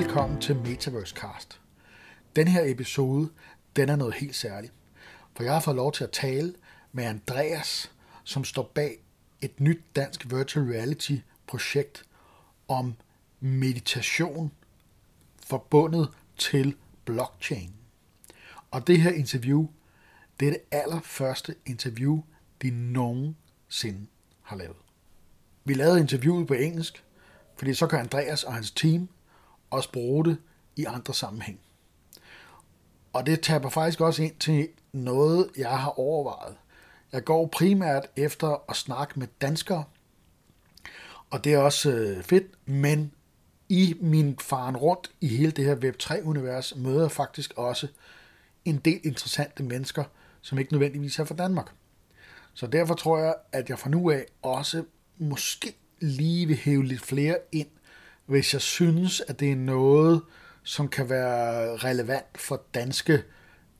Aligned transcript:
Velkommen 0.00 0.40
til 0.40 0.56
Metaverse 0.56 1.14
Cast. 1.14 1.60
Den 2.36 2.48
her 2.48 2.62
episode, 2.64 3.30
den 3.76 3.88
er 3.88 3.96
noget 3.96 4.14
helt 4.14 4.34
særligt. 4.34 4.72
For 5.36 5.42
jeg 5.42 5.52
har 5.52 5.60
fået 5.60 5.76
lov 5.76 5.92
til 5.92 6.04
at 6.04 6.10
tale 6.10 6.54
med 6.92 7.04
Andreas, 7.04 7.92
som 8.24 8.44
står 8.44 8.70
bag 8.74 8.98
et 9.40 9.60
nyt 9.60 9.80
dansk 9.96 10.30
virtual 10.30 10.66
reality 10.66 11.16
projekt 11.46 12.04
om 12.68 12.94
meditation 13.40 14.52
forbundet 15.46 16.08
til 16.36 16.76
blockchain. 17.04 17.74
Og 18.70 18.86
det 18.86 19.00
her 19.00 19.10
interview, 19.10 19.68
det 20.40 20.48
er 20.48 20.52
det 20.52 20.62
allerførste 20.70 21.54
interview, 21.66 22.22
de 22.62 22.70
nogensinde 22.70 24.06
har 24.42 24.56
lavet. 24.56 24.76
Vi 25.64 25.74
lavede 25.74 26.00
interviewet 26.00 26.46
på 26.46 26.54
engelsk, 26.54 27.04
fordi 27.56 27.74
så 27.74 27.86
kan 27.86 27.98
Andreas 27.98 28.44
og 28.44 28.54
hans 28.54 28.70
team 28.70 29.08
også 29.70 29.92
bruge 29.92 30.24
det 30.24 30.38
i 30.76 30.84
andre 30.84 31.14
sammenhæng. 31.14 31.60
Og 33.12 33.26
det 33.26 33.40
taber 33.40 33.68
faktisk 33.68 34.00
også 34.00 34.22
ind 34.22 34.36
til 34.40 34.68
noget, 34.92 35.50
jeg 35.56 35.78
har 35.78 35.98
overvejet. 35.98 36.56
Jeg 37.12 37.24
går 37.24 37.46
primært 37.46 38.06
efter 38.16 38.64
at 38.70 38.76
snakke 38.76 39.18
med 39.18 39.26
danskere, 39.40 39.84
og 41.30 41.44
det 41.44 41.54
er 41.54 41.58
også 41.58 41.90
øh, 41.90 42.22
fedt, 42.22 42.68
men 42.68 43.12
i 43.68 43.94
min 44.00 44.38
faren 44.40 44.76
rundt 44.76 45.10
i 45.20 45.28
hele 45.28 45.50
det 45.50 45.64
her 45.64 45.76
Web3-univers 45.76 46.76
møder 46.76 47.00
jeg 47.00 47.10
faktisk 47.10 47.52
også 47.56 47.88
en 48.64 48.76
del 48.76 49.00
interessante 49.04 49.62
mennesker, 49.62 50.04
som 50.40 50.58
ikke 50.58 50.72
nødvendigvis 50.72 51.18
er 51.18 51.24
fra 51.24 51.34
Danmark. 51.34 51.70
Så 52.54 52.66
derfor 52.66 52.94
tror 52.94 53.18
jeg, 53.18 53.34
at 53.52 53.68
jeg 53.68 53.78
fra 53.78 53.90
nu 53.90 54.10
af 54.10 54.26
også 54.42 54.84
måske 55.18 55.74
lige 56.00 56.46
vil 56.46 56.56
hæve 56.56 56.84
lidt 56.84 57.00
flere 57.00 57.38
ind, 57.52 57.68
hvis 58.30 58.52
jeg 58.52 58.60
synes, 58.60 59.20
at 59.20 59.40
det 59.40 59.52
er 59.52 59.56
noget, 59.56 60.22
som 60.62 60.88
kan 60.88 61.08
være 61.08 61.76
relevant 61.76 62.38
for 62.38 62.62
danske 62.74 63.22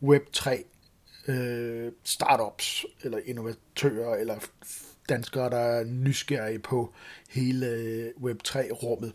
Web3 0.03 0.63
øh, 1.29 1.93
startups, 2.05 2.87
eller 3.03 3.19
innovatører, 3.25 4.15
eller 4.15 4.39
danskere, 5.09 5.51
der 5.51 5.59
er 5.59 5.85
nysgerrige 5.85 6.59
på 6.59 6.95
hele 7.29 7.67
øh, 7.67 8.11
Web3-rummet. 8.17 9.13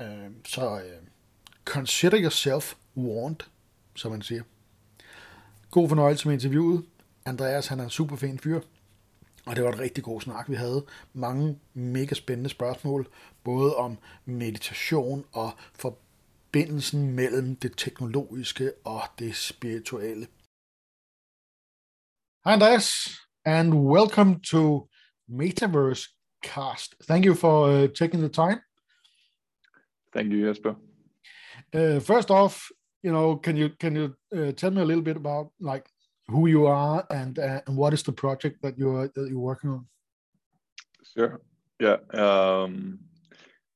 Øh, 0.00 0.30
så 0.44 0.80
øh, 0.80 1.02
consider 1.64 2.22
yourself 2.22 2.74
warned, 2.96 3.40
som 3.94 4.12
man 4.12 4.22
siger. 4.22 4.42
God 5.70 5.88
fornøjelse 5.88 6.28
med 6.28 6.34
interviewet. 6.34 6.84
Andreas, 7.24 7.66
han 7.66 7.80
er 7.80 7.84
en 7.84 7.90
super 7.90 8.16
fin 8.16 8.38
fyr. 8.38 8.60
Og 9.46 9.56
det 9.56 9.64
var 9.64 9.70
et 9.70 9.78
rigtig 9.78 10.04
god 10.04 10.20
snak, 10.20 10.50
vi 10.50 10.54
havde. 10.54 10.86
Mange 11.12 11.60
mega 11.74 12.14
spændende 12.14 12.50
spørgsmål, 12.50 13.08
både 13.44 13.76
om 13.76 13.98
meditation 14.24 15.24
og 15.32 15.50
forbindelsen 15.74 17.12
mellem 17.12 17.56
det 17.56 17.72
teknologiske 17.76 18.72
og 18.84 19.00
det 19.18 19.36
spirituelle. 19.36 20.26
Hi 22.44 22.52
Andreas, 22.52 22.88
and 23.44 23.74
welcome 23.74 24.40
to 24.50 24.88
Metaverse 25.28 26.08
Cast. 26.44 26.94
Thank 27.08 27.26
you 27.26 27.34
for 27.34 27.66
uh, 27.66 27.88
taking 27.88 28.22
the 28.22 28.28
time. 28.28 28.60
Thank 30.14 30.32
you, 30.32 30.48
Jesper. 30.48 30.74
Uh, 31.74 32.00
first 32.00 32.30
off, 32.30 32.54
you 33.04 33.12
know, 33.12 33.36
can 33.44 33.56
you 33.56 33.68
can 33.80 33.96
you 33.96 34.04
uh, 34.36 34.52
tell 34.52 34.70
me 34.70 34.80
a 34.80 34.84
little 34.84 35.04
bit 35.04 35.16
about 35.16 35.46
like 35.60 35.84
who 36.28 36.46
you 36.48 36.66
are 36.66 37.06
and 37.10 37.38
uh, 37.38 37.60
and 37.66 37.76
what 37.76 37.92
is 37.92 38.02
the 38.02 38.12
project 38.12 38.62
that 38.62 38.78
you're 38.78 39.08
that 39.08 39.28
you're 39.28 39.38
working 39.38 39.70
on? 39.70 39.86
Sure. 41.16 41.40
Yeah. 41.78 41.98
Um, 42.14 42.98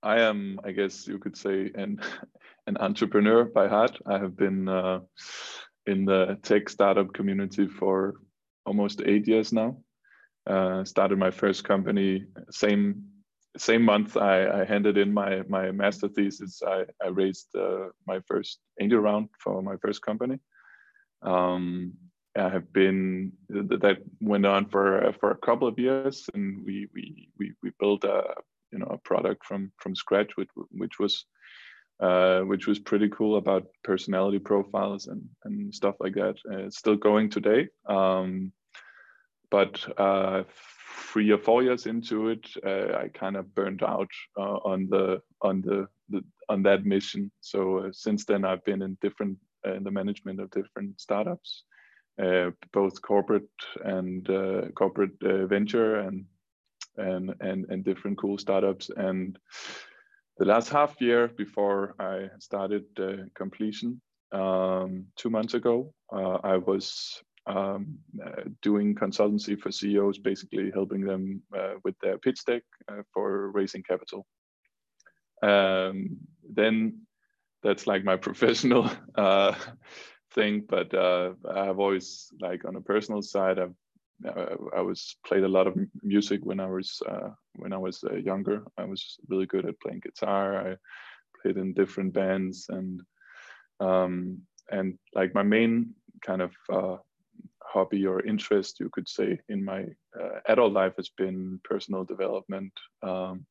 I 0.02 0.20
am, 0.20 0.58
I 0.64 0.72
guess 0.72 1.06
you 1.06 1.18
could 1.18 1.36
say, 1.36 1.70
an 1.74 2.00
an 2.66 2.76
entrepreneur 2.78 3.44
by 3.44 3.68
heart. 3.68 3.98
I 4.06 4.18
have 4.18 4.36
been 4.36 4.68
uh, 4.68 5.00
in 5.86 6.04
the 6.04 6.38
tech 6.42 6.68
startup 6.68 7.12
community 7.12 7.66
for 7.66 8.14
almost 8.66 9.02
eight 9.04 9.26
years 9.26 9.52
now. 9.52 9.78
Uh, 10.46 10.84
started 10.84 11.18
my 11.18 11.30
first 11.30 11.64
company 11.64 12.24
same 12.50 13.04
same 13.56 13.82
month 13.82 14.16
I, 14.16 14.62
I 14.62 14.64
handed 14.64 14.96
in 14.96 15.12
my 15.12 15.42
my 15.48 15.70
master 15.70 16.08
thesis. 16.08 16.62
I 16.66 16.84
I 17.04 17.08
raised 17.08 17.54
uh, 17.54 17.88
my 18.06 18.20
first 18.26 18.60
angel 18.80 19.00
round 19.00 19.28
for 19.38 19.62
my 19.62 19.76
first 19.76 20.02
company. 20.02 20.38
Um, 21.22 21.92
have 22.36 22.72
been 22.72 23.32
that 23.48 23.98
went 24.20 24.46
on 24.46 24.66
for 24.66 25.12
for 25.18 25.30
a 25.32 25.38
couple 25.38 25.66
of 25.66 25.78
years, 25.78 26.28
and 26.34 26.64
we 26.64 26.88
we 26.94 27.28
we 27.38 27.52
we 27.62 27.72
built 27.78 28.04
a 28.04 28.34
you 28.72 28.78
know 28.78 28.86
a 28.86 28.98
product 28.98 29.44
from 29.44 29.72
from 29.78 29.94
scratch, 29.94 30.36
which 30.36 30.48
which 30.70 30.98
was 30.98 31.24
uh, 32.00 32.40
which 32.40 32.66
was 32.66 32.78
pretty 32.78 33.08
cool 33.08 33.36
about 33.36 33.66
personality 33.82 34.38
profiles 34.38 35.08
and 35.08 35.22
and 35.44 35.74
stuff 35.74 35.96
like 36.00 36.14
that. 36.14 36.36
Uh, 36.50 36.58
it's 36.58 36.78
still 36.78 36.96
going 36.96 37.30
today, 37.30 37.68
um, 37.86 38.52
but 39.50 39.84
uh, 39.98 40.44
three 41.12 41.30
or 41.32 41.38
four 41.38 41.62
years 41.64 41.86
into 41.86 42.28
it, 42.28 42.46
uh, 42.64 42.96
I 42.96 43.08
kind 43.08 43.36
of 43.36 43.54
burned 43.54 43.82
out 43.82 44.10
uh, 44.38 44.58
on 44.64 44.88
the 44.88 45.20
on 45.42 45.62
the, 45.62 45.88
the 46.08 46.22
on 46.48 46.62
that 46.62 46.84
mission. 46.84 47.32
So 47.40 47.78
uh, 47.78 47.88
since 47.92 48.24
then, 48.24 48.44
I've 48.44 48.64
been 48.64 48.82
in 48.82 48.96
different 49.00 49.38
in 49.64 49.82
the 49.82 49.90
management 49.90 50.40
of 50.40 50.50
different 50.52 51.00
startups 51.00 51.64
uh, 51.64 51.69
both 52.72 53.00
corporate 53.02 53.48
and 53.84 54.28
uh, 54.30 54.68
corporate 54.74 55.22
uh, 55.22 55.46
venture 55.46 55.96
and 55.96 56.24
and 56.96 57.34
and 57.40 57.66
and 57.70 57.84
different 57.84 58.18
cool 58.18 58.38
startups 58.38 58.90
and 58.96 59.38
the 60.38 60.44
last 60.44 60.68
half 60.70 61.00
year 61.00 61.28
before 61.28 61.94
I 61.98 62.28
started 62.38 62.84
completion 63.34 64.00
um, 64.32 65.06
two 65.16 65.30
months 65.30 65.54
ago 65.54 65.92
I 66.12 66.56
was 66.56 67.22
um, 67.46 67.98
uh, 68.24 68.42
doing 68.62 68.94
consultancy 68.94 69.58
for 69.58 69.70
CEOs, 69.70 70.18
basically 70.18 70.70
helping 70.72 71.04
them 71.04 71.42
uh, 71.56 71.74
with 71.84 71.98
their 72.00 72.18
pitch 72.18 72.44
deck 72.44 72.62
uh, 72.88 73.02
for 73.12 73.50
raising 73.50 73.82
capital. 73.82 74.26
Um, 75.42 76.18
then 76.48 77.02
that's 77.62 77.86
like 77.86 78.04
my 78.04 78.16
professional 78.28 78.90
thing 80.32 80.64
but 80.68 80.92
uh, 80.94 81.32
i've 81.54 81.78
always 81.78 82.30
like 82.40 82.64
on 82.64 82.76
a 82.76 82.80
personal 82.80 83.22
side 83.22 83.58
i've 83.58 83.74
uh, 84.26 84.56
i 84.76 84.80
was 84.80 85.16
played 85.26 85.44
a 85.44 85.48
lot 85.48 85.66
of 85.66 85.74
music 86.02 86.40
when 86.44 86.60
i 86.60 86.66
was 86.66 87.02
uh, 87.08 87.30
when 87.56 87.72
i 87.72 87.76
was 87.76 88.04
uh, 88.04 88.16
younger. 88.16 88.64
I 88.78 88.84
was 88.84 89.18
really 89.28 89.46
good 89.46 89.66
at 89.66 89.80
playing 89.80 90.00
guitar. 90.00 90.72
I 90.72 90.76
played 91.40 91.56
in 91.56 91.74
different 91.74 92.12
bands 92.12 92.66
and 92.68 93.02
um, 93.80 94.42
and 94.70 94.98
like 95.14 95.34
my 95.34 95.42
main 95.42 95.94
kind 96.22 96.42
of 96.42 96.52
uh, 96.70 96.96
hobby 97.62 98.06
or 98.06 98.24
interest 98.26 98.80
you 98.80 98.90
could 98.90 99.08
say 99.08 99.40
in 99.48 99.64
my 99.64 99.86
uh, 100.20 100.40
adult 100.48 100.72
life 100.72 100.94
has 100.96 101.08
been 101.08 101.60
personal 101.64 102.04
development 102.04 102.72
um, 103.02 103.46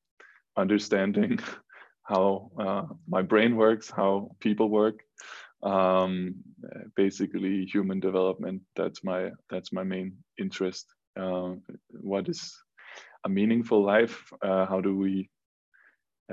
understanding 0.55 1.39
how 2.03 2.51
my 3.07 3.21
brain 3.21 3.55
works 3.55 3.89
how 3.89 4.31
people 4.39 4.69
work 4.69 5.03
um, 5.63 6.35
basically 6.95 7.65
human 7.65 7.99
development 7.99 8.61
that's 8.75 9.03
my 9.03 9.31
that's 9.49 9.71
my 9.73 9.83
main 9.83 10.17
interest. 10.37 10.85
Uh, 11.19 11.55
what 12.01 12.29
is 12.29 12.55
a 13.25 13.29
meaningful 13.29 13.83
life? 13.83 14.31
Uh, 14.41 14.65
how 14.65 14.79
do 14.79 14.95
we 14.95 15.29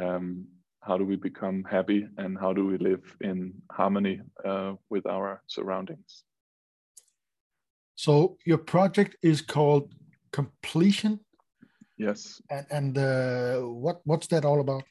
um, 0.01 0.47
how 0.81 0.97
do 0.97 1.05
we 1.05 1.17
become 1.17 1.65
happy 1.65 2.07
and 2.19 2.39
how 2.39 2.53
do 2.53 2.65
we 2.67 2.79
live 2.79 3.03
in 3.21 3.53
harmony 3.73 4.21
uh, 4.45 4.75
with 4.89 5.07
our 5.07 5.43
surroundings? 5.49 6.25
So 7.97 8.37
your 8.45 8.59
project 8.59 9.17
is 9.23 9.41
called 9.41 9.93
completion? 10.31 11.21
Yes. 11.99 12.41
And 12.51 12.67
and 12.71 12.99
uh, 12.99 13.61
what 13.63 14.01
what's 14.05 14.29
that 14.29 14.45
all 14.45 14.61
about? 14.61 14.85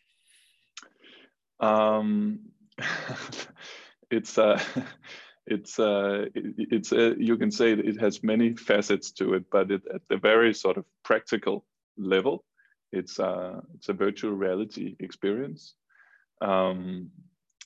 Um 1.60 2.40
it's 4.12 4.38
uh, 4.38 4.62
it's 5.48 5.80
uh, 5.80 6.25
it, 6.34 6.54
it's 6.57 6.92
uh, 6.92 7.13
you 7.18 7.38
can 7.38 7.52
say 7.52 7.72
it 7.74 8.00
has 8.00 8.24
many 8.24 8.56
facets 8.56 9.12
to 9.12 9.34
it, 9.36 9.46
but 9.52 9.72
it, 9.72 9.81
at 9.94 10.02
the 10.10 10.18
very 10.18 10.54
sort 10.54 10.78
of 10.78 10.86
practical 11.04 11.66
level, 11.98 12.44
it's 12.92 13.19
uh, 13.19 13.62
it's 13.75 13.90
a 13.90 13.94
virtual 13.94 14.31
reality 14.31 14.96
experience. 15.00 15.75
Um, 16.42 17.12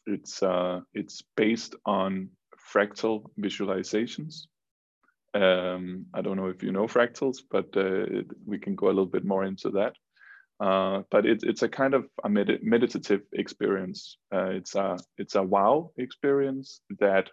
it's 0.05 0.41
uh, 0.43 0.81
it's 0.93 1.23
based 1.35 1.75
on 1.85 2.29
fractal 2.73 3.29
visualizations. 3.39 4.47
Um, 5.33 6.07
I 6.13 6.21
don't 6.21 6.37
know 6.37 6.47
if 6.47 6.63
you 6.63 6.71
know 6.71 6.87
fractals, 6.87 7.37
but 7.49 7.75
uh, 7.77 8.23
we 8.45 8.59
can 8.59 8.75
go 8.75 8.87
a 8.87 8.95
little 8.97 9.05
bit 9.05 9.25
more 9.25 9.45
into 9.45 9.69
that. 9.71 9.93
Uh, 10.59 11.03
but 11.11 11.25
it, 11.25 11.39
it's 11.43 11.63
a 11.63 11.69
kind 11.69 11.93
of 11.93 12.05
a 12.23 12.29
med- 12.29 12.59
meditative 12.63 13.21
experience. 13.33 14.17
Uh, 14.33 14.49
it's 14.51 14.75
a 14.75 14.97
it's 15.17 15.35
a 15.35 15.43
wow 15.43 15.91
experience 15.97 16.81
that 16.99 17.29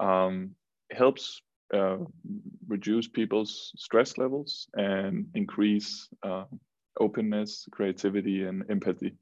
um, 0.00 0.50
helps 0.90 1.42
uh, 1.74 1.98
reduce 2.68 3.08
people's 3.08 3.72
stress 3.76 4.18
levels 4.18 4.68
and 4.74 5.26
increase 5.34 6.08
uh, 6.24 6.44
openness, 7.00 7.66
creativity, 7.72 8.44
and 8.44 8.64
empathy. 8.70 9.14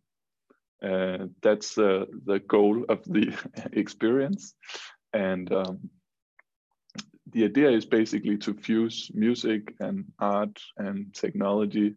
uh, 0.84 1.26
that's 1.42 1.76
uh, 1.78 2.04
the 2.26 2.38
goal 2.40 2.84
of 2.88 3.02
the 3.04 3.32
experience 3.72 4.54
and 5.12 5.52
um, 5.52 5.78
the 7.32 7.44
idea 7.44 7.70
is 7.70 7.84
basically 7.84 8.38
to 8.38 8.54
fuse 8.54 9.10
music 9.14 9.75
and 9.80 10.04
art 10.19 10.58
and 10.78 11.12
technology 11.14 11.94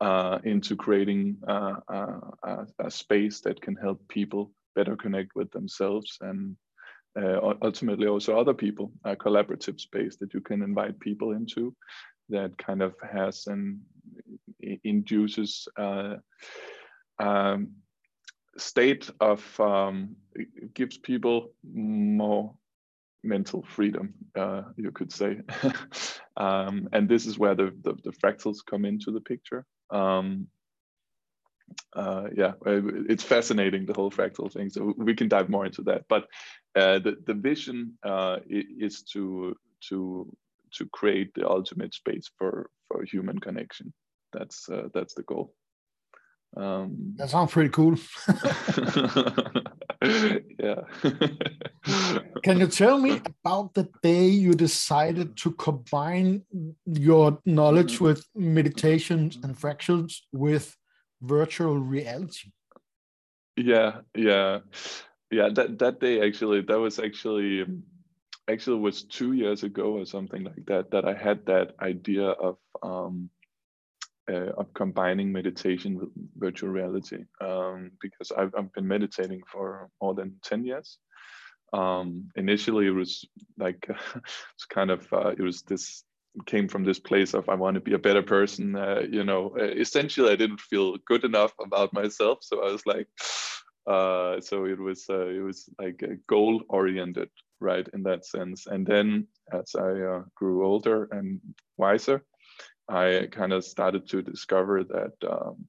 uh, 0.00 0.38
into 0.44 0.76
creating 0.76 1.36
uh, 1.46 1.74
a, 1.88 2.66
a, 2.78 2.90
space 2.90 3.40
that 3.40 3.60
can 3.60 3.76
help 3.76 4.00
people 4.08 4.50
better 4.74 4.96
connect 4.96 5.34
with 5.34 5.50
themselves 5.50 6.16
and 6.22 6.56
uh, 7.20 7.54
ultimately 7.62 8.06
also 8.06 8.38
other 8.38 8.54
people, 8.54 8.92
a 9.04 9.16
collaborative 9.16 9.80
space 9.80 10.16
that 10.16 10.32
you 10.32 10.40
can 10.40 10.62
invite 10.62 10.98
people 11.00 11.32
into 11.32 11.74
that 12.28 12.56
kind 12.56 12.80
of 12.80 12.94
has 13.12 13.46
and 13.46 13.80
induces 14.84 15.66
uh, 15.76 16.14
um, 17.18 17.72
state 18.56 19.10
of 19.20 19.60
um, 19.60 20.16
gives 20.74 20.98
people 20.98 21.52
more 21.74 22.54
mental 23.22 23.62
freedom, 23.62 24.14
uh, 24.38 24.62
you 24.76 24.90
could 24.92 25.12
say. 25.12 25.40
um, 26.36 26.88
and 26.92 27.08
this 27.08 27.26
is 27.26 27.38
where 27.38 27.54
the, 27.54 27.74
the, 27.82 27.94
the, 28.04 28.12
fractals 28.12 28.58
come 28.64 28.84
into 28.84 29.10
the 29.10 29.20
picture. 29.20 29.66
Um, 29.90 30.48
uh, 31.94 32.28
yeah, 32.36 32.52
uh, 32.66 32.80
it's 33.08 33.24
fascinating 33.24 33.86
the 33.86 33.94
whole 33.94 34.10
fractal 34.10 34.52
thing. 34.52 34.70
So 34.70 34.94
we 34.96 35.14
can 35.14 35.28
dive 35.28 35.48
more 35.48 35.66
into 35.66 35.82
that. 35.82 36.04
But 36.08 36.24
uh, 36.76 37.00
the 37.00 37.16
the 37.26 37.34
vision 37.34 37.98
uh, 38.04 38.38
is 38.48 39.02
to 39.12 39.56
to 39.88 40.36
to 40.74 40.86
create 40.92 41.34
the 41.34 41.48
ultimate 41.48 41.94
space 41.94 42.30
for 42.38 42.70
for 42.88 43.04
human 43.04 43.38
connection. 43.38 43.92
That's 44.32 44.68
uh, 44.68 44.88
that's 44.94 45.14
the 45.14 45.22
goal. 45.22 45.54
Um, 46.56 47.14
that 47.16 47.30
sounds 47.30 47.52
pretty 47.52 47.70
cool. 47.70 47.96
yeah. 50.58 50.82
Can 52.42 52.58
you 52.58 52.66
tell 52.66 52.98
me 52.98 53.20
about 53.42 53.74
the 53.74 53.88
day 54.02 54.26
you 54.26 54.54
decided 54.54 55.36
to 55.38 55.52
combine 55.52 56.42
your 56.86 57.38
knowledge 57.46 57.94
mm-hmm. 57.94 58.04
with 58.04 58.26
meditations 58.34 59.38
and 59.42 59.56
fractals 59.56 60.16
with 60.32 60.76
virtual 61.22 61.78
reality? 61.78 62.50
Yeah, 63.56 64.00
yeah, 64.14 64.60
yeah. 65.30 65.50
That 65.52 65.78
that 65.78 66.00
day 66.00 66.26
actually, 66.26 66.62
that 66.62 66.78
was 66.78 66.98
actually 66.98 67.66
actually 68.48 68.78
was 68.78 69.02
two 69.04 69.32
years 69.32 69.62
ago 69.62 69.98
or 69.98 70.06
something 70.06 70.44
like 70.44 70.64
that. 70.66 70.90
That 70.90 71.04
I 71.04 71.14
had 71.14 71.46
that 71.46 71.74
idea 71.80 72.28
of 72.28 72.56
um, 72.82 73.28
uh, 74.30 74.52
of 74.56 74.72
combining 74.74 75.32
meditation 75.32 75.98
with 75.98 76.08
virtual 76.36 76.70
reality 76.70 77.24
um, 77.40 77.90
because 78.00 78.30
I've, 78.30 78.54
I've 78.56 78.72
been 78.72 78.86
meditating 78.86 79.42
for 79.50 79.88
more 80.00 80.14
than 80.14 80.36
10 80.44 80.64
years. 80.64 80.98
Um, 81.72 82.28
initially, 82.36 82.86
it 82.86 82.90
was 82.90 83.24
like 83.58 83.86
it's 83.88 84.64
kind 84.68 84.90
of 84.90 85.06
uh, 85.12 85.30
it 85.30 85.42
was 85.42 85.62
this 85.62 86.04
came 86.46 86.68
from 86.68 86.84
this 86.84 86.98
place 86.98 87.34
of 87.34 87.48
I 87.48 87.54
want 87.54 87.74
to 87.74 87.80
be 87.80 87.94
a 87.94 87.98
better 87.98 88.22
person. 88.22 88.76
Uh, 88.76 89.02
you 89.08 89.24
know, 89.24 89.54
uh, 89.58 89.64
essentially, 89.64 90.32
I 90.32 90.36
didn't 90.36 90.60
feel 90.60 90.96
good 91.06 91.24
enough 91.24 91.52
about 91.60 91.92
myself, 91.92 92.38
so 92.42 92.62
I 92.62 92.72
was 92.72 92.86
like, 92.86 93.08
uh, 93.86 94.40
so 94.40 94.64
it 94.66 94.78
was 94.78 95.06
uh, 95.08 95.26
it 95.26 95.42
was 95.42 95.68
like 95.78 96.02
goal 96.28 96.62
oriented, 96.68 97.30
right, 97.60 97.88
in 97.94 98.02
that 98.04 98.26
sense. 98.26 98.66
And 98.66 98.86
then 98.86 99.26
as 99.52 99.74
I 99.74 99.90
uh, 100.00 100.22
grew 100.34 100.66
older 100.66 101.08
and 101.12 101.40
wiser, 101.76 102.24
I 102.90 103.28
kind 103.30 103.52
of 103.52 103.64
started 103.64 104.08
to 104.10 104.22
discover 104.22 104.84
that 104.84 105.12
um, 105.30 105.66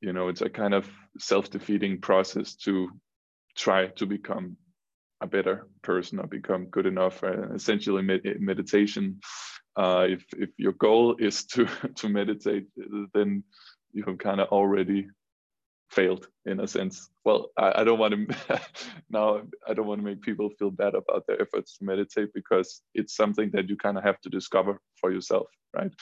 you 0.00 0.12
know 0.12 0.28
it's 0.28 0.42
a 0.42 0.48
kind 0.48 0.74
of 0.74 0.88
self-defeating 1.18 2.00
process 2.00 2.54
to 2.56 2.90
try 3.56 3.88
to 3.88 4.06
become 4.06 4.56
a 5.20 5.26
better 5.26 5.66
person 5.82 6.20
or 6.20 6.26
become 6.26 6.66
good 6.66 6.86
enough. 6.86 7.24
Essentially, 7.54 8.02
med- 8.02 8.40
meditation. 8.40 9.20
Uh, 9.76 10.06
if 10.08 10.24
if 10.36 10.50
your 10.56 10.72
goal 10.72 11.16
is 11.18 11.44
to 11.46 11.66
to 11.96 12.08
meditate, 12.08 12.66
then 13.12 13.42
you 13.92 14.04
have 14.04 14.18
kind 14.18 14.40
of 14.40 14.48
already 14.48 15.08
failed 15.90 16.28
in 16.44 16.60
a 16.60 16.66
sense. 16.66 17.08
Well, 17.24 17.50
I, 17.56 17.80
I 17.80 17.84
don't 17.84 17.98
want 17.98 18.14
to 18.14 18.60
now. 19.10 19.42
I 19.68 19.74
don't 19.74 19.86
want 19.86 20.00
to 20.00 20.06
make 20.06 20.22
people 20.22 20.50
feel 20.58 20.70
bad 20.70 20.94
about 20.94 21.26
their 21.26 21.40
efforts 21.40 21.78
to 21.78 21.84
meditate 21.84 22.32
because 22.34 22.82
it's 22.94 23.14
something 23.14 23.50
that 23.52 23.68
you 23.68 23.76
kind 23.76 23.98
of 23.98 24.04
have 24.04 24.20
to 24.22 24.30
discover 24.30 24.80
for 25.00 25.12
yourself, 25.12 25.48
right? 25.74 25.92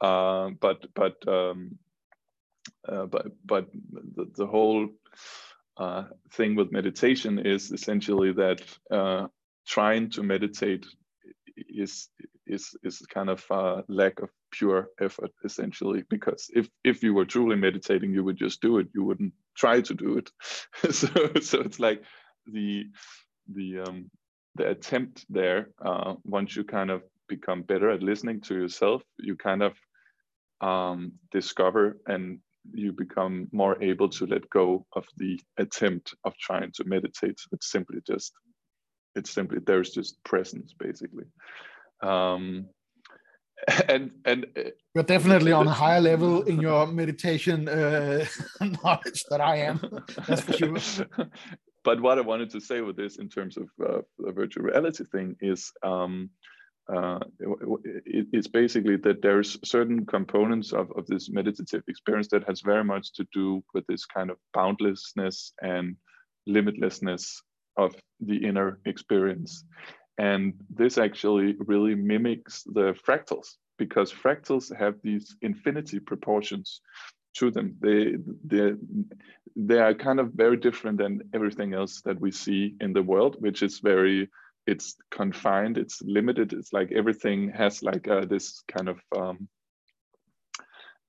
Uh, 0.00 0.50
but 0.60 0.86
but 0.94 1.16
um, 1.28 1.78
uh, 2.88 3.06
but 3.06 3.26
but 3.44 3.68
the, 3.92 4.30
the 4.36 4.46
whole 4.46 4.88
uh, 5.78 6.04
thing 6.32 6.54
with 6.54 6.72
meditation 6.72 7.38
is 7.38 7.72
essentially 7.72 8.32
that 8.32 8.62
uh, 8.90 9.26
trying 9.66 10.10
to 10.10 10.22
meditate 10.22 10.86
is 11.56 12.08
is 12.46 12.76
is 12.82 12.98
kind 13.08 13.30
of 13.30 13.44
a 13.50 13.84
lack 13.88 14.20
of 14.20 14.30
pure 14.58 14.88
effort 15.00 15.30
essentially 15.44 16.04
because 16.08 16.50
if 16.54 16.68
if 16.84 17.02
you 17.02 17.14
were 17.14 17.24
truly 17.24 17.56
meditating 17.56 18.12
you 18.12 18.24
would 18.24 18.36
just 18.36 18.60
do 18.60 18.78
it. 18.78 18.88
You 18.94 19.04
wouldn't 19.04 19.34
try 19.56 19.80
to 19.80 19.94
do 19.94 20.18
it. 20.18 20.30
So 20.92 21.08
so 21.40 21.60
it's 21.60 21.80
like 21.80 22.02
the 22.46 22.84
the 23.52 23.80
um 23.80 24.10
the 24.54 24.70
attempt 24.70 25.26
there 25.28 25.70
uh, 25.84 26.14
once 26.24 26.56
you 26.56 26.64
kind 26.64 26.90
of 26.90 27.02
become 27.28 27.62
better 27.62 27.90
at 27.90 28.02
listening 28.02 28.40
to 28.40 28.54
yourself 28.54 29.02
you 29.18 29.36
kind 29.36 29.62
of 29.62 29.74
um, 30.60 31.12
discover 31.30 31.98
and 32.06 32.40
you 32.72 32.92
become 32.92 33.48
more 33.52 33.82
able 33.82 34.08
to 34.08 34.26
let 34.26 34.48
go 34.50 34.86
of 34.94 35.04
the 35.16 35.40
attempt 35.58 36.14
of 36.24 36.36
trying 36.38 36.72
to 36.74 36.84
meditate. 36.84 37.38
It's 37.52 37.70
simply 37.70 37.98
just 38.06 38.32
it's 39.14 39.30
simply 39.30 39.58
there's 39.66 39.90
just 39.90 40.22
presence 40.24 40.74
basically. 40.78 41.24
Um, 42.02 42.66
and 43.88 44.10
and 44.24 44.46
uh, 44.56 44.70
you're 44.94 45.04
definitely 45.04 45.52
on 45.60 45.66
a 45.66 45.72
higher 45.72 46.00
level 46.00 46.42
in 46.42 46.60
your 46.60 46.86
meditation 46.86 47.68
uh, 47.68 48.24
knowledge 48.60 49.24
that 49.30 49.40
I 49.40 49.56
am. 49.56 49.80
That's 50.26 50.42
for 50.42 50.52
sure. 50.52 51.06
but 51.84 52.00
what 52.00 52.18
I 52.18 52.22
wanted 52.22 52.50
to 52.50 52.60
say 52.60 52.80
with 52.80 52.96
this, 52.96 53.16
in 53.16 53.28
terms 53.28 53.56
of 53.56 53.68
uh, 53.82 54.02
the 54.18 54.32
virtual 54.32 54.64
reality 54.64 55.04
thing, 55.04 55.36
is 55.40 55.72
um, 55.82 56.30
uh, 56.92 57.18
it, 58.04 58.26
it's 58.32 58.46
basically 58.46 58.96
that 58.96 59.22
there's 59.22 59.58
certain 59.64 60.06
components 60.06 60.72
of, 60.72 60.92
of 60.96 61.06
this 61.06 61.28
meditative 61.30 61.82
experience 61.88 62.28
that 62.28 62.46
has 62.46 62.60
very 62.60 62.84
much 62.84 63.12
to 63.14 63.26
do 63.32 63.62
with 63.74 63.84
this 63.86 64.04
kind 64.04 64.30
of 64.30 64.36
boundlessness 64.54 65.52
and 65.62 65.96
limitlessness 66.48 67.32
of 67.76 67.94
the 68.20 68.36
inner 68.36 68.78
experience. 68.86 69.64
And 70.18 70.54
this 70.70 70.98
actually 70.98 71.56
really 71.58 71.94
mimics 71.94 72.62
the 72.64 72.94
fractals 73.06 73.56
because 73.78 74.12
fractals 74.12 74.74
have 74.74 74.94
these 75.02 75.36
infinity 75.42 76.00
proportions 76.00 76.80
to 77.34 77.50
them. 77.50 77.76
They, 77.80 78.16
they, 78.44 78.72
they 79.54 79.78
are 79.78 79.94
kind 79.94 80.20
of 80.20 80.32
very 80.32 80.56
different 80.56 80.98
than 80.98 81.22
everything 81.34 81.74
else 81.74 82.00
that 82.02 82.18
we 82.18 82.30
see 82.30 82.74
in 82.80 82.94
the 82.94 83.02
world, 83.02 83.36
which 83.40 83.62
is 83.62 83.80
very, 83.80 84.30
it's 84.66 84.96
confined, 85.10 85.76
it's 85.76 86.00
limited. 86.02 86.54
It's 86.54 86.72
like 86.72 86.92
everything 86.92 87.50
has 87.50 87.82
like 87.82 88.08
uh, 88.08 88.24
this 88.24 88.62
kind 88.68 88.88
of, 88.88 88.98
um, 89.14 89.48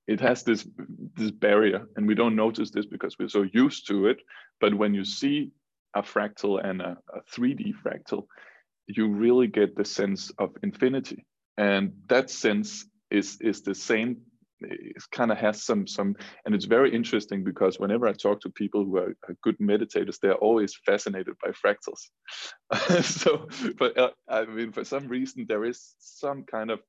it 0.08 0.20
has 0.20 0.42
this 0.42 0.66
this 1.14 1.30
barrier 1.30 1.86
and 1.94 2.08
we 2.08 2.14
don't 2.14 2.34
notice 2.34 2.70
this 2.70 2.86
because 2.86 3.16
we're 3.18 3.28
so 3.28 3.44
used 3.52 3.86
to 3.86 4.06
it 4.06 4.18
but 4.58 4.74
when 4.74 4.94
you 4.94 5.04
see 5.04 5.52
a 5.94 6.02
fractal 6.02 6.64
and 6.64 6.80
a, 6.80 6.96
a 7.14 7.20
3d 7.30 7.74
fractal 7.84 8.26
you 8.88 9.08
really 9.08 9.46
get 9.46 9.76
the 9.76 9.84
sense 9.84 10.30
of 10.38 10.50
infinity. 10.62 11.24
And 11.56 11.92
that 12.08 12.30
sense 12.30 12.86
is 13.10 13.38
is 13.40 13.62
the 13.62 13.74
same 13.74 14.18
it 14.60 15.02
kind 15.12 15.30
of 15.30 15.38
has 15.38 15.62
some 15.62 15.86
some 15.86 16.16
and 16.44 16.54
it's 16.54 16.64
very 16.64 16.92
interesting 16.92 17.44
because 17.44 17.78
whenever 17.78 18.08
i 18.08 18.12
talk 18.12 18.40
to 18.40 18.50
people 18.50 18.84
who 18.84 18.96
are, 18.96 19.14
good 19.42 19.56
meditators 19.58 20.18
they're 20.18 20.34
always 20.34 20.74
fascinated 20.84 21.34
by 21.42 21.50
fractals. 21.52 22.10
So 23.02 23.48
but 23.78 23.96
uh, 23.96 24.10
i 24.28 24.44
mean 24.44 24.72
for 24.72 24.84
some 24.84 25.06
reason 25.08 25.46
there 25.48 25.64
is 25.64 25.94
some 25.98 26.44
kind 26.44 26.70
of 26.70 26.80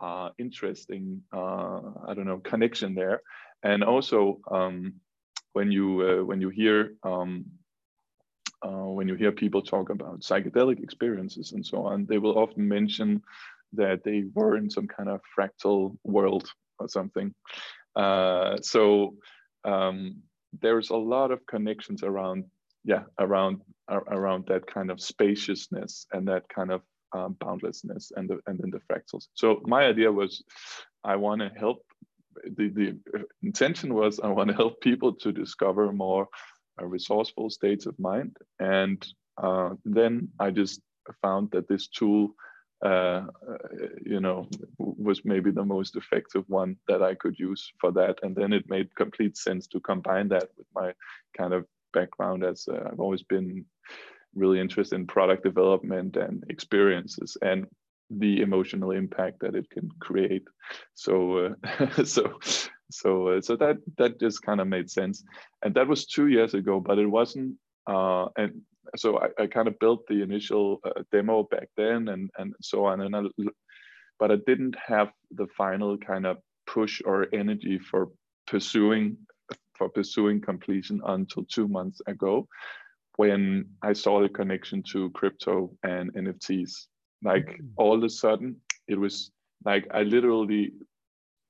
uh, 0.00 0.30
interesting 0.38 1.22
uh, 1.34 1.80
i 2.08 2.14
don't 2.14 2.26
know 2.26 2.38
connection 2.38 2.94
there. 2.94 3.20
And 3.64 3.84
also 3.84 4.40
um, 4.50 4.94
when 5.52 5.70
you 5.70 6.02
uh, 6.02 6.24
when 6.24 6.40
you 6.40 6.48
hear 6.48 6.94
um, 7.04 7.44
uh, 8.64 8.86
when 8.96 9.08
you 9.08 9.14
hear 9.14 9.32
people 9.32 9.62
talk 9.62 9.90
about 9.90 10.20
psychedelic 10.20 10.82
experiences 10.82 11.52
and 11.52 11.64
so 11.64 11.84
on, 11.84 12.06
they 12.06 12.18
will 12.18 12.38
often 12.38 12.66
mention 12.66 13.22
that 13.72 14.04
they 14.04 14.24
were 14.34 14.56
in 14.56 14.70
some 14.70 14.86
kind 14.86 15.08
of 15.08 15.20
fractal 15.36 15.96
world 16.04 16.48
or 16.78 16.88
something. 16.88 17.34
Uh, 17.96 18.56
so 18.60 19.14
um, 19.64 20.16
there's 20.60 20.90
a 20.90 20.96
lot 20.96 21.30
of 21.30 21.44
connections 21.46 22.02
around, 22.02 22.44
yeah, 22.84 23.04
around 23.18 23.62
around 23.88 24.46
that 24.46 24.66
kind 24.66 24.90
of 24.90 25.00
spaciousness 25.00 26.06
and 26.12 26.26
that 26.26 26.48
kind 26.48 26.70
of 26.70 26.82
um, 27.12 27.36
boundlessness 27.40 28.12
and 28.16 28.28
the 28.28 28.38
and 28.46 28.58
then 28.58 28.70
the 28.70 28.80
fractals. 28.90 29.28
So 29.34 29.60
my 29.64 29.84
idea 29.84 30.10
was, 30.10 30.42
I 31.04 31.16
want 31.16 31.40
to 31.40 31.50
help 31.58 31.84
the, 32.56 32.68
the 32.68 32.98
intention 33.42 33.94
was 33.94 34.20
I 34.20 34.28
want 34.28 34.48
to 34.48 34.56
help 34.56 34.80
people 34.80 35.12
to 35.14 35.32
discover 35.32 35.92
more 35.92 36.28
uh, 36.82 36.86
resourceful 36.86 37.50
states 37.50 37.86
of 37.86 37.98
mind. 37.98 38.36
And 38.58 39.06
uh, 39.42 39.70
then 39.84 40.28
I 40.38 40.50
just 40.50 40.80
found 41.20 41.50
that 41.52 41.68
this 41.68 41.88
tool, 41.88 42.34
uh, 42.84 43.22
you 44.04 44.20
know, 44.20 44.48
was 44.78 45.24
maybe 45.24 45.50
the 45.50 45.64
most 45.64 45.96
effective 45.96 46.44
one 46.48 46.76
that 46.88 47.02
I 47.02 47.14
could 47.14 47.38
use 47.38 47.72
for 47.80 47.92
that. 47.92 48.18
And 48.22 48.34
then 48.34 48.52
it 48.52 48.68
made 48.68 48.94
complete 48.94 49.36
sense 49.36 49.66
to 49.68 49.80
combine 49.80 50.28
that 50.28 50.48
with 50.56 50.66
my 50.74 50.92
kind 51.36 51.54
of 51.54 51.66
background 51.92 52.44
as 52.44 52.68
uh, 52.68 52.88
I've 52.90 53.00
always 53.00 53.22
been 53.22 53.64
really 54.34 54.60
interested 54.60 54.96
in 54.96 55.06
product 55.06 55.44
development 55.44 56.16
and 56.16 56.44
experiences 56.48 57.36
and 57.42 57.66
the 58.10 58.40
emotional 58.42 58.90
impact 58.90 59.40
that 59.40 59.54
it 59.54 59.68
can 59.70 59.88
create. 60.00 60.46
So, 60.94 61.54
uh, 61.64 62.04
so, 62.04 62.38
so, 62.92 63.28
uh, 63.28 63.40
so 63.40 63.56
that 63.56 63.76
that 63.98 64.20
just 64.20 64.42
kind 64.42 64.60
of 64.60 64.68
made 64.68 64.90
sense, 64.90 65.24
and 65.62 65.74
that 65.74 65.88
was 65.88 66.06
two 66.06 66.28
years 66.28 66.54
ago. 66.54 66.80
But 66.80 66.98
it 66.98 67.06
wasn't, 67.06 67.56
uh, 67.86 68.26
and 68.36 68.62
so 68.96 69.18
I, 69.18 69.42
I 69.42 69.46
kind 69.46 69.68
of 69.68 69.78
built 69.78 70.06
the 70.06 70.22
initial 70.22 70.80
uh, 70.84 71.02
demo 71.10 71.44
back 71.44 71.68
then, 71.76 72.08
and 72.08 72.30
and 72.38 72.54
so 72.60 72.86
on, 72.86 73.00
and 73.00 73.16
I, 73.16 73.22
but 74.18 74.30
I 74.30 74.36
didn't 74.46 74.76
have 74.86 75.10
the 75.30 75.46
final 75.56 75.98
kind 75.98 76.26
of 76.26 76.38
push 76.66 77.02
or 77.04 77.26
energy 77.32 77.78
for 77.78 78.08
pursuing 78.46 79.16
for 79.74 79.88
pursuing 79.88 80.40
completion 80.40 81.00
until 81.06 81.44
two 81.44 81.68
months 81.68 82.00
ago 82.06 82.46
when 83.16 83.66
I 83.82 83.92
saw 83.92 84.20
the 84.20 84.28
connection 84.28 84.82
to 84.92 85.10
crypto 85.10 85.70
and 85.82 86.12
NFTs. 86.14 86.86
Like 87.22 87.46
mm-hmm. 87.46 87.66
all 87.76 87.96
of 87.96 88.04
a 88.04 88.08
sudden, 88.08 88.56
it 88.88 88.98
was 88.98 89.30
like 89.64 89.86
I 89.92 90.02
literally, 90.02 90.72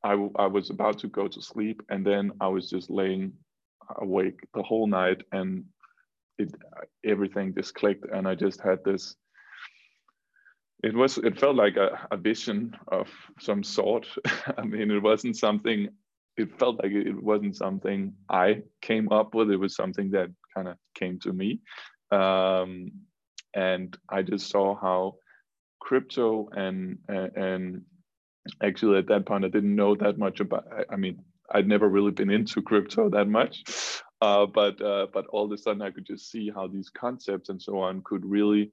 I, 0.05 0.13
I 0.37 0.47
was 0.47 0.71
about 0.71 0.99
to 1.01 1.09
go 1.09 1.29
to 1.29 1.43
sleep 1.43 1.83
and 1.89 2.05
then 2.05 2.33
I 2.41 2.49
was 2.49 2.69
just 2.69 2.91
laying 2.91 3.33
awake 3.97 4.41
the 4.55 4.63
whole 4.63 4.87
night 4.87 5.23
and 5.33 5.65
it 6.39 6.55
everything 7.05 7.55
just 7.55 7.75
clicked 7.75 8.07
and 8.13 8.27
I 8.27 8.35
just 8.35 8.61
had 8.61 8.83
this 8.85 9.17
it 10.83 10.95
was 10.95 11.19
it 11.19 11.39
felt 11.39 11.57
like 11.57 11.77
a, 11.77 12.07
a 12.11 12.17
vision 12.17 12.77
of 12.89 13.09
some 13.39 13.63
sort 13.63 14.09
i 14.59 14.63
mean 14.63 14.91
it 14.91 15.03
wasn't 15.03 15.37
something 15.37 15.89
it 16.37 16.59
felt 16.59 16.83
like 16.83 16.93
it 16.93 17.23
wasn't 17.23 17.57
something 17.57 18.15
I 18.29 18.63
came 18.81 19.11
up 19.13 19.35
with. 19.35 19.51
It 19.51 19.57
was 19.57 19.77
something 19.77 20.11
that 20.13 20.31
kind 20.55 20.69
of 20.69 20.77
came 20.95 21.19
to 21.21 21.33
me. 21.33 21.61
Um, 22.11 22.93
and 23.55 23.97
I 24.09 24.23
just 24.23 24.49
saw 24.49 24.75
how 24.75 25.17
crypto 25.81 26.49
and, 26.53 26.99
and 27.09 27.83
actually 28.63 28.99
at 28.99 29.09
that 29.09 29.27
point, 29.27 29.45
I 29.45 29.49
didn't 29.49 29.75
know 29.75 29.95
that 29.97 30.19
much 30.19 30.41
about, 30.41 30.67
I 30.91 30.97
mean, 30.97 31.23
I'd 31.51 31.69
never 31.69 31.89
really 31.89 32.11
been 32.11 32.31
into 32.31 32.63
crypto 32.63 33.09
that 33.11 33.29
much. 33.29 33.65
Uh, 34.21 34.47
but 34.47 34.81
uh, 34.81 35.09
but 35.13 35.27
all 35.27 35.45
of 35.45 35.51
a 35.51 35.59
sudden 35.59 35.83
I 35.83 35.91
could 35.91 36.07
just 36.07 36.31
see 36.31 36.49
how 36.49 36.69
these 36.69 36.91
concepts 36.91 37.49
and 37.49 37.61
so 37.61 37.81
on 37.81 38.03
could 38.05 38.25
really 38.25 38.71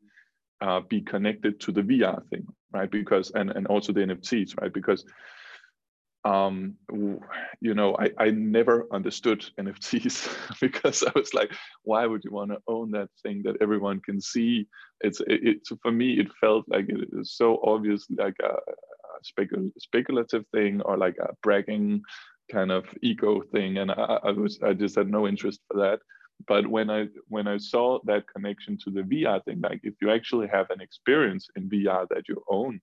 uh, 0.61 0.79
be 0.81 1.01
connected 1.01 1.59
to 1.61 1.71
the 1.71 1.81
VR 1.81 2.23
thing, 2.29 2.45
right? 2.71 2.89
Because 2.91 3.31
and 3.31 3.49
and 3.49 3.65
also 3.65 3.91
the 3.91 4.01
NFTs, 4.01 4.61
right? 4.61 4.71
Because 4.71 5.05
um, 6.25 6.75
you 7.61 7.73
know, 7.73 7.95
I, 7.97 8.09
I 8.17 8.29
never 8.31 8.87
understood 8.91 9.45
NFTs 9.59 10.59
because 10.61 11.03
I 11.03 11.11
was 11.15 11.33
like, 11.33 11.51
why 11.83 12.05
would 12.05 12.23
you 12.23 12.31
want 12.31 12.51
to 12.51 12.59
own 12.67 12.91
that 12.91 13.09
thing 13.23 13.41
that 13.43 13.57
everyone 13.61 14.01
can 14.01 14.19
see? 14.19 14.67
It's 15.01 15.21
it, 15.21 15.47
it 15.47 15.57
for 15.81 15.91
me, 15.91 16.19
it 16.19 16.27
felt 16.41 16.65
like 16.67 16.89
it 16.89 17.09
is 17.13 17.35
so 17.35 17.59
obvious, 17.63 18.05
like 18.09 18.35
a, 18.43 18.53
a 18.53 19.21
specul- 19.23 19.71
speculative 19.77 20.45
thing 20.53 20.81
or 20.81 20.97
like 20.97 21.15
a 21.21 21.33
bragging 21.41 22.01
kind 22.51 22.71
of 22.71 22.85
ego 23.01 23.41
thing, 23.53 23.77
and 23.77 23.91
I, 23.91 24.19
I 24.23 24.31
was 24.31 24.59
I 24.61 24.73
just 24.73 24.95
had 24.95 25.09
no 25.09 25.27
interest 25.27 25.61
for 25.67 25.79
that. 25.79 25.99
But 26.47 26.67
when 26.67 26.89
I 26.89 27.07
when 27.27 27.47
I 27.47 27.57
saw 27.57 27.99
that 28.05 28.25
connection 28.27 28.77
to 28.83 28.91
the 28.91 29.01
VR 29.01 29.43
thing, 29.45 29.61
like 29.61 29.79
if 29.83 29.93
you 30.01 30.11
actually 30.11 30.47
have 30.47 30.69
an 30.69 30.81
experience 30.81 31.47
in 31.55 31.69
VR 31.69 32.07
that 32.09 32.27
you 32.27 32.43
own, 32.49 32.81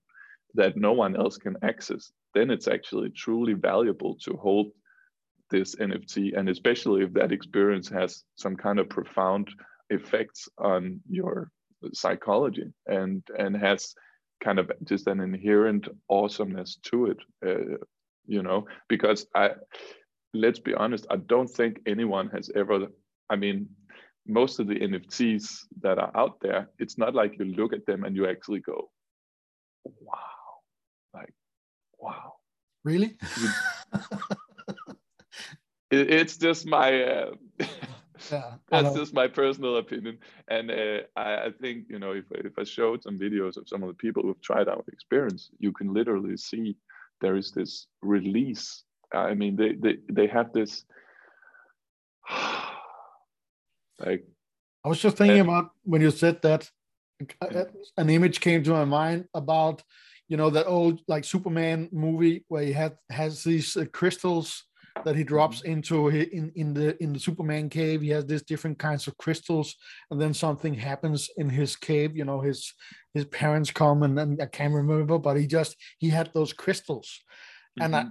that 0.55 0.77
no 0.77 0.93
one 0.93 1.15
else 1.15 1.37
can 1.37 1.55
access, 1.63 2.11
then 2.33 2.49
it's 2.49 2.67
actually 2.67 3.09
truly 3.11 3.53
valuable 3.53 4.15
to 4.23 4.33
hold 4.37 4.71
this 5.49 5.75
NFT. 5.75 6.37
And 6.37 6.49
especially 6.49 7.03
if 7.03 7.13
that 7.13 7.31
experience 7.31 7.89
has 7.89 8.23
some 8.35 8.55
kind 8.55 8.79
of 8.79 8.89
profound 8.89 9.49
effects 9.89 10.47
on 10.57 10.99
your 11.09 11.51
psychology 11.93 12.65
and, 12.85 13.23
and 13.37 13.55
has 13.55 13.93
kind 14.43 14.59
of 14.59 14.71
just 14.83 15.07
an 15.07 15.19
inherent 15.19 15.87
awesomeness 16.09 16.77
to 16.83 17.07
it, 17.07 17.17
uh, 17.45 17.77
you 18.25 18.43
know, 18.43 18.67
because 18.87 19.25
I, 19.35 19.51
let's 20.33 20.59
be 20.59 20.73
honest, 20.73 21.07
I 21.09 21.17
don't 21.17 21.49
think 21.49 21.79
anyone 21.85 22.29
has 22.29 22.51
ever, 22.55 22.87
I 23.29 23.35
mean, 23.35 23.69
most 24.27 24.59
of 24.59 24.67
the 24.67 24.75
NFTs 24.75 25.59
that 25.81 25.97
are 25.97 26.11
out 26.15 26.39
there, 26.41 26.69
it's 26.77 26.97
not 26.97 27.15
like 27.15 27.39
you 27.39 27.45
look 27.45 27.73
at 27.73 27.85
them 27.85 28.03
and 28.03 28.15
you 28.15 28.27
actually 28.27 28.59
go, 28.59 28.89
wow 29.85 30.36
wow. 31.99 32.33
Really? 32.83 33.17
it, 35.91 36.11
it's 36.11 36.37
just 36.37 36.65
my. 36.65 37.03
Uh, 37.03 37.31
yeah, 38.31 38.53
that's 38.69 38.95
just 38.95 39.13
my 39.13 39.27
personal 39.27 39.77
opinion, 39.77 40.17
and 40.47 40.71
uh, 40.71 41.01
I, 41.15 41.45
I, 41.45 41.51
think 41.61 41.85
you 41.89 41.99
know 41.99 42.11
if 42.11 42.25
if 42.31 42.57
I 42.57 42.63
showed 42.63 43.03
some 43.03 43.19
videos 43.19 43.57
of 43.57 43.67
some 43.67 43.83
of 43.83 43.89
the 43.89 43.95
people 43.95 44.23
who've 44.23 44.41
tried 44.41 44.67
our 44.67 44.83
experience, 44.91 45.49
you 45.59 45.71
can 45.71 45.93
literally 45.93 46.37
see 46.37 46.77
there 47.21 47.35
is 47.35 47.51
this 47.51 47.87
release. 48.01 48.83
I 49.13 49.33
mean, 49.33 49.55
they 49.55 49.73
they 49.73 49.97
they 50.09 50.27
have 50.27 50.53
this 50.53 50.85
like. 53.99 54.25
I 54.85 54.89
was 54.89 54.99
just 54.99 55.17
thinking 55.17 55.41
about 55.41 55.71
when 55.83 56.01
you 56.01 56.11
said 56.11 56.41
that, 56.43 56.69
an 57.97 58.09
image 58.09 58.39
came 58.39 58.63
to 58.63 58.71
my 58.71 58.85
mind 58.85 59.25
about 59.33 59.83
you 60.27 60.37
know 60.37 60.49
that 60.49 60.67
old 60.67 61.01
like 61.07 61.23
Superman 61.23 61.89
movie 61.91 62.45
where 62.47 62.63
he 62.63 62.73
had 62.73 62.97
has 63.09 63.43
these 63.43 63.77
uh, 63.77 63.85
crystals 63.93 64.63
that 65.05 65.15
he 65.15 65.23
drops 65.23 65.61
mm-hmm. 65.61 65.71
into 65.71 66.07
in 66.09 66.51
in 66.55 66.73
the 66.73 67.01
in 67.01 67.13
the 67.13 67.19
Superman 67.19 67.69
cave. 67.69 68.01
He 68.01 68.09
has 68.09 68.25
these 68.25 68.43
different 68.43 68.79
kinds 68.79 69.07
of 69.07 69.17
crystals, 69.17 69.75
and 70.11 70.19
then 70.19 70.33
something 70.33 70.73
happens 70.73 71.29
in 71.37 71.49
his 71.49 71.75
cave. 71.75 72.15
You 72.15 72.25
know, 72.25 72.41
his 72.41 72.73
his 73.13 73.25
parents 73.25 73.71
come, 73.71 74.03
and 74.03 74.17
then 74.17 74.37
I 74.41 74.45
can't 74.45 74.73
remember, 74.73 75.17
but 75.17 75.37
he 75.37 75.47
just 75.47 75.75
he 75.97 76.09
had 76.09 76.31
those 76.33 76.53
crystals, 76.53 77.21
mm-hmm. 77.79 77.93
and 77.93 77.95
I 77.95 78.05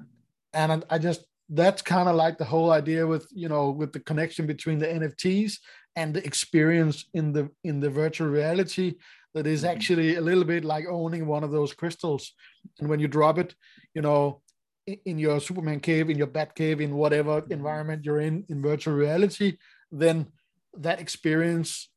and 0.54 0.84
I 0.90 0.98
just 0.98 1.24
that's 1.48 1.82
kind 1.82 2.08
of 2.08 2.16
like 2.16 2.38
the 2.38 2.44
whole 2.44 2.72
idea 2.72 3.06
with 3.06 3.26
you 3.32 3.48
know 3.48 3.70
with 3.70 3.92
the 3.92 4.00
connection 4.00 4.46
between 4.46 4.78
the 4.78 4.86
NFTs 4.86 5.58
and 5.94 6.12
the 6.12 6.24
experience 6.24 7.06
in 7.14 7.32
the 7.32 7.50
in 7.64 7.80
the 7.80 7.90
virtual 7.90 8.28
reality 8.28 8.94
that 9.34 9.46
is 9.46 9.62
mm-hmm. 9.62 9.70
actually 9.70 10.16
a 10.16 10.20
little 10.20 10.44
bit 10.44 10.64
like 10.64 10.86
owning 10.86 11.26
one 11.26 11.44
of 11.44 11.50
those 11.50 11.72
crystals. 11.72 12.32
And 12.78 12.88
when 12.88 13.00
you 13.00 13.08
drop 13.08 13.38
it, 13.38 13.54
you 13.94 14.02
know, 14.02 14.42
in 14.86 15.18
your 15.18 15.40
Superman 15.40 15.80
cave, 15.80 16.10
in 16.10 16.18
your 16.18 16.28
Bat 16.28 16.54
cave, 16.54 16.80
in 16.80 16.94
whatever 16.94 17.40
mm-hmm. 17.40 17.52
environment 17.52 18.04
you're 18.04 18.20
in, 18.20 18.44
in 18.48 18.62
virtual 18.62 18.94
reality, 18.94 19.58
then 19.90 20.28
that 20.74 21.00
experience 21.00 21.88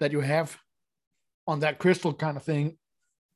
that 0.00 0.12
you 0.12 0.20
have 0.20 0.56
on 1.46 1.60
that 1.60 1.78
crystal 1.78 2.12
kind 2.12 2.36
of 2.36 2.42
thing 2.42 2.76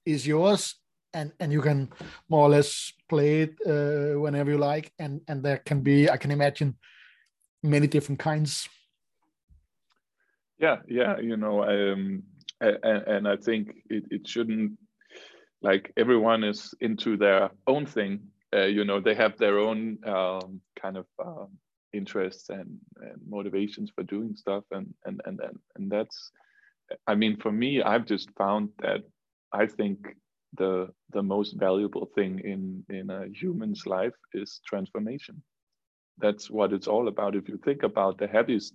is 0.05 0.27
yours 0.27 0.75
and 1.15 1.33
and 1.41 1.53
you 1.53 1.61
can 1.61 1.89
more 2.29 2.47
or 2.47 2.51
less 2.51 2.93
play 3.09 3.43
it 3.43 3.55
uh, 3.67 4.19
whenever 4.21 4.51
you 4.51 4.59
like 4.59 4.93
and 4.99 5.21
and 5.29 5.43
there 5.43 5.59
can 5.59 5.81
be 5.81 6.11
i 6.11 6.17
can 6.17 6.31
imagine 6.31 6.77
many 7.63 7.87
different 7.87 8.19
kinds 8.19 8.69
yeah 10.59 10.77
yeah 10.87 11.19
you 11.19 11.37
know 11.37 11.65
um 11.65 12.23
and, 12.61 13.03
and 13.07 13.29
I 13.29 13.37
think 13.37 13.71
it, 13.89 14.05
it 14.11 14.29
shouldn't 14.29 14.79
like 15.63 15.93
everyone 15.97 16.45
is 16.45 16.75
into 16.81 17.17
their 17.17 17.51
own 17.67 17.87
thing. 17.87 18.21
Uh, 18.55 18.65
you 18.65 18.85
know, 18.85 19.01
they 19.01 19.15
have 19.15 19.37
their 19.37 19.59
own 19.59 19.99
um, 20.07 20.61
kind 20.81 20.97
of 20.97 21.07
um, 21.25 21.49
interests 21.93 22.49
and, 22.49 22.79
and 23.01 23.21
motivations 23.29 23.91
for 23.95 24.05
doing 24.05 24.35
stuff, 24.37 24.65
and 24.71 24.95
and 25.05 25.21
and 25.25 25.41
and, 25.41 25.59
and 25.77 25.91
that's. 25.91 26.31
I 27.07 27.15
mean, 27.17 27.37
for 27.37 27.53
me, 27.53 27.83
I've 27.83 28.07
just 28.07 28.31
found 28.39 28.71
that 28.81 29.03
I 29.53 29.67
think 29.67 30.17
the 30.57 30.89
the 31.13 31.23
most 31.23 31.57
valuable 31.59 32.09
thing 32.15 32.41
in 32.45 32.85
in 32.89 33.11
a 33.11 33.27
human's 33.29 33.87
life 33.87 34.15
is 34.33 34.61
transformation. 34.67 35.43
That's 36.19 36.51
what 36.51 36.73
it's 36.73 36.89
all 36.89 37.09
about. 37.09 37.37
If 37.37 37.49
you 37.49 37.59
think 37.59 37.83
about 37.83 38.19
the 38.19 38.27
happiest, 38.27 38.75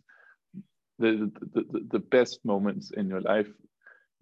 the 1.00 1.32
the, 1.54 1.64
the, 1.72 1.88
the 1.92 2.00
best 2.00 2.40
moments 2.46 2.92
in 2.92 3.08
your 3.08 3.22
life 3.22 3.50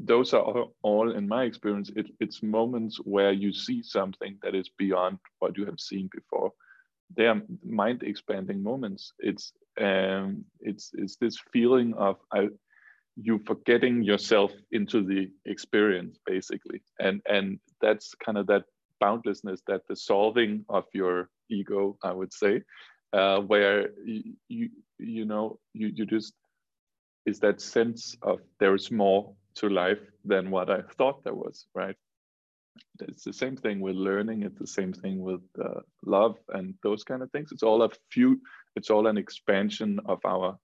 those 0.06 0.34
are 0.34 0.66
all 0.82 1.12
in 1.12 1.28
my 1.28 1.44
experience 1.44 1.92
it, 1.96 2.08
it's 2.20 2.44
moments 2.44 2.98
where 3.04 3.32
you 3.32 3.54
see 3.54 3.84
something 3.84 4.38
that 4.42 4.56
is 4.56 4.70
beyond 4.78 5.20
what 5.40 5.58
you 5.58 5.66
have 5.66 5.80
seen 5.80 6.10
before. 6.14 6.52
They 7.16 7.28
are 7.28 7.42
mind 7.64 8.04
expanding 8.04 8.64
moments. 8.64 9.14
It's 9.20 9.54
um 9.80 10.46
it's 10.60 10.92
it's 10.94 11.18
this 11.18 11.38
feeling 11.52 11.94
of 11.96 12.18
I, 12.34 12.50
you 13.16 13.40
forgetting 13.46 14.04
yourself 14.04 14.52
into 14.72 15.04
the 15.04 15.30
experience 15.46 16.18
basically. 16.26 16.82
And 17.00 17.22
and 17.30 17.60
that's 17.82 18.16
kind 18.16 18.38
of 18.38 18.48
that 18.48 18.64
boundlessness 19.00 19.62
that 19.68 19.82
the 19.88 19.96
solving 19.96 20.66
of 20.70 20.86
your 20.94 21.30
ego, 21.50 21.98
I 22.04 22.14
would 22.14 22.34
say, 22.34 22.62
uh, 23.14 23.40
where 23.42 23.90
you, 24.06 24.34
you 24.48 24.70
you 25.00 25.26
know 25.26 25.60
you 25.74 25.92
you 25.94 26.06
just 26.06 26.34
is 27.26 27.40
that 27.40 27.62
sense 27.62 28.18
of 28.24 28.40
there 28.60 28.74
is 28.74 28.90
more 28.90 29.34
to 29.56 29.70
life 29.70 30.00
than 30.26 30.52
what 30.52 30.70
I 30.70 30.82
thought 30.98 31.24
there 31.24 31.34
was, 31.36 31.66
right? 31.74 31.96
It's 33.02 33.24
the 33.24 33.34
same 33.34 33.58
thing 33.58 33.82
with 33.82 33.96
learning. 33.96 34.44
It's 34.44 34.60
the 34.60 34.68
same 34.68 34.94
thing 34.94 35.22
with 35.22 35.42
uh, 35.62 35.82
love 36.06 36.38
and 36.50 36.76
those 36.84 37.04
kind 37.04 37.22
of 37.22 37.32
things. 37.32 37.52
It's 37.52 37.64
all 37.64 37.84
a 37.84 37.90
few. 38.12 38.40
It's 38.76 38.90
all 38.90 39.08
an 39.08 39.18
expansion 39.18 40.00
of 40.06 40.20
our 40.26 40.58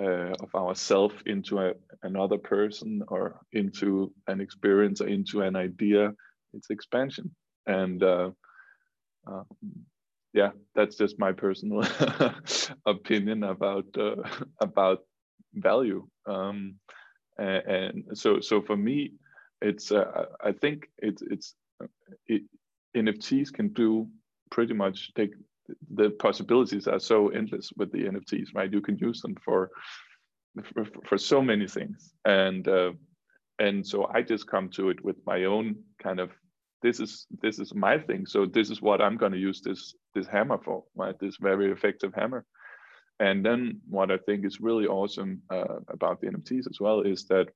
uh, 0.00 0.32
of 0.40 0.54
ourself 0.54 1.12
into 1.26 1.58
a, 1.58 1.72
another 2.02 2.38
person 2.38 3.02
or 3.08 3.40
into 3.52 4.12
an 4.28 4.40
experience 4.40 5.00
or 5.00 5.08
into 5.08 5.42
an 5.42 5.56
idea. 5.56 6.12
It's 6.54 6.70
expansion, 6.70 7.34
and 7.66 8.02
uh, 8.02 8.30
um, 9.26 9.46
yeah, 10.32 10.50
that's 10.74 10.96
just 10.96 11.18
my 11.18 11.32
personal 11.32 11.84
opinion 12.86 13.44
about 13.44 13.86
uh, 13.98 14.16
about 14.60 15.00
value. 15.54 16.06
Um, 16.26 16.76
and, 17.38 18.04
so 18.14 18.40
so 18.40 18.60
for 18.62 18.76
me, 18.76 19.12
it's 19.62 19.92
uh, 19.92 20.26
I 20.44 20.52
think 20.52 20.88
it's 20.98 21.22
it's 21.22 21.54
it, 22.26 22.42
NFTs 22.96 23.52
can 23.52 23.68
do 23.68 24.08
pretty 24.50 24.74
much 24.74 25.12
take 25.14 25.32
the 25.94 26.10
possibilities 26.10 26.86
are 26.88 27.00
so 27.00 27.28
endless 27.28 27.70
with 27.76 27.92
the 27.92 28.04
NFTs, 28.04 28.54
right? 28.54 28.72
You 28.72 28.80
can 28.80 28.98
use 28.98 29.20
them 29.20 29.36
for 29.44 29.70
for, 30.74 30.86
for 31.06 31.18
so 31.18 31.42
many 31.42 31.68
things, 31.68 32.12
and 32.24 32.66
uh, 32.66 32.92
and 33.58 33.86
so 33.86 34.10
I 34.12 34.22
just 34.22 34.46
come 34.46 34.68
to 34.70 34.90
it 34.90 35.04
with 35.04 35.16
my 35.26 35.44
own 35.44 35.76
kind 36.02 36.20
of 36.20 36.30
this 36.82 37.00
is 37.00 37.26
this 37.42 37.58
is 37.58 37.74
my 37.74 37.98
thing. 37.98 38.26
So 38.26 38.46
this 38.46 38.70
is 38.70 38.80
what 38.80 39.00
I'm 39.00 39.16
going 39.16 39.32
to 39.32 39.38
use 39.38 39.60
this 39.60 39.94
this 40.14 40.26
hammer 40.26 40.58
for, 40.58 40.84
right? 40.94 41.18
This 41.18 41.36
very 41.36 41.70
effective 41.70 42.14
hammer. 42.14 42.44
And 43.20 43.44
then 43.44 43.80
what 43.88 44.10
I 44.10 44.18
think 44.18 44.44
is 44.44 44.60
really 44.60 44.86
awesome 44.86 45.42
uh, 45.50 45.80
about 45.88 46.20
the 46.20 46.28
NFTs 46.28 46.68
as 46.70 46.78
well 46.80 47.00
is 47.00 47.24
that 47.26 47.48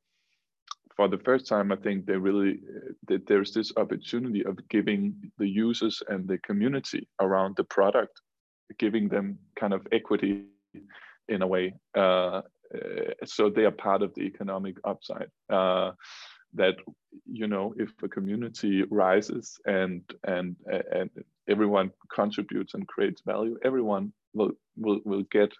for 0.96 1.08
the 1.08 1.18
first 1.18 1.46
time, 1.46 1.72
I 1.72 1.76
think 1.76 2.04
they 2.04 2.16
really 2.16 2.60
that 3.08 3.26
there's 3.26 3.52
this 3.52 3.72
opportunity 3.76 4.44
of 4.44 4.58
giving 4.68 5.14
the 5.38 5.48
users 5.48 6.02
and 6.08 6.28
the 6.28 6.38
community 6.38 7.08
around 7.20 7.56
the 7.56 7.64
product, 7.64 8.20
giving 8.78 9.08
them 9.08 9.38
kind 9.58 9.72
of 9.72 9.86
equity 9.90 10.44
in 11.28 11.42
a 11.42 11.46
way, 11.46 11.74
uh, 11.94 12.42
so 13.24 13.48
they 13.48 13.64
are 13.64 13.70
part 13.70 14.02
of 14.02 14.14
the 14.14 14.22
economic 14.22 14.76
upside. 14.84 15.28
Uh, 15.50 15.92
that 16.54 16.76
you 17.30 17.46
know, 17.46 17.74
if 17.78 17.90
a 18.02 18.08
community 18.08 18.82
rises 18.90 19.58
and 19.66 20.02
and 20.24 20.56
and 20.92 21.10
everyone 21.48 21.90
contributes 22.14 22.74
and 22.74 22.86
creates 22.86 23.22
value, 23.26 23.56
everyone 23.64 24.12
will 24.34 24.52
will 24.76 25.00
will 25.04 25.24
get 25.30 25.52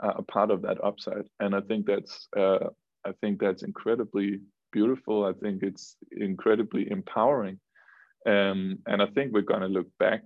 a 0.00 0.22
part 0.22 0.50
of 0.50 0.62
that 0.62 0.82
upside. 0.82 1.26
And 1.40 1.54
I 1.54 1.60
think 1.60 1.86
that's 1.86 2.28
uh, 2.36 2.68
I 3.04 3.12
think 3.20 3.40
that's 3.40 3.62
incredibly 3.62 4.40
beautiful. 4.72 5.24
I 5.24 5.32
think 5.32 5.62
it's 5.62 5.96
incredibly 6.12 6.90
empowering. 6.90 7.58
Um, 8.26 8.78
and 8.86 9.02
I 9.02 9.06
think 9.06 9.32
we're 9.32 9.40
going 9.42 9.62
to 9.62 9.66
look 9.66 9.88
back 9.98 10.22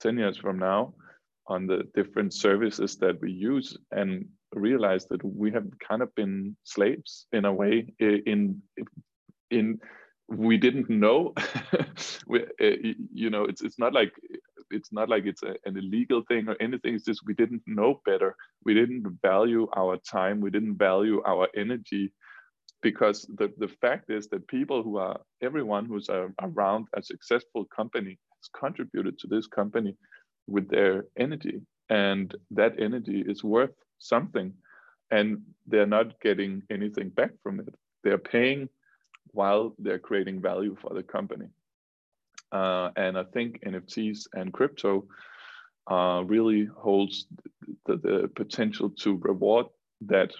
10 0.00 0.18
years 0.18 0.36
from 0.36 0.58
now 0.58 0.94
on 1.46 1.66
the 1.66 1.84
different 1.94 2.34
services 2.34 2.96
that 2.98 3.20
we 3.20 3.32
use 3.32 3.76
and 3.90 4.26
realize 4.54 5.06
that 5.06 5.24
we 5.24 5.50
have 5.50 5.66
kind 5.86 6.02
of 6.02 6.14
been 6.14 6.56
slaves 6.64 7.26
in 7.32 7.44
a 7.44 7.52
way 7.52 7.92
in 7.98 8.62
in 9.50 9.80
we 10.36 10.56
didn't 10.56 10.90
know. 10.90 11.34
We, 12.26 12.42
uh, 12.42 12.94
you 13.12 13.30
know 13.30 13.44
it's 13.44 13.62
it's 13.62 13.78
not 13.78 13.92
like 13.92 14.12
it's 14.70 14.92
not 14.92 15.08
like 15.08 15.26
it's 15.26 15.42
a, 15.42 15.54
an 15.66 15.76
illegal 15.76 16.22
thing 16.28 16.48
or 16.48 16.56
anything. 16.60 16.94
It's 16.94 17.04
just 17.04 17.26
we 17.26 17.34
didn't 17.34 17.62
know 17.66 18.00
better. 18.06 18.36
We 18.64 18.74
didn't 18.74 19.18
value 19.22 19.68
our 19.76 19.98
time. 19.98 20.40
We 20.40 20.50
didn't 20.50 20.76
value 20.78 21.22
our 21.26 21.48
energy 21.54 22.12
because 22.82 23.26
the, 23.38 23.52
the 23.58 23.68
fact 23.68 24.10
is 24.10 24.28
that 24.28 24.46
people 24.48 24.82
who 24.82 24.98
are 24.98 25.20
everyone 25.42 25.86
who's 25.86 26.08
around 26.42 26.86
a 26.96 27.02
successful 27.02 27.64
company 27.66 28.18
has 28.38 28.48
contributed 28.58 29.18
to 29.18 29.26
this 29.26 29.46
company 29.46 29.96
with 30.46 30.68
their 30.68 31.04
energy. 31.18 31.60
And 31.90 32.34
that 32.52 32.80
energy 32.80 33.22
is 33.26 33.44
worth 33.44 33.74
something. 33.98 34.52
And 35.10 35.42
they're 35.66 35.86
not 35.86 36.20
getting 36.20 36.62
anything 36.70 37.10
back 37.10 37.32
from 37.42 37.60
it. 37.60 37.74
They're 38.02 38.18
paying 38.18 38.68
while 39.28 39.74
they're 39.78 39.98
creating 39.98 40.40
value 40.40 40.76
for 40.80 40.94
the 40.94 41.02
company. 41.02 41.46
Uh, 42.50 42.90
and 42.96 43.16
i 43.16 43.24
think 43.24 43.62
nfts 43.64 44.26
and 44.34 44.52
crypto 44.52 45.06
uh, 45.90 46.22
really 46.26 46.66
holds 46.76 47.26
the, 47.86 47.96
the 47.96 48.30
potential 48.36 48.90
to 48.90 49.16
reward 49.16 49.66
that 50.02 50.32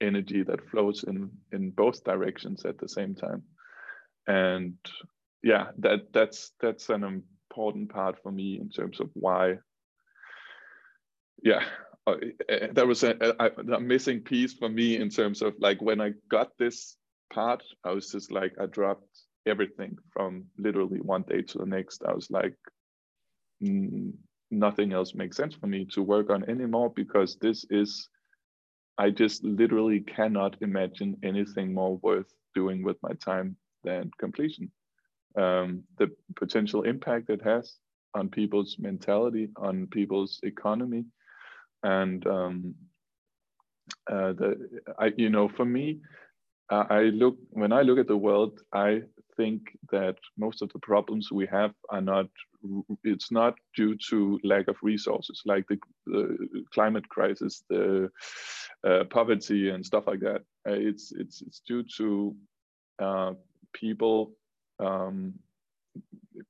energy 0.00 0.42
that 0.42 0.68
flows 0.70 1.04
in 1.04 1.30
in 1.52 1.70
both 1.70 2.04
directions 2.04 2.64
at 2.64 2.78
the 2.78 2.88
same 2.88 3.14
time. 3.14 3.42
And 4.26 4.76
yeah 5.42 5.68
that 5.78 6.12
that's 6.12 6.52
that's 6.60 6.88
an 6.90 7.02
important 7.04 7.90
part 7.90 8.22
for 8.22 8.30
me 8.30 8.58
in 8.60 8.68
terms 8.68 9.00
of 9.00 9.10
why 9.14 9.56
yeah 11.42 11.62
uh, 12.06 12.16
that 12.72 12.86
was 12.86 13.02
a, 13.02 13.16
a, 13.38 13.74
a 13.74 13.80
missing 13.80 14.20
piece 14.20 14.52
for 14.52 14.68
me 14.68 14.96
in 14.96 15.08
terms 15.08 15.42
of 15.42 15.54
like 15.58 15.80
when 15.80 16.00
i 16.00 16.12
got 16.28 16.56
this 16.58 16.96
part 17.32 17.62
i 17.84 17.90
was 17.90 18.10
just 18.10 18.30
like 18.32 18.52
i 18.60 18.66
dropped 18.66 19.20
everything 19.46 19.96
from 20.12 20.44
literally 20.58 21.00
one 21.00 21.22
day 21.22 21.42
to 21.42 21.58
the 21.58 21.66
next 21.66 22.02
i 22.06 22.12
was 22.12 22.30
like 22.30 22.54
mm, 23.62 24.12
nothing 24.50 24.92
else 24.92 25.14
makes 25.14 25.36
sense 25.36 25.54
for 25.54 25.66
me 25.66 25.86
to 25.86 26.02
work 26.02 26.30
on 26.30 26.48
anymore 26.48 26.92
because 26.94 27.36
this 27.40 27.64
is 27.70 28.08
I 29.00 29.08
just 29.08 29.42
literally 29.42 30.00
cannot 30.00 30.56
imagine 30.60 31.16
anything 31.22 31.72
more 31.72 31.96
worth 32.02 32.30
doing 32.54 32.82
with 32.82 32.98
my 33.02 33.12
time 33.14 33.56
than 33.82 34.10
completion. 34.18 34.70
Um, 35.38 35.84
the 35.96 36.10
potential 36.36 36.82
impact 36.82 37.30
it 37.30 37.40
has 37.42 37.76
on 38.14 38.28
people's 38.28 38.76
mentality, 38.78 39.48
on 39.56 39.86
people's 39.86 40.38
economy, 40.42 41.06
and 41.82 42.26
um, 42.26 42.74
uh, 44.10 44.34
the 44.34 44.68
I, 44.98 45.12
you 45.16 45.30
know, 45.30 45.48
for 45.48 45.64
me, 45.64 46.00
I 46.70 47.02
look 47.12 47.36
when 47.50 47.72
I 47.72 47.82
look 47.82 47.98
at 47.98 48.06
the 48.06 48.16
world, 48.16 48.60
I 48.72 49.02
think 49.36 49.76
that 49.90 50.16
most 50.38 50.62
of 50.62 50.72
the 50.72 50.78
problems 50.78 51.32
we 51.32 51.46
have 51.46 51.72
are 51.88 52.00
not 52.00 52.26
it's 53.04 53.32
not 53.32 53.54
due 53.74 53.96
to 54.10 54.38
lack 54.44 54.68
of 54.68 54.76
resources 54.82 55.42
like 55.46 55.66
the, 55.68 55.78
the 56.06 56.36
climate 56.72 57.08
crisis 57.08 57.64
the 57.68 58.10
uh, 58.86 59.04
poverty 59.10 59.70
and 59.70 59.84
stuff 59.84 60.06
like 60.06 60.20
that. 60.20 60.42
Uh, 60.68 60.74
it's 60.74 61.12
it's 61.12 61.42
it's 61.42 61.60
due 61.66 61.82
to 61.96 62.36
uh, 63.02 63.32
people 63.72 64.32
um, 64.78 65.34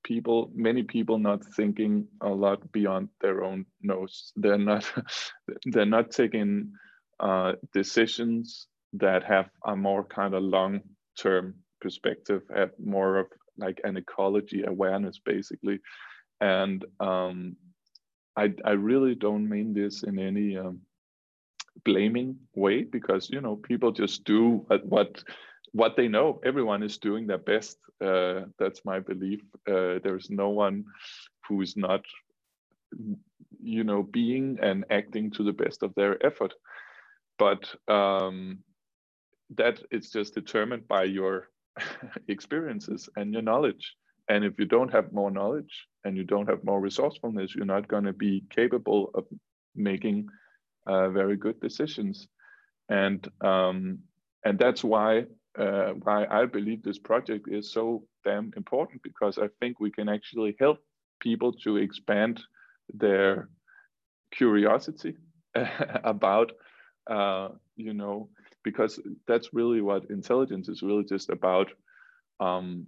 people 0.05 0.51
many 0.55 0.83
people 0.83 1.19
not 1.19 1.45
thinking 1.57 2.07
a 2.21 2.29
lot 2.29 2.71
beyond 2.73 3.09
their 3.21 3.43
own 3.43 3.65
nose. 3.83 4.33
They're 4.37 4.59
not 4.59 4.85
they're 5.65 5.87
not 5.87 6.11
taking 6.11 6.73
uh, 7.21 7.53
decisions 7.73 8.67
that 8.95 9.25
have 9.25 9.49
a 9.67 9.77
more 9.77 10.05
kind 10.05 10.35
of 10.35 10.43
long 10.43 10.81
term 11.19 11.55
perspective 11.81 12.43
have 12.55 12.71
more 12.83 13.19
of 13.19 13.27
like 13.57 13.81
an 13.85 13.97
ecology 13.97 14.65
awareness 14.67 15.21
basically. 15.25 15.79
And 16.41 16.85
um, 16.99 17.57
I, 18.37 18.53
I 18.65 18.73
really 18.73 19.15
don't 19.15 19.49
mean 19.49 19.75
this 19.75 20.03
in 20.03 20.19
any 20.19 20.57
um, 20.57 20.81
blaming 21.85 22.37
way 22.55 22.83
because 22.83 23.31
you 23.31 23.41
know 23.41 23.57
people 23.57 23.93
just 23.93 24.25
do 24.25 24.67
what 24.85 25.23
what 25.73 25.97
they 25.97 26.09
know. 26.09 26.41
Everyone 26.45 26.83
is 26.83 26.99
doing 26.99 27.27
their 27.27 27.39
best 27.39 27.77
uh, 28.01 28.43
that's 28.59 28.85
my 28.85 29.01
belief. 29.01 29.41
Uh, 29.69 29.99
there's 30.03 30.31
no 30.31 30.49
one 30.49 30.85
who 31.47 31.61
is 31.61 31.77
not 31.77 32.05
you 33.63 33.85
know 33.85 34.03
being 34.03 34.59
and 34.63 34.85
acting 34.91 35.31
to 35.31 35.45
the 35.45 35.53
best 35.53 35.83
of 35.83 35.95
their 35.95 36.25
effort. 36.25 36.55
But 37.39 37.75
um, 37.89 38.61
that 39.57 39.81
is 39.91 40.11
just 40.11 40.35
determined 40.35 40.87
by 40.89 41.05
your 41.05 41.49
experiences 42.29 43.09
and 43.17 43.33
your 43.33 43.43
knowledge. 43.43 43.95
And 44.29 44.45
if 44.45 44.59
you 44.59 44.65
don't 44.65 44.93
have 44.93 45.13
more 45.13 45.31
knowledge 45.31 45.87
and 46.05 46.17
you 46.17 46.25
don't 46.25 46.49
have 46.49 46.63
more 46.65 46.81
resourcefulness, 46.81 47.55
you're 47.55 47.65
not 47.65 47.89
going 47.89 48.05
to 48.05 48.13
be 48.13 48.45
capable 48.51 49.11
of 49.15 49.25
making 49.75 50.29
uh, 50.87 51.09
very 51.11 51.37
good 51.37 51.61
decisions. 51.61 52.29
And 52.89 53.27
um, 53.41 54.01
and 54.45 54.59
that's 54.59 54.83
why 54.85 55.25
uh, 55.59 55.93
why 56.03 56.27
I 56.31 56.47
believe 56.47 56.83
this 56.83 56.99
project 56.99 57.49
is 57.51 57.73
so 57.73 58.05
damn 58.25 58.53
important 58.57 59.03
because 59.03 59.39
I 59.39 59.49
think 59.61 59.81
we 59.81 59.91
can 59.91 60.09
actually 60.09 60.57
help 60.59 60.79
people 61.21 61.53
to 61.65 61.77
expand 61.77 62.41
their 62.95 63.49
curiosity 64.31 65.17
about 66.05 66.53
uh, 67.09 67.49
you 67.77 67.95
know 67.95 68.29
because 68.63 69.01
that's 69.27 69.53
really 69.53 69.81
what 69.81 70.11
intelligence 70.11 70.69
is 70.69 70.83
really 70.83 71.05
just 71.05 71.31
about 71.31 71.71
um, 72.41 72.87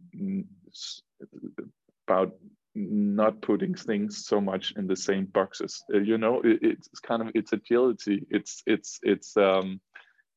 about 2.08 2.34
not 2.74 3.42
putting 3.42 3.74
things 3.74 4.24
so 4.26 4.40
much 4.40 4.72
in 4.76 4.86
the 4.86 4.96
same 4.96 5.26
boxes. 5.26 5.82
Uh, 5.92 5.98
you 5.98 6.16
know, 6.18 6.40
it, 6.42 6.58
it's 6.62 7.00
kind 7.00 7.22
of 7.22 7.30
it's 7.34 7.52
agility. 7.52 8.26
It's 8.30 8.62
it's 8.66 8.98
it's 9.02 9.36
um, 9.36 9.80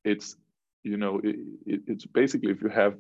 it's 0.04 0.36
you 0.84 0.98
know 0.98 1.22
it, 1.24 1.38
it's 1.66 2.06
basically 2.06 2.52
if 2.52 2.62
you 2.62 2.70
have 2.70 2.96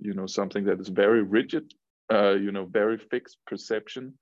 you 0.00 0.14
know 0.14 0.26
something 0.26 0.64
that 0.64 0.80
is 0.80 0.88
very 0.88 1.22
rigid, 1.22 1.72
uh, 2.12 2.32
you 2.34 2.52
know, 2.52 2.64
very 2.64 2.98
fixed 2.98 3.38
perception. 3.46 4.14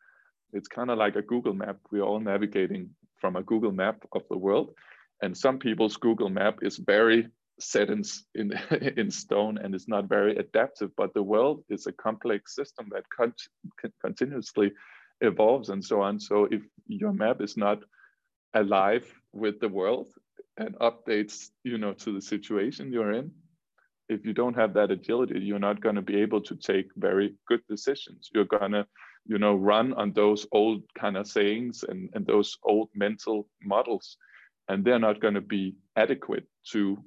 It's 0.53 0.69
kind 0.69 0.91
of 0.91 0.99
like 0.99 1.17
a 1.17 1.23
Google 1.23 1.55
map. 1.55 1.77
We're 1.91 2.03
all 2.03 2.21
navigating 2.21 2.91
from 3.21 3.37
a 3.37 3.43
Google 3.43 3.73
map 3.73 4.03
of 4.13 4.23
the 4.31 4.39
world, 4.39 4.71
and 5.21 5.37
some 5.37 5.59
people's 5.59 5.97
Google 5.97 6.31
map 6.31 6.59
is 6.63 6.79
very 6.79 7.29
set 7.61 7.91
in, 7.91 8.03
in, 8.35 8.53
in 8.97 9.11
stone 9.11 9.59
and 9.59 9.75
is 9.75 9.89
not 9.89 10.09
very 10.09 10.37
adaptive, 10.37 10.91
but 10.97 11.15
the 11.15 11.23
world 11.23 11.65
is 11.69 11.87
a 11.87 11.93
complex 11.93 12.55
system 12.55 12.89
that 12.93 13.05
con 13.17 13.33
continuously 14.01 14.73
evolves 15.21 15.69
and 15.69 15.85
so 15.85 16.01
on. 16.01 16.21
So 16.21 16.49
if 16.51 16.63
your 16.87 17.13
map 17.13 17.41
is 17.41 17.57
not 17.57 17.83
alive 18.55 19.07
with 19.33 19.61
the 19.61 19.69
world 19.69 20.09
and 20.57 20.77
updates, 20.77 21.51
you 21.65 21.79
know, 21.79 21.93
to 21.95 22.13
the 22.13 22.21
situation 22.21 22.93
you're 22.93 23.13
in, 23.13 23.31
if 24.09 24.25
you 24.25 24.33
don't 24.33 24.55
have 24.55 24.75
that 24.75 24.91
agility, 24.91 25.41
you're 25.41 25.59
not 25.59 25.81
going 25.81 25.95
to 25.95 26.03
be 26.03 26.17
able 26.17 26.41
to 26.43 26.57
take 26.57 26.91
very 26.97 27.35
good 27.49 27.63
decisions. 27.69 28.31
You're 28.35 28.45
going 28.45 28.73
to, 28.73 28.87
you 29.27 29.39
know, 29.39 29.55
run 29.55 29.95
on 29.95 30.13
those 30.13 30.47
old 30.53 30.83
kind 30.99 31.17
of 31.17 31.27
sayings 31.27 31.85
and, 31.89 32.11
and 32.13 32.27
those 32.27 32.59
old 32.65 32.91
mental 32.95 33.49
models, 33.63 34.19
and 34.69 34.85
they're 34.85 34.99
not 34.99 35.21
going 35.21 35.35
to 35.35 35.41
be 35.41 35.77
adequate 35.97 36.47
to 36.73 37.03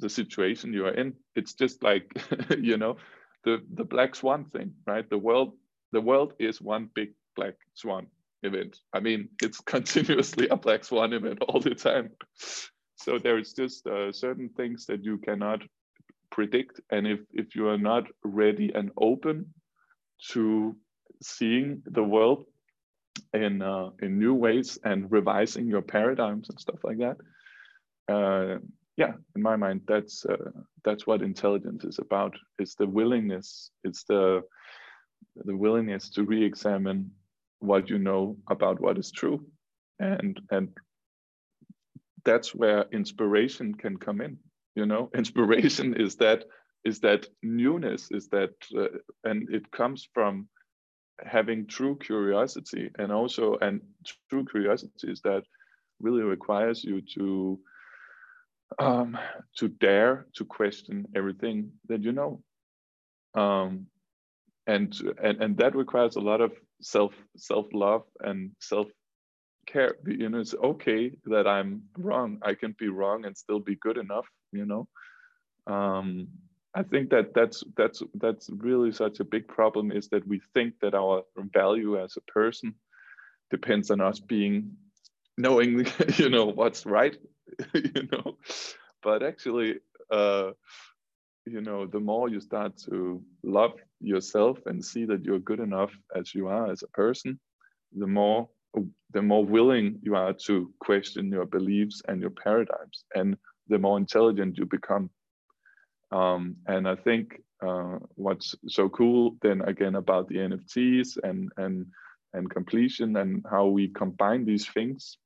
the 0.00 0.08
situation 0.08 0.72
you 0.72 0.86
are 0.86 0.94
in. 0.94 1.14
It's 1.36 1.54
just 1.54 1.82
like 1.82 2.12
you 2.58 2.76
know 2.76 2.96
the 3.44 3.62
the 3.74 3.84
black 3.84 4.14
swan 4.14 4.44
thing, 4.46 4.72
right? 4.86 5.08
The 5.08 5.18
world 5.18 5.54
the 5.92 6.00
world 6.00 6.34
is 6.38 6.60
one 6.60 6.88
big 6.94 7.10
black 7.36 7.54
swan 7.74 8.06
event. 8.42 8.78
I 8.92 9.00
mean, 9.00 9.28
it's 9.42 9.60
continuously 9.76 10.48
a 10.48 10.56
black 10.56 10.84
swan 10.84 11.12
event 11.12 11.42
all 11.48 11.60
the 11.60 11.74
time. 11.74 12.10
So 12.96 13.18
there's 13.18 13.52
just 13.52 13.86
uh, 13.86 14.12
certain 14.12 14.50
things 14.50 14.86
that 14.86 15.04
you 15.04 15.18
cannot 15.18 15.62
predict, 16.30 16.80
and 16.90 17.06
if 17.06 17.20
if 17.32 17.54
you 17.56 17.68
are 17.68 17.78
not 17.78 18.04
ready 18.24 18.72
and 18.74 18.90
open 18.96 19.54
to 20.32 20.76
seeing 21.22 21.82
the 21.86 22.04
world 22.04 22.44
in 23.32 23.62
uh, 23.62 23.90
in 24.02 24.18
new 24.18 24.34
ways 24.34 24.78
and 24.84 25.10
revising 25.10 25.66
your 25.66 25.82
paradigms 25.82 26.50
and 26.50 26.60
stuff 26.60 26.80
like 26.84 26.98
that, 26.98 27.16
uh, 28.12 28.58
yeah, 29.00 29.14
in 29.34 29.40
my 29.40 29.56
mind, 29.56 29.80
that's 29.88 30.26
uh, 30.26 30.50
that's 30.84 31.06
what 31.06 31.22
intelligence 31.22 31.84
is 31.84 31.98
about. 31.98 32.34
It's 32.58 32.74
the 32.74 32.86
willingness. 32.86 33.70
It's 33.82 34.04
the 34.04 34.42
the 35.36 35.56
willingness 35.56 36.10
to 36.10 36.24
re-examine 36.24 37.10
what 37.60 37.88
you 37.88 37.98
know 37.98 38.36
about 38.50 38.78
what 38.78 38.98
is 38.98 39.10
true, 39.10 39.40
and 39.98 40.38
and 40.50 40.68
that's 42.26 42.54
where 42.54 42.84
inspiration 42.92 43.74
can 43.74 43.96
come 43.96 44.20
in. 44.20 44.36
You 44.74 44.84
know, 44.84 45.08
inspiration 45.14 45.94
is 45.94 46.16
that 46.16 46.44
is 46.84 47.00
that 47.00 47.26
newness. 47.42 48.10
Is 48.10 48.28
that 48.28 48.52
uh, 48.76 48.98
and 49.24 49.48
it 49.48 49.70
comes 49.70 50.06
from 50.12 50.46
having 51.24 51.66
true 51.66 51.96
curiosity, 51.96 52.90
and 52.98 53.10
also 53.10 53.56
and 53.62 53.80
true 54.28 54.44
curiosity 54.44 55.10
is 55.10 55.22
that 55.22 55.44
really 56.00 56.22
requires 56.22 56.84
you 56.84 57.00
to 57.14 57.58
um, 58.78 59.18
to 59.56 59.68
dare 59.68 60.26
to 60.34 60.44
question 60.44 61.06
everything 61.14 61.72
that 61.88 62.02
you 62.02 62.12
know. 62.12 62.42
Um, 63.34 63.86
and 64.66 64.94
and 65.22 65.42
and 65.42 65.56
that 65.56 65.74
requires 65.74 66.16
a 66.16 66.20
lot 66.20 66.40
of 66.40 66.52
self 66.80 67.12
self 67.36 67.66
love 67.72 68.02
and 68.20 68.52
self 68.60 68.88
care 69.66 69.96
you 70.06 70.28
know 70.28 70.40
it's 70.40 70.54
okay 70.54 71.12
that 71.24 71.46
i'm 71.46 71.82
wrong. 71.98 72.38
I 72.42 72.54
can 72.54 72.74
be 72.78 72.88
wrong 72.88 73.24
and 73.24 73.36
still 73.36 73.60
be 73.60 73.76
good 73.76 73.98
enough 73.98 74.26
you 74.52 74.66
know? 74.66 74.88
Um, 75.66 76.28
i 76.74 76.82
think 76.82 77.10
that 77.10 77.34
that's 77.34 77.62
that's 77.76 78.02
that's 78.14 78.48
really 78.50 78.92
such 78.92 79.20
a 79.20 79.24
big 79.24 79.46
problem 79.48 79.92
is 79.92 80.08
that 80.08 80.26
we 80.26 80.40
think 80.54 80.74
that 80.80 80.94
our 80.94 81.22
value 81.52 82.02
as 82.02 82.16
a 82.16 82.32
person 82.32 82.74
depends 83.50 83.90
on 83.90 84.00
us 84.00 84.20
being 84.20 84.76
knowing 85.36 85.86
you 86.16 86.28
know 86.28 86.46
what's 86.46 86.86
right 86.86 87.16
you 87.74 88.08
know? 88.12 88.36
But 89.02 89.22
actually 89.22 89.76
uh 90.10 90.50
you 91.46 91.60
know 91.60 91.86
the 91.86 92.00
more 92.00 92.28
you 92.28 92.40
start 92.40 92.76
to 92.76 93.22
love 93.42 93.72
yourself 94.00 94.58
and 94.66 94.84
see 94.84 95.04
that 95.06 95.24
you're 95.24 95.38
good 95.38 95.60
enough 95.60 95.92
as 96.14 96.34
you 96.34 96.48
are 96.48 96.70
as 96.70 96.82
a 96.82 96.88
person 96.88 97.38
the 97.96 98.06
more 98.06 98.48
the 99.12 99.22
more 99.22 99.44
willing 99.44 99.98
you 100.02 100.14
are 100.14 100.32
to 100.32 100.72
question 100.80 101.30
your 101.30 101.46
beliefs 101.46 102.02
and 102.08 102.20
your 102.20 102.30
paradigms 102.30 103.04
and 103.14 103.36
the 103.68 103.78
more 103.78 103.98
intelligent 103.98 104.56
you 104.58 104.66
become. 104.66 105.10
Um, 106.12 106.56
and 106.66 106.88
i 106.88 106.96
think 106.96 107.40
uh, 107.62 107.98
what's 108.14 108.54
so 108.66 108.88
cool 108.88 109.36
then 109.42 109.60
again 109.62 109.94
about 109.94 110.28
the 110.28 110.36
nfts 110.36 111.18
and 111.22 111.52
and 111.56 111.86
and 112.32 112.50
completion 112.50 113.16
and 113.16 113.44
how 113.48 113.66
we 113.66 113.88
combine 113.88 114.44
these 114.44 114.66
things 114.66 115.18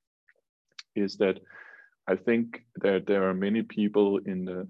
is 0.94 1.16
that 1.16 1.40
I 2.06 2.16
think 2.16 2.62
that 2.82 3.06
there 3.06 3.28
are 3.28 3.34
many 3.34 3.62
people 3.62 4.18
in 4.26 4.44
the 4.44 4.68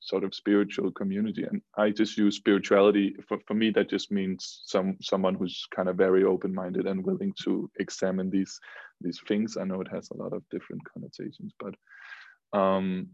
sort 0.00 0.24
of 0.24 0.34
spiritual 0.34 0.90
community, 0.92 1.42
and 1.42 1.60
I 1.76 1.90
just 1.90 2.16
use 2.16 2.36
spirituality 2.36 3.14
for, 3.28 3.38
for 3.46 3.52
me. 3.52 3.70
That 3.70 3.90
just 3.90 4.10
means 4.10 4.62
some 4.64 4.96
someone 5.02 5.34
who's 5.34 5.66
kind 5.74 5.88
of 5.88 5.96
very 5.96 6.24
open-minded 6.24 6.86
and 6.86 7.04
willing 7.04 7.34
to 7.44 7.70
examine 7.78 8.30
these 8.30 8.58
these 9.02 9.20
things. 9.28 9.58
I 9.58 9.64
know 9.64 9.82
it 9.82 9.88
has 9.92 10.08
a 10.10 10.16
lot 10.16 10.32
of 10.32 10.48
different 10.50 10.82
connotations, 10.90 11.52
but 11.60 11.74
um, 12.58 13.08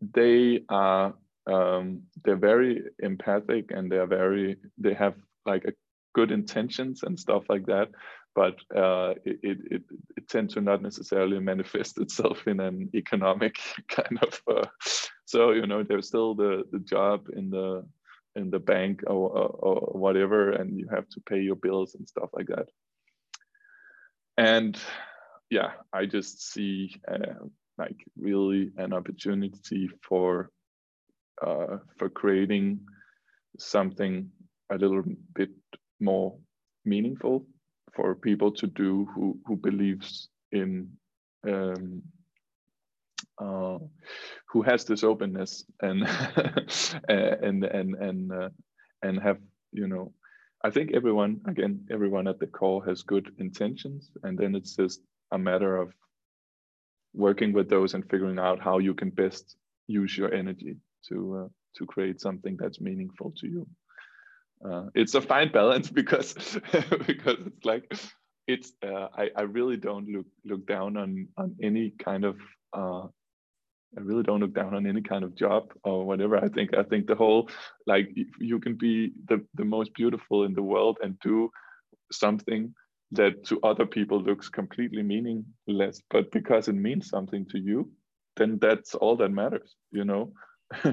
they 0.00 0.60
are 0.68 1.14
um, 1.46 2.02
they're 2.22 2.36
very 2.36 2.82
empathic 2.98 3.70
and 3.70 3.90
they're 3.90 4.06
very 4.06 4.56
they 4.76 4.92
have 4.92 5.14
like 5.46 5.64
a 5.64 5.72
good 6.14 6.30
intentions 6.30 7.02
and 7.02 7.18
stuff 7.18 7.44
like 7.48 7.64
that 7.66 7.88
but 8.34 8.56
uh, 8.76 9.14
it, 9.24 9.38
it, 9.42 9.82
it, 10.16 10.28
tends 10.28 10.54
to 10.54 10.60
not 10.60 10.82
necessarily 10.82 11.40
manifest 11.40 11.98
itself 12.04 12.46
in 12.46 12.60
an 12.60 12.90
economic 12.94 13.56
kind 13.88 14.18
of. 14.22 14.42
Uh, 14.46 14.66
so 15.24 15.52
you 15.52 15.66
know, 15.66 15.82
there's 15.82 16.06
still 16.08 16.34
the 16.34 16.64
the 16.70 16.78
job 16.78 17.28
in 17.34 17.50
the 17.50 17.84
in 18.36 18.50
the 18.50 18.58
bank 18.58 19.02
or, 19.06 19.30
or, 19.30 19.48
or 19.48 19.98
whatever, 19.98 20.50
and 20.50 20.78
you 20.78 20.86
have 20.88 21.08
to 21.08 21.20
pay 21.20 21.40
your 21.40 21.56
bills 21.56 21.94
and 21.94 22.08
stuff 22.08 22.30
like 22.32 22.46
that. 22.46 22.68
And 24.36 24.78
yeah, 25.50 25.72
I 25.92 26.06
just 26.06 26.52
see 26.52 26.94
uh, 27.10 27.46
like 27.78 27.96
really 28.16 28.70
an 28.76 28.92
opportunity 28.92 29.90
for 30.02 30.50
uh, 31.44 31.78
for 31.96 32.08
creating 32.08 32.80
something 33.58 34.30
a 34.70 34.76
little 34.76 35.02
bit 35.34 35.50
more 36.00 36.36
meaningful 36.84 37.46
for 37.98 38.14
people 38.14 38.52
to 38.52 38.66
do 38.68 39.06
who 39.12 39.36
who 39.44 39.56
believes 39.56 40.28
in 40.52 40.88
um, 41.48 42.00
uh, 43.42 43.78
who 44.50 44.62
has 44.62 44.84
this 44.84 45.02
openness 45.02 45.64
and 45.82 46.06
and 47.08 47.64
and 47.64 47.94
and 47.96 48.32
uh, 48.32 48.50
and 49.02 49.20
have 49.20 49.38
you 49.72 49.88
know 49.88 50.12
I 50.64 50.70
think 50.70 50.92
everyone 50.94 51.40
again 51.46 51.86
everyone 51.90 52.28
at 52.28 52.38
the 52.38 52.46
call 52.46 52.80
has 52.82 53.02
good 53.02 53.26
intentions. 53.38 54.10
And 54.22 54.38
then 54.38 54.54
it's 54.54 54.76
just 54.76 55.00
a 55.32 55.38
matter 55.38 55.76
of 55.76 55.92
working 57.14 57.52
with 57.52 57.68
those 57.68 57.94
and 57.94 58.08
figuring 58.10 58.38
out 58.38 58.60
how 58.60 58.78
you 58.78 58.94
can 58.94 59.10
best 59.10 59.56
use 59.88 60.16
your 60.16 60.32
energy 60.32 60.76
to 61.08 61.16
uh, 61.40 61.48
to 61.76 61.86
create 61.86 62.20
something 62.20 62.56
that's 62.60 62.80
meaningful 62.80 63.32
to 63.38 63.46
you 63.48 63.66
uh, 64.64 64.86
it's 64.94 65.14
a 65.14 65.20
fine 65.20 65.50
balance 65.52 65.90
because 66.00 66.34
because 67.06 67.36
it's 67.46 67.64
like 67.64 67.92
it's 68.46 68.72
uh, 68.84 69.08
I, 69.14 69.30
I 69.36 69.42
really 69.42 69.76
don't 69.76 70.08
look 70.08 70.26
look 70.44 70.66
down 70.66 70.96
on 70.96 71.28
on 71.36 71.56
any 71.62 71.92
kind 71.98 72.24
of 72.24 72.36
uh, 72.72 73.06
I 73.96 74.00
really 74.00 74.22
don't 74.22 74.40
look 74.40 74.54
down 74.54 74.74
on 74.74 74.86
any 74.86 75.00
kind 75.00 75.24
of 75.24 75.34
job 75.34 75.72
or 75.84 76.04
whatever. 76.06 76.36
I 76.36 76.48
think 76.48 76.76
I 76.76 76.82
think 76.82 77.06
the 77.06 77.14
whole 77.14 77.48
like 77.86 78.10
you 78.38 78.58
can 78.58 78.74
be 78.74 79.12
the 79.28 79.44
the 79.54 79.64
most 79.64 79.94
beautiful 79.94 80.44
in 80.44 80.54
the 80.54 80.62
world 80.62 80.98
and 81.02 81.18
do 81.20 81.50
something 82.12 82.74
that 83.12 83.44
to 83.46 83.58
other 83.62 83.86
people 83.86 84.20
looks 84.22 84.48
completely 84.48 85.02
meaningless, 85.02 86.02
but 86.10 86.30
because 86.30 86.68
it 86.68 86.74
means 86.74 87.08
something 87.08 87.46
to 87.46 87.58
you, 87.58 87.90
then 88.36 88.58
that's 88.60 88.94
all 88.94 89.16
that 89.16 89.30
matters, 89.30 89.76
you 89.90 90.04
know. 90.04 90.32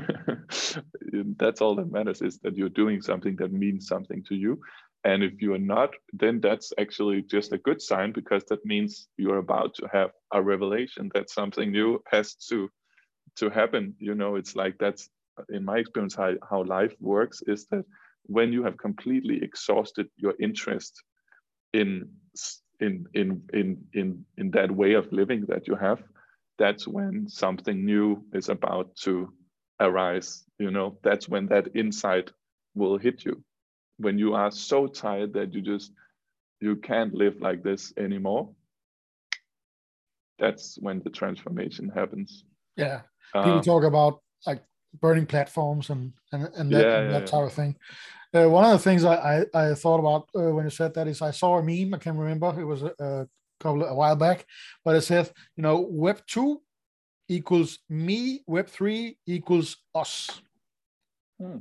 that's 1.38 1.62
all 1.62 1.76
that 1.76 1.92
matters 1.92 2.22
is 2.22 2.40
that 2.40 2.56
you're 2.56 2.70
doing 2.70 3.02
something 3.02 3.36
that 3.38 3.52
means 3.52 3.88
something 3.88 4.24
to 4.24 4.36
you. 4.36 4.60
And 5.04 5.22
if 5.22 5.42
you 5.42 5.54
are 5.54 5.60
not 5.60 5.94
then 6.14 6.40
that's 6.40 6.74
actually 6.80 7.22
just 7.24 7.52
a 7.54 7.58
good 7.58 7.82
sign 7.82 8.12
because 8.12 8.44
that 8.46 8.66
means 8.66 9.08
you're 9.18 9.38
about 9.38 9.76
to 9.76 9.88
have 9.92 10.12
a 10.34 10.42
revelation 10.42 11.12
that 11.14 11.30
something 11.30 11.72
new 11.72 12.02
has 12.12 12.36
to 12.50 12.70
to 13.36 13.50
happen. 13.50 13.96
You 14.00 14.16
know 14.16 14.36
it's 14.36 14.56
like 14.56 14.78
that's 14.80 15.10
in 15.50 15.66
my 15.66 15.78
experience 15.78 16.16
how, 16.16 16.34
how 16.50 16.64
life 16.64 16.96
works 17.00 17.42
is 17.46 17.66
that 17.68 17.84
when 18.24 18.54
you 18.54 18.64
have 18.64 18.78
completely 18.78 19.44
exhausted 19.44 20.08
your 20.18 20.34
interest 20.40 21.04
in 21.74 22.10
in 22.80 23.06
in 23.14 23.42
in 23.54 23.78
in 23.94 24.26
in 24.38 24.52
that 24.52 24.72
way 24.72 24.94
of 24.94 25.12
living 25.12 25.46
that 25.48 25.68
you 25.68 25.76
have 25.76 26.02
that's 26.58 26.88
when 26.88 27.28
something 27.28 27.86
new 27.86 28.24
is 28.34 28.50
about 28.50 28.96
to 28.96 29.32
arise 29.80 30.44
you 30.60 30.72
know 30.72 30.98
that's 31.04 31.28
when 31.28 31.46
that 31.48 31.68
insight 31.76 32.32
will 32.76 32.98
hit 32.98 33.26
you 33.26 33.44
when 33.98 34.18
you 34.18 34.34
are 34.34 34.52
so 34.52 34.88
tired 34.88 35.34
that 35.34 35.54
you 35.54 35.62
just 35.62 35.92
you 36.62 36.76
can't 36.76 37.14
live 37.14 37.40
like 37.42 37.64
this 37.64 37.94
anymore 37.98 38.50
that's 40.40 40.78
when 40.82 41.02
the 41.04 41.10
transformation 41.10 41.90
happens 41.90 42.46
yeah 42.78 43.02
people 43.34 43.60
uh, 43.60 43.62
talk 43.62 43.84
about 43.84 44.22
like 44.46 44.64
burning 45.02 45.26
platforms 45.26 45.90
and 45.90 46.14
and, 46.32 46.50
and 46.56 46.72
that, 46.72 46.86
yeah, 46.86 47.00
and 47.00 47.14
that 47.14 47.22
yeah, 47.22 47.26
type 47.26 47.40
yeah. 47.40 47.46
of 47.46 47.54
thing 47.54 47.76
uh, 48.36 48.50
one 48.50 48.66
of 48.66 48.72
the 48.72 48.80
things 48.80 49.06
I, 49.06 49.46
I, 49.54 49.70
I 49.70 49.74
thought 49.76 50.00
about 50.00 50.30
uh, 50.36 50.54
when 50.54 50.66
you 50.66 50.70
said 50.70 50.94
that 50.96 51.08
is 51.08 51.22
I 51.22 51.32
saw 51.32 51.58
a 51.58 51.64
meme. 51.64 51.94
I 51.94 51.98
can't 51.98 52.18
remember. 52.18 52.60
It 52.60 52.66
was 52.66 52.84
a, 52.84 52.92
a 53.00 53.28
couple 53.62 53.86
a 53.86 53.96
while 53.96 54.18
back, 54.18 54.46
but 54.84 54.96
it 54.96 55.02
said, 55.02 55.32
you 55.56 55.64
know, 55.64 55.88
Web 55.90 56.22
two 56.28 56.62
equals 57.28 57.80
me. 57.90 58.44
Web 58.48 58.68
three 58.68 59.18
equals 59.26 59.78
us. 59.94 60.30
Hmm. 61.40 61.58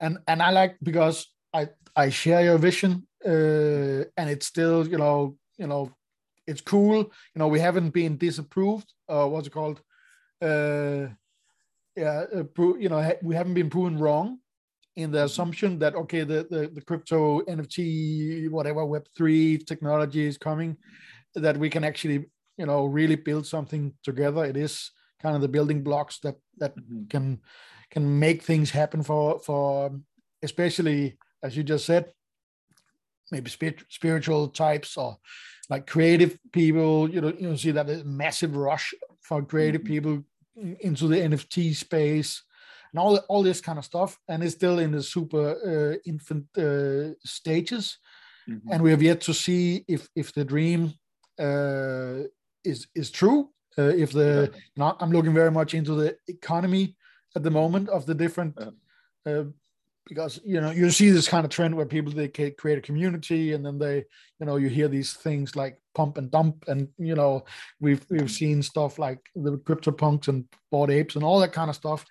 And 0.00 0.18
and 0.26 0.42
I 0.42 0.50
like 0.50 0.76
because 0.82 1.26
I 1.52 1.68
I 1.94 2.10
share 2.10 2.42
your 2.42 2.58
vision, 2.58 3.06
uh, 3.24 4.04
and 4.16 4.30
it's 4.30 4.46
still 4.46 4.86
you 4.86 4.98
know 4.98 5.36
you 5.58 5.66
know 5.66 5.90
it's 6.46 6.60
cool. 6.60 6.98
You 6.98 7.38
know 7.38 7.48
we 7.48 7.60
haven't 7.60 7.90
been 7.90 8.16
disapproved. 8.16 8.92
Uh, 9.08 9.26
what's 9.26 9.46
it 9.46 9.52
called? 9.52 9.80
Uh, 10.40 11.08
yeah, 11.96 12.24
uh, 12.34 12.44
you 12.78 12.88
know 12.88 13.12
we 13.22 13.34
haven't 13.34 13.54
been 13.54 13.70
proven 13.70 13.98
wrong 13.98 14.38
in 14.96 15.10
the 15.10 15.24
assumption 15.24 15.78
that 15.78 15.94
okay 15.94 16.22
the, 16.22 16.46
the, 16.50 16.70
the 16.74 16.80
crypto 16.82 17.40
nft 17.42 18.50
whatever 18.50 18.80
web3 18.80 19.66
technology 19.66 20.26
is 20.26 20.36
coming 20.36 20.76
that 21.34 21.56
we 21.56 21.70
can 21.70 21.82
actually 21.82 22.26
you 22.62 22.66
know 22.66 22.86
really 22.86 23.16
build 23.16 23.44
something 23.44 23.92
together 24.04 24.44
it 24.44 24.56
is 24.56 24.92
kind 25.20 25.34
of 25.34 25.42
the 25.42 25.54
building 25.56 25.82
blocks 25.82 26.20
that 26.20 26.36
that 26.58 26.76
mm-hmm. 26.76 27.06
can 27.10 27.40
can 27.90 28.04
make 28.20 28.40
things 28.42 28.70
happen 28.70 29.02
for 29.02 29.40
for 29.40 29.90
especially 30.44 31.18
as 31.42 31.56
you 31.56 31.64
just 31.64 31.84
said 31.84 32.04
maybe 33.32 33.50
spirit, 33.50 33.82
spiritual 33.88 34.46
types 34.46 34.96
or 34.96 35.18
like 35.68 35.88
creative 35.88 36.38
people 36.52 37.10
you 37.10 37.20
know 37.20 37.32
you 37.36 37.56
see 37.56 37.72
that 37.72 38.06
massive 38.06 38.54
rush 38.54 38.94
for 39.20 39.42
creative 39.42 39.80
mm-hmm. 39.80 39.94
people 39.94 40.24
into 40.86 41.08
the 41.08 41.16
nft 41.16 41.74
space 41.74 42.44
and 42.92 43.00
all 43.00 43.16
all 43.28 43.42
this 43.42 43.60
kind 43.60 43.78
of 43.78 43.84
stuff, 43.84 44.18
and 44.28 44.42
it's 44.42 44.54
still 44.54 44.78
in 44.78 44.92
the 44.92 45.02
super 45.02 45.46
uh, 45.64 45.96
infant 46.04 46.44
uh, 46.58 47.14
stages, 47.24 47.98
mm-hmm. 48.46 48.70
and 48.70 48.82
we 48.82 48.90
have 48.90 49.02
yet 49.02 49.22
to 49.22 49.32
see 49.32 49.84
if 49.88 50.08
if 50.14 50.34
the 50.34 50.44
dream 50.44 50.92
uh, 51.38 52.28
is 52.64 52.86
is 52.94 53.10
true. 53.10 53.50
Uh, 53.78 53.84
if 53.84 54.12
the 54.12 54.50
yeah. 54.52 54.60
not, 54.76 54.96
I'm 55.00 55.10
looking 55.10 55.34
very 55.34 55.50
much 55.50 55.74
into 55.74 55.94
the 55.94 56.16
economy 56.28 56.96
at 57.34 57.42
the 57.42 57.50
moment 57.50 57.88
of 57.88 58.06
the 58.06 58.14
different. 58.14 58.54
Yeah. 58.58 58.70
Uh, 59.32 59.44
because 60.08 60.40
you 60.44 60.60
know 60.60 60.70
you 60.70 60.90
see 60.90 61.10
this 61.10 61.28
kind 61.28 61.44
of 61.44 61.50
trend 61.50 61.74
where 61.76 61.86
people 61.86 62.12
they 62.12 62.28
create 62.28 62.78
a 62.78 62.82
community 62.82 63.52
and 63.52 63.64
then 63.64 63.78
they 63.78 64.04
you 64.40 64.46
know 64.46 64.56
you 64.56 64.68
hear 64.68 64.88
these 64.88 65.14
things 65.14 65.54
like 65.54 65.80
pump 65.94 66.18
and 66.18 66.30
dump 66.30 66.64
and 66.66 66.88
you 66.98 67.14
know 67.14 67.44
we've 67.80 68.04
we've 68.10 68.30
seen 68.30 68.62
stuff 68.62 68.98
like 68.98 69.20
the 69.36 69.56
crypto 69.58 69.92
punks 69.92 70.28
and 70.28 70.44
Bored 70.70 70.90
Apes 70.90 71.14
and 71.14 71.24
all 71.24 71.38
that 71.40 71.52
kind 71.52 71.70
of 71.70 71.76
stuff 71.76 72.04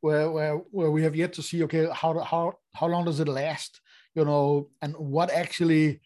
where 0.00 0.30
where 0.30 0.56
where 0.70 0.90
we 0.90 1.02
have 1.02 1.16
yet 1.16 1.32
to 1.32 1.42
see 1.42 1.62
okay 1.64 1.88
how 1.92 2.18
how 2.20 2.52
how 2.74 2.86
long 2.86 3.04
does 3.04 3.20
it 3.20 3.28
last 3.28 3.80
you 4.14 4.24
know 4.24 4.68
and 4.82 4.94
what 4.96 5.30
actually 5.30 6.00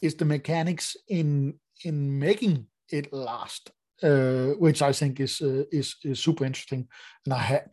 is 0.00 0.14
the 0.14 0.24
mechanics 0.24 0.96
in 1.08 1.54
in 1.84 2.18
making 2.18 2.66
it 2.90 3.12
last 3.12 3.70
uh, 4.02 4.48
which 4.58 4.82
I 4.82 4.92
think 4.92 5.20
is, 5.20 5.40
uh, 5.40 5.64
is 5.72 5.96
is 6.04 6.20
super 6.20 6.44
interesting 6.44 6.88
and 7.24 7.34
I 7.34 7.38
have 7.38 7.68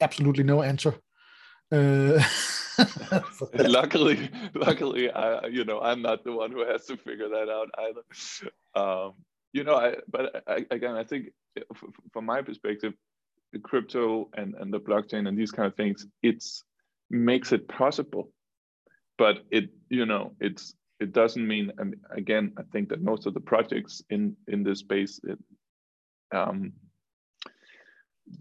absolutely 0.00 0.44
no 0.44 0.62
answer 0.62 0.94
uh, 1.72 2.22
luckily 3.54 4.30
luckily 4.54 5.10
I 5.10 5.46
you 5.46 5.64
know 5.64 5.80
I'm 5.80 6.02
not 6.02 6.24
the 6.24 6.32
one 6.32 6.50
who 6.52 6.66
has 6.66 6.84
to 6.86 6.96
figure 6.96 7.28
that 7.28 7.48
out 7.48 7.70
either 7.86 8.02
um, 8.74 9.14
you 9.52 9.64
know 9.64 9.76
I 9.76 9.96
but 10.10 10.42
I, 10.46 10.66
again 10.70 10.96
I 10.96 11.04
think 11.04 11.28
from 12.12 12.26
my 12.26 12.42
perspective 12.42 12.94
the 13.54 13.60
crypto 13.60 14.28
and, 14.34 14.54
and 14.56 14.70
the 14.70 14.80
blockchain 14.80 15.26
and 15.26 15.38
these 15.38 15.52
kind 15.52 15.66
of 15.66 15.74
things, 15.76 16.06
it's 16.22 16.62
makes 17.08 17.52
it 17.52 17.66
possible. 17.68 18.30
But 19.16 19.38
it, 19.50 19.70
you 19.88 20.04
know, 20.04 20.32
it's 20.40 20.74
it 21.04 21.12
doesn't 21.12 21.46
mean. 21.46 21.70
And 21.78 21.96
again, 22.10 22.52
I 22.56 22.62
think 22.72 22.88
that 22.88 23.02
most 23.02 23.26
of 23.26 23.34
the 23.34 23.40
projects 23.52 24.02
in 24.08 24.36
in 24.48 24.64
this 24.64 24.80
space, 24.80 25.20
it, 25.22 25.38
um, 26.32 26.72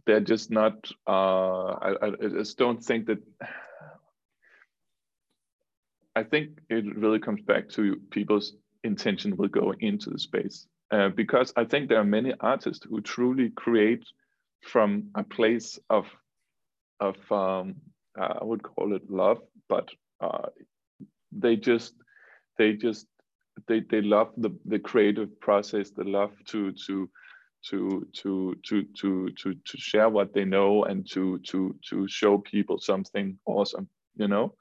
they're 0.06 0.28
just 0.34 0.49
not. 0.49 0.76
Uh, 1.08 1.71
I, 1.88 1.89
I 2.23 2.28
just 2.39 2.58
don't 2.58 2.84
think 2.84 3.08
that. 3.08 3.21
I 6.15 6.23
think 6.23 6.62
it 6.69 6.86
really 6.95 7.19
comes 7.19 7.41
back 7.41 7.69
to 7.69 7.84
people's 8.12 8.54
intention 8.84 9.36
will 9.36 9.47
go 9.62 9.73
into 9.80 10.10
the 10.10 10.19
space. 10.19 10.67
Uh, 10.91 11.10
because 11.10 11.52
I 11.56 11.65
think 11.65 11.89
there 11.89 11.99
are 11.99 12.17
many 12.19 12.34
artists 12.39 12.86
who 12.88 13.02
truly 13.02 13.49
create 13.49 14.06
from 14.62 15.10
a 15.15 15.23
place 15.23 15.80
of 15.89 16.06
of 16.99 17.15
um, 17.32 17.76
uh, 18.19 18.36
I 18.41 18.43
would 18.43 18.63
call 18.63 18.95
it 18.95 19.10
love, 19.10 19.39
but 19.67 19.89
uh, 20.21 20.47
they 21.32 21.56
just 21.56 21.93
they 22.57 22.73
just 22.73 23.07
they 23.67 23.81
they 23.89 24.01
love 24.01 24.31
the 24.37 24.51
the 24.65 24.79
creative 24.79 25.39
process. 25.39 25.91
They 25.91 26.03
love 26.03 26.31
to 26.47 26.71
to 26.87 27.09
to 27.69 28.07
to 28.13 28.55
to 28.63 28.83
to 28.99 29.29
to 29.29 29.53
to 29.53 29.77
share 29.77 30.09
what 30.09 30.33
they 30.33 30.45
know 30.45 30.83
and 30.83 31.09
to 31.11 31.39
to 31.39 31.75
to 31.89 32.07
show 32.07 32.37
people 32.39 32.79
something 32.79 33.37
awesome, 33.45 33.87
you 34.15 34.27
know, 34.27 34.53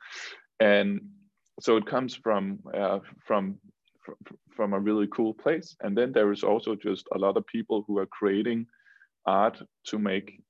and 0.61 1.00
so 1.61 1.76
it 1.76 1.87
comes 1.87 2.14
from 2.14 2.59
uh, 2.74 3.00
from 3.26 3.59
from 4.50 4.72
a 4.72 4.81
really 4.81 5.07
cool 5.09 5.35
place. 5.35 5.76
And 5.81 5.96
then 5.96 6.12
there 6.12 6.33
is 6.33 6.42
also 6.42 6.74
just 6.74 7.07
a 7.14 7.18
lot 7.18 7.37
of 7.37 7.46
people 7.46 7.85
who 7.87 7.98
are 7.98 8.07
creating 8.07 8.66
art 9.26 9.61
to 9.87 9.98
make 9.98 10.40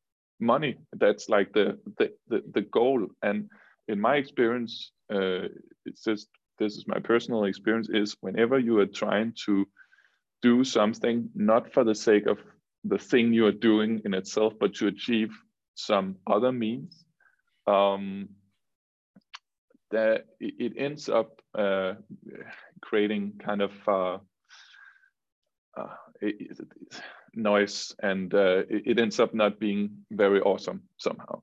money. 0.41 0.77
That's 0.99 1.29
like 1.29 1.53
the 1.53 1.79
the 1.99 2.11
the, 2.29 2.43
the 2.55 2.63
goal. 2.63 3.07
And 3.23 3.49
in 3.89 4.01
my 4.01 4.17
experience, 4.17 4.93
uh, 5.13 5.49
it's 5.85 6.05
just 6.05 6.29
this 6.63 6.77
is 6.77 6.87
my 6.87 7.01
personal 7.01 7.45
experience 7.45 7.89
is 7.91 8.17
whenever 8.21 8.59
you 8.59 8.79
are 8.79 8.87
trying 8.87 9.35
to 9.47 9.67
do 10.43 10.65
something 10.65 11.29
not 11.35 11.73
for 11.73 11.85
the 11.85 11.95
sake 11.95 12.27
of 12.27 12.39
the 12.85 12.99
thing 12.99 13.33
you 13.33 13.47
are 13.47 13.53
doing 13.53 14.01
in 14.05 14.15
itself, 14.15 14.55
but 14.59 14.75
to 14.75 14.89
achieve 14.89 15.31
some 15.75 16.17
other 16.27 16.53
means, 16.53 17.05
um, 17.67 18.29
that 19.91 20.27
it 20.41 20.73
ends 20.77 21.09
up 21.09 21.41
uh, 21.57 21.95
creating 22.81 23.35
kind 23.39 23.63
of 23.63 23.73
uh, 23.87 24.19
uh, 25.77 25.95
noise 27.35 27.95
and 28.03 28.35
uh, 28.35 28.63
it, 28.69 28.99
ends 28.99 29.21
up 29.21 29.35
not 29.35 29.61
being 29.61 29.91
very 30.11 30.41
awesome 30.41 30.83
somehow 30.97 31.41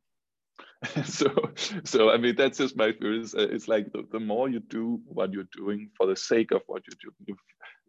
so 1.04 1.30
so 1.84 2.10
i 2.10 2.18
mean 2.18 2.36
that's 2.38 2.58
just 2.58 2.78
my 2.78 2.86
experience 2.86 3.36
uh, 3.36 3.48
it's 3.52 3.68
like 3.68 3.92
the, 3.92 4.04
the 4.14 4.20
more 4.20 4.48
you 4.48 4.62
do 4.62 5.02
what 5.06 5.34
you're 5.34 5.50
doing 5.56 5.90
for 5.98 6.08
the 6.08 6.16
sake 6.16 6.52
of 6.52 6.62
what 6.68 6.84
you 6.88 7.12
do 7.28 7.36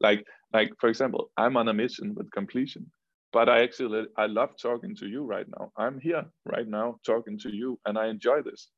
like 0.00 0.24
like 0.52 0.72
for 0.80 0.88
example 0.88 1.30
i'm 1.36 1.56
on 1.56 1.68
a 1.68 1.72
mission 1.72 2.14
with 2.16 2.30
completion 2.32 2.90
but 3.32 3.48
i 3.48 3.62
actually 3.62 4.06
i 4.16 4.26
love 4.26 4.50
talking 4.60 4.96
to 4.96 5.06
you 5.06 5.24
right 5.24 5.46
now. 5.58 5.70
I'm 5.76 6.00
here 6.00 6.24
right 6.44 6.66
now 6.66 6.96
talking 7.06 7.38
to 7.40 7.54
you 7.54 7.78
and 7.86 7.96
i 7.96 8.08
enjoy 8.08 8.42
this. 8.42 8.68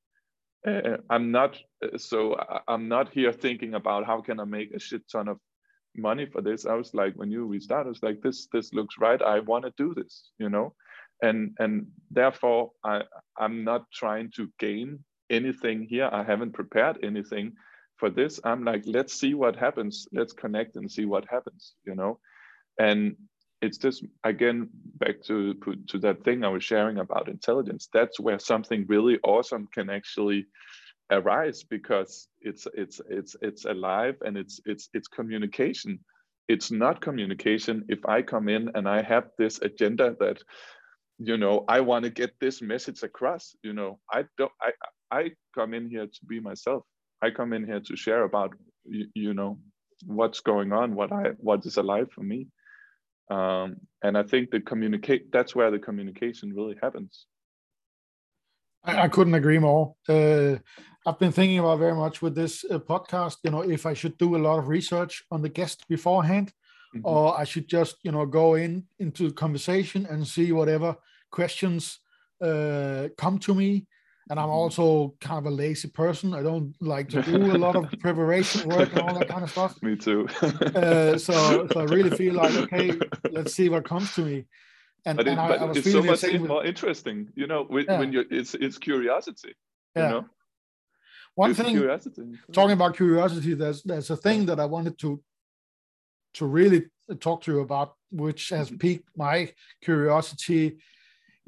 Uh, 0.66 0.98
i'm 1.08 1.32
not 1.32 1.58
uh, 1.82 1.96
so 1.96 2.36
i'm 2.68 2.88
not 2.88 3.10
here 3.12 3.32
thinking 3.32 3.74
about 3.74 4.04
how 4.04 4.20
can 4.20 4.38
i 4.40 4.44
make 4.44 4.74
a 4.74 4.78
shit 4.78 5.02
ton 5.10 5.28
of 5.28 5.38
money 5.96 6.24
for 6.24 6.40
this. 6.40 6.64
I 6.64 6.74
was 6.74 6.94
like 6.94 7.14
when 7.16 7.30
you 7.30 7.46
restart 7.46 7.86
i 7.86 7.88
was 7.88 8.02
like 8.02 8.20
this 8.22 8.48
this 8.52 8.72
looks 8.74 8.96
right. 9.00 9.20
I 9.22 9.40
want 9.40 9.64
to 9.64 9.72
do 9.76 9.94
this 9.94 10.30
you 10.38 10.50
know 10.50 10.74
and 11.22 11.56
and 11.58 11.86
therefore 12.10 12.72
i 12.84 13.02
i'm 13.38 13.64
not 13.64 13.90
trying 13.92 14.30
to 14.30 14.48
gain 14.58 14.98
anything 15.30 15.86
here. 15.88 16.08
I 16.12 16.22
haven't 16.22 16.52
prepared 16.52 16.98
anything 17.02 17.54
for 17.96 18.10
this. 18.10 18.38
I'm 18.44 18.64
like 18.64 18.82
let's 18.86 19.14
see 19.14 19.34
what 19.34 19.56
happens. 19.56 20.06
Let's 20.12 20.32
connect 20.32 20.76
and 20.76 20.90
see 20.90 21.06
what 21.06 21.24
happens 21.28 21.74
you 21.84 21.94
know? 21.94 22.18
And 22.78 23.16
it's 23.62 23.78
just 23.78 24.04
again 24.24 24.68
back 24.98 25.22
to 25.22 25.54
to 25.88 25.98
that 26.00 26.24
thing 26.24 26.44
i 26.44 26.48
was 26.48 26.64
sharing 26.64 26.98
about 26.98 27.28
intelligence. 27.28 27.88
That's 27.92 28.20
where 28.20 28.38
something 28.38 28.86
really 28.88 29.18
awesome 29.24 29.68
can 29.72 29.88
actually 29.88 30.46
arise 31.10 31.62
because 31.62 32.28
it's 32.40 32.66
it's 32.74 33.00
it's 33.08 33.36
it's 33.40 33.64
alive 33.64 34.16
and 34.24 34.36
it's 34.36 34.60
it's 34.64 34.88
it's 34.94 35.08
communication. 35.08 36.00
It's 36.48 36.70
not 36.70 37.00
communication. 37.00 37.84
If 37.88 38.00
i 38.06 38.22
come 38.22 38.48
in 38.48 38.70
and 38.74 38.88
i 38.88 39.02
have 39.02 39.26
this 39.38 39.60
agenda 39.62 40.16
that 40.20 40.42
you 41.18 41.36
know 41.36 41.64
i 41.68 41.80
want 41.80 42.04
to 42.04 42.10
get 42.10 42.32
this 42.40 42.62
message 42.62 43.02
across 43.02 43.54
you 43.62 43.72
know. 43.72 43.98
I 44.10 44.24
don't 44.38 44.52
i 44.60 44.70
i 45.10 45.30
come 45.54 45.74
in 45.74 45.88
here 45.88 46.06
to 46.06 46.24
be 46.26 46.40
myself. 46.40 46.84
I 47.20 47.30
come 47.30 47.52
in 47.52 47.66
here 47.66 47.80
to 47.80 47.96
share 47.96 48.24
about 48.24 48.54
you, 48.84 49.06
you 49.14 49.34
know 49.34 49.58
what's 50.06 50.40
going 50.40 50.72
on 50.72 50.94
what 50.94 51.12
i 51.12 51.30
what 51.38 51.64
is 51.66 51.76
alive 51.76 52.08
for 52.12 52.22
me. 52.22 52.48
Um, 53.30 53.76
and 54.02 54.18
i 54.18 54.22
think 54.22 54.50
the 54.50 54.60
communicate 54.60 55.30
that's 55.32 55.54
where 55.54 55.70
the 55.70 55.78
communication 55.78 56.52
really 56.54 56.76
happens. 56.82 57.26
I, 58.84 59.02
I 59.02 59.08
couldn't 59.08 59.34
agree 59.34 59.58
more. 59.58 59.94
Uh, 60.08 60.56
I've 61.06 61.18
been 61.18 61.32
thinking 61.32 61.58
about 61.58 61.78
very 61.78 61.94
much 61.94 62.22
with 62.22 62.34
this 62.34 62.64
uh, 62.70 62.78
podcast, 62.78 63.38
you 63.42 63.50
know, 63.50 63.62
if 63.62 63.86
I 63.86 63.94
should 63.94 64.16
do 64.18 64.36
a 64.36 64.38
lot 64.38 64.58
of 64.58 64.68
research 64.68 65.24
on 65.30 65.42
the 65.42 65.48
guest 65.48 65.88
beforehand, 65.88 66.52
mm-hmm. 66.94 67.06
or 67.06 67.38
I 67.38 67.44
should 67.44 67.68
just, 67.68 67.96
you 68.02 68.12
know, 68.12 68.26
go 68.26 68.54
in 68.54 68.84
into 68.98 69.28
the 69.28 69.34
conversation 69.34 70.06
and 70.06 70.26
see 70.26 70.52
whatever 70.52 70.96
questions 71.30 72.00
uh, 72.40 73.08
come 73.16 73.38
to 73.40 73.54
me. 73.54 73.86
And 74.30 74.38
I'm 74.38 74.46
mm-hmm. 74.46 74.54
also 74.54 75.14
kind 75.20 75.38
of 75.38 75.52
a 75.52 75.54
lazy 75.54 75.88
person. 75.88 76.32
I 76.32 76.42
don't 76.42 76.74
like 76.80 77.08
to 77.10 77.22
do 77.22 77.56
a 77.56 77.58
lot 77.58 77.76
of 77.76 77.90
preparation 78.00 78.68
work 78.68 78.92
and 78.92 79.00
all 79.00 79.18
that 79.18 79.28
kind 79.28 79.42
of 79.42 79.50
stuff. 79.50 79.82
Me 79.82 79.96
too. 79.96 80.28
uh, 80.42 81.18
so, 81.18 81.66
so 81.72 81.80
I 81.80 81.84
really 81.84 82.10
feel 82.10 82.34
like, 82.34 82.54
okay, 82.54 82.92
let's 83.30 83.54
see 83.54 83.68
what 83.68 83.84
comes 83.84 84.14
to 84.14 84.22
me. 84.22 84.44
And, 85.04 85.16
but, 85.16 85.26
it, 85.26 85.36
I, 85.36 85.48
but 85.48 85.62
I 85.62 85.70
it's 85.70 85.90
so 85.90 86.02
much 86.02 86.22
more 86.34 86.58
with, 86.58 86.66
interesting, 86.66 87.28
you 87.34 87.48
know, 87.48 87.64
when, 87.64 87.84
yeah. 87.86 87.98
when 87.98 88.12
you 88.12 88.24
it's 88.30 88.54
it's 88.54 88.78
curiosity, 88.78 89.54
yeah. 89.96 90.02
you 90.02 90.08
know. 90.14 90.24
One 91.34 91.50
it's 91.50 91.60
thing, 91.60 91.74
curiosity. 91.74 92.22
talking 92.52 92.72
about 92.72 92.94
curiosity, 92.94 93.54
there's 93.54 93.82
there's 93.82 94.10
a 94.10 94.16
thing 94.16 94.46
that 94.46 94.60
I 94.60 94.64
wanted 94.66 94.98
to 94.98 95.20
to 96.34 96.46
really 96.46 96.84
talk 97.20 97.42
to 97.42 97.52
you 97.52 97.60
about, 97.60 97.94
which 98.10 98.50
has 98.50 98.68
mm-hmm. 98.68 98.78
piqued 98.78 99.08
my 99.16 99.52
curiosity 99.82 100.78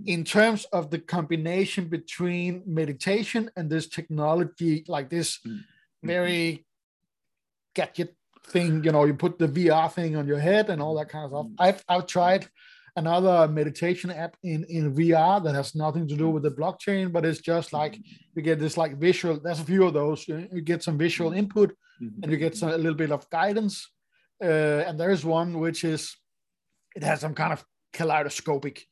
in 0.07 0.25
terms 0.25 0.67
of 0.73 0.91
the 0.91 0.99
combination 0.99 1.87
between 1.87 2.63
meditation 2.67 3.51
and 3.57 3.71
this 3.71 3.89
technology, 3.89 4.85
like 4.89 5.09
this 5.09 5.39
mm-hmm. 5.39 5.59
very 6.03 6.67
gadget 7.75 8.15
thing. 8.47 8.83
You 8.85 8.93
know, 8.93 9.05
you 9.05 9.15
put 9.15 9.39
the 9.39 9.49
VR 9.49 9.93
thing 9.93 10.17
on 10.17 10.27
your 10.27 10.41
head 10.41 10.71
and 10.71 10.83
all 10.83 10.97
that 10.97 11.09
kind 11.09 11.25
of 11.25 11.31
stuff. 11.31 11.47
Mm-hmm. 11.47 11.63
I've 11.63 11.85
I've 11.89 12.07
tried 12.07 12.49
another 12.97 13.49
meditation 13.49 14.11
app 14.11 14.37
in 14.43 14.65
in 14.65 14.95
VR 14.95 15.43
that 15.45 15.55
has 15.55 15.75
nothing 15.75 16.09
to 16.09 16.17
do 16.17 16.29
with 16.29 16.43
the 16.43 16.51
blockchain, 16.51 17.13
but 17.13 17.25
it's 17.25 17.41
just 17.41 17.73
like 17.73 17.99
you 18.35 18.43
get 18.43 18.59
this 18.59 18.77
like 18.77 18.99
visual. 18.99 19.39
There's 19.41 19.61
a 19.61 19.65
few 19.65 19.85
of 19.85 19.95
those. 19.95 20.27
You, 20.27 20.49
you 20.53 20.61
get 20.61 20.83
some 20.83 20.99
visual 20.99 21.33
input, 21.33 21.75
and 22.01 22.31
you 22.31 22.37
get 22.37 22.57
some, 22.57 22.71
a 22.71 22.77
little 22.77 22.95
bit 22.95 23.13
of 23.13 23.29
guidance. 23.31 23.89
Uh, 24.43 24.85
and 24.87 24.99
there's 24.99 25.25
one 25.25 25.61
which 25.61 25.85
is 25.85 26.17
it 26.97 27.03
has 27.03 27.21
some 27.21 27.35
kind 27.35 27.53
of 27.53 27.65
kaleidoscopic 27.93 28.85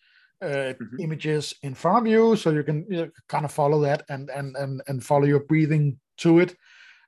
uh, 0.42 0.74
mm-hmm. 0.74 1.00
images 1.00 1.54
in 1.62 1.74
front 1.74 2.06
of 2.06 2.10
you, 2.10 2.36
so 2.36 2.50
you 2.50 2.62
can 2.62 2.86
you 2.88 2.96
know, 2.96 3.10
kind 3.28 3.44
of 3.44 3.52
follow 3.52 3.80
that 3.80 4.04
and 4.08 4.30
and 4.30 4.56
and 4.56 4.82
and 4.88 5.04
follow 5.04 5.24
your 5.24 5.40
breathing 5.40 5.98
to 6.18 6.40
it. 6.40 6.56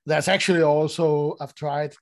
That's 0.06 0.28
actually 0.28 0.62
also 0.62 1.36
I've 1.40 1.54
tried 1.54 1.94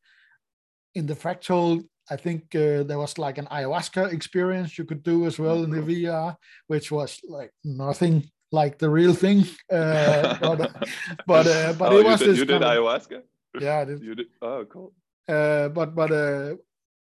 in 0.95 1.07
the 1.07 1.15
fractal 1.15 1.83
I 2.11 2.17
think 2.17 2.55
uh, 2.55 2.83
there 2.83 2.99
was 2.99 3.17
like 3.17 3.39
an 3.39 3.47
ayahuasca 3.47 4.13
experience 4.13 4.77
you 4.77 4.85
could 4.85 5.03
do 5.03 5.27
as 5.27 5.39
well 5.39 5.63
in 5.63 5.71
the 5.71 5.81
VR, 5.81 6.37
which 6.67 6.91
was 6.91 7.21
like 7.29 7.53
nothing 7.65 8.29
like 8.51 8.79
the 8.79 8.91
real 8.91 9.15
thing. 9.15 9.45
Uh, 9.73 10.37
but 10.41 10.59
but 11.27 11.47
uh, 11.47 11.73
but 11.79 11.93
oh, 11.93 11.99
it 11.99 12.05
was 12.05 12.19
did, 12.19 12.29
this 12.29 12.39
you 12.39 12.45
did 12.45 12.63
ayahuasca. 12.63 13.23
Yeah, 13.61 13.79
I 13.79 13.85
did. 13.85 14.03
You 14.03 14.15
did. 14.15 14.27
Oh, 14.41 14.65
cool. 14.71 14.93
Uh, 15.29 15.69
but 15.69 15.95
but 15.95 16.11
uh, 16.11 16.55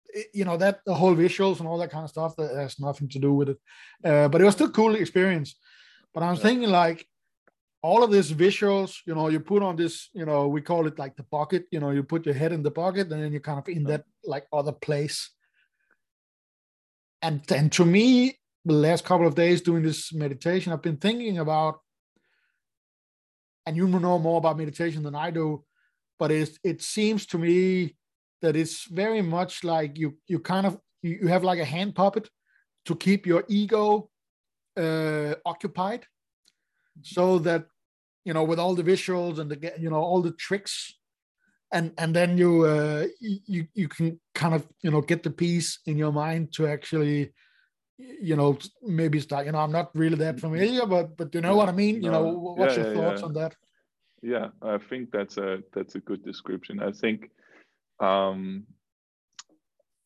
it, 0.09 0.26
you 0.35 0.44
know 0.44 0.56
that 0.56 0.80
the 0.85 0.94
whole 0.94 1.14
visuals 1.14 1.59
and 1.59 1.68
all 1.68 1.78
that 1.78 1.90
kind 1.90 2.04
of 2.04 2.11
stuff 2.11 2.37
that 2.37 2.54
has 2.54 2.78
nothing 2.78 3.09
to 3.09 3.18
do 3.18 3.33
with 3.33 3.50
it. 3.50 3.59
Uh, 4.04 4.28
but 4.28 4.40
it 4.40 4.44
was 4.44 4.54
still 4.54 4.70
cool 4.70 4.94
experience. 4.94 5.56
But 6.12 6.22
I'm 6.22 6.35
yeah. 6.35 6.42
thinking 6.42 6.68
like 6.70 7.06
all 7.83 8.02
of 8.02 8.11
these 8.11 8.33
visuals, 8.33 8.98
you 9.06 9.14
know, 9.14 9.28
you 9.28 9.40
put 9.40 9.62
on 9.62 9.76
this, 9.76 10.11
you 10.12 10.26
know, 10.26 10.48
we 10.48 10.61
call 10.61 10.87
it 10.87 10.98
like 10.98 11.16
the 11.16 11.22
bucket, 11.22 11.64
you 11.70 11.80
know, 11.80 11.90
you 11.90 12.02
put 12.02 12.26
your 12.26 12.35
head 12.35 12.52
in 12.52 12.62
the 12.62 12.70
bucket 12.70 13.11
and 13.11 13.22
then 13.22 13.33
you're 13.33 13.40
kind 13.40 13.59
of 13.59 13.68
in 13.68 13.85
that 13.85 14.04
like 14.24 14.46
other 14.52 14.72
place. 14.72 15.30
And 17.22 17.42
then 17.44 17.70
to 17.70 17.85
me, 17.85 18.38
the 18.64 18.74
last 18.74 19.04
couple 19.04 19.26
of 19.26 19.35
days 19.35 19.62
doing 19.62 19.83
this 19.83 20.12
meditation, 20.12 20.72
I've 20.72 20.83
been 20.83 20.98
thinking 20.98 21.38
about, 21.38 21.80
and 23.64 23.76
you 23.76 23.87
know 23.88 24.18
more 24.18 24.38
about 24.38 24.59
meditation 24.59 25.02
than 25.02 25.14
I 25.14 25.30
do, 25.30 25.64
but 26.18 26.30
it, 26.30 26.50
it 26.62 26.83
seems 26.83 27.24
to 27.26 27.38
me 27.38 27.96
that 28.42 28.57
it's 28.57 28.85
very 28.85 29.22
much 29.22 29.64
like 29.64 29.98
you 29.98 30.16
you 30.26 30.38
kind 30.38 30.66
of 30.66 30.79
you, 31.03 31.29
have 31.29 31.44
like 31.44 31.59
a 31.59 31.64
hand 31.64 31.94
puppet 31.94 32.29
to 32.85 32.94
keep 32.94 33.26
your 33.26 33.44
ego 33.48 34.11
uh, 34.76 35.35
occupied 35.44 36.07
so 37.03 37.38
that 37.38 37.66
you 38.24 38.33
know 38.33 38.44
with 38.44 38.59
all 38.59 38.74
the 38.74 38.83
visuals 38.83 39.38
and 39.38 39.50
the 39.50 39.72
you 39.79 39.90
know 39.90 40.03
all 40.03 40.22
the 40.22 40.33
tricks 40.33 40.94
and 41.72 41.92
and 41.98 42.14
then 42.14 42.37
you 42.37 42.64
uh, 42.64 43.07
you 43.20 43.66
you 43.74 43.88
can 43.88 44.20
kind 44.35 44.55
of 44.55 44.66
you 44.83 44.90
know 44.90 45.00
get 45.00 45.22
the 45.22 45.31
piece 45.31 45.79
in 45.87 45.96
your 45.96 46.12
mind 46.12 46.53
to 46.53 46.66
actually 46.66 47.33
you 47.98 48.37
know 48.37 48.59
maybe 48.83 49.20
start 49.20 49.46
you 49.46 49.53
know 49.53 49.59
i'm 49.59 49.72
not 49.72 49.90
really 49.94 50.16
that 50.16 50.40
familiar 50.40 50.87
but 50.87 51.16
but 51.16 51.35
you 51.35 51.40
know 51.40 51.55
what 51.55 51.68
i 51.68 51.72
mean? 51.72 52.03
You 52.03 52.11
know 52.11 52.24
what's 52.57 52.76
yeah, 52.76 52.85
your 52.85 52.94
yeah, 52.94 53.00
thoughts 53.00 53.20
yeah. 53.20 53.26
on 53.26 53.33
that? 53.35 53.57
Yeah 54.22 54.48
i 54.62 54.79
think 54.79 55.11
that's 55.11 55.37
a 55.38 55.62
that's 55.72 55.94
a 55.94 56.00
good 56.00 56.24
description. 56.24 56.81
I 56.81 56.92
think 56.92 57.31
um 58.00 58.66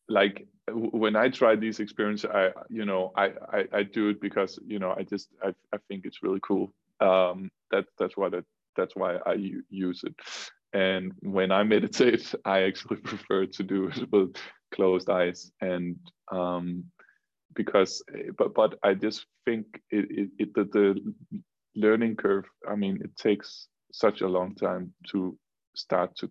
like 0.07 0.47
when 0.71 1.15
I 1.15 1.29
try 1.29 1.55
these 1.55 1.79
experiences, 1.79 2.29
I 2.33 2.49
you 2.69 2.85
know 2.85 3.11
I, 3.15 3.25
I, 3.51 3.65
I 3.73 3.83
do 3.83 4.09
it 4.09 4.19
because 4.21 4.59
you 4.65 4.79
know 4.79 4.95
I 4.97 5.03
just 5.03 5.29
I, 5.43 5.49
I 5.73 5.77
think 5.87 6.05
it's 6.05 6.23
really 6.23 6.39
cool. 6.41 6.73
Um, 6.99 7.51
that 7.71 7.85
that's 7.99 8.17
why 8.17 8.29
that 8.29 8.45
that's 8.75 8.95
why 8.95 9.17
I 9.25 9.35
use 9.69 10.03
it. 10.03 10.15
And 10.73 11.13
when 11.21 11.51
I 11.51 11.63
meditate, 11.63 12.33
I 12.45 12.63
actually 12.63 12.97
prefer 13.11 13.45
to 13.45 13.63
do 13.63 13.87
it 13.87 14.09
with 14.11 14.35
closed 14.73 15.09
eyes 15.09 15.51
and 15.61 15.97
um, 16.31 16.83
because 17.53 18.03
but 18.37 18.53
but 18.53 18.77
I 18.83 18.93
just 18.95 19.25
think 19.45 19.65
it, 19.91 20.05
it, 20.09 20.29
it 20.39 20.53
the, 20.55 20.65
the 20.65 21.13
learning 21.75 22.15
curve. 22.15 22.45
I 22.67 22.75
mean, 22.75 22.99
it 23.03 23.15
takes 23.17 23.67
such 23.91 24.21
a 24.21 24.27
long 24.27 24.55
time 24.55 24.93
to 25.11 25.37
start 25.75 26.15
to 26.17 26.29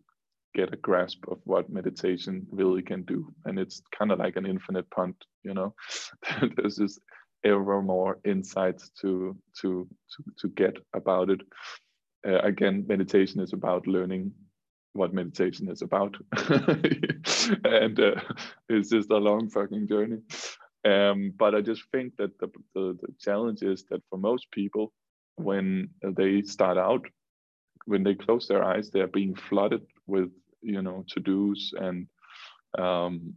get 0.55 0.73
a 0.73 0.77
grasp 0.77 1.25
of 1.29 1.39
what 1.45 1.71
meditation 1.71 2.47
really 2.51 2.83
can 2.83 3.03
do. 3.03 3.33
And 3.45 3.59
it's 3.59 3.83
kind 3.97 4.13
of 4.13 4.19
like 4.19 4.37
an 4.37 4.47
infinite 4.47 4.89
punt 4.91 5.17
you 5.45 5.55
know? 5.55 5.75
There's 6.57 6.77
just 6.77 7.01
ever 7.45 7.83
more 7.83 8.19
insights 8.25 8.91
to 9.01 9.37
to 9.61 9.87
to, 10.17 10.25
to 10.39 10.49
get 10.49 10.77
about 10.95 11.31
it. 11.31 11.41
Uh, 12.27 12.39
again 12.39 12.85
meditation 12.89 13.41
is 13.41 13.53
about 13.53 13.87
learning 13.87 14.33
what 14.95 15.13
meditation 15.13 15.69
is 15.71 15.83
about. 15.83 16.17
And 17.65 18.01
uh, 18.01 18.15
it's 18.71 18.89
just 18.91 19.11
a 19.11 19.17
long 19.17 19.51
fucking 19.51 19.87
journey. 19.89 20.19
Um, 20.87 21.33
but 21.39 21.55
i 21.55 21.63
just 21.63 21.83
think 21.93 22.13
that 22.19 22.39
the, 22.39 22.49
the, 22.75 22.99
the 23.01 23.13
challenge 23.19 23.63
is 23.63 23.85
that 23.91 24.03
for 24.11 24.19
most 24.19 24.51
people 24.51 24.93
when 25.37 25.89
they 26.03 26.43
start 26.43 26.77
out 26.77 27.07
when 27.87 28.03
they 28.05 28.15
close 28.15 28.47
their 28.47 28.63
eyes 28.63 28.91
they're 28.91 29.07
being 29.07 29.35
flooded 29.35 29.81
with 30.07 30.31
you 30.65 30.83
know 30.83 31.05
to 31.09 31.21
dos 31.21 31.73
and 31.77 32.07
um, 32.79 33.35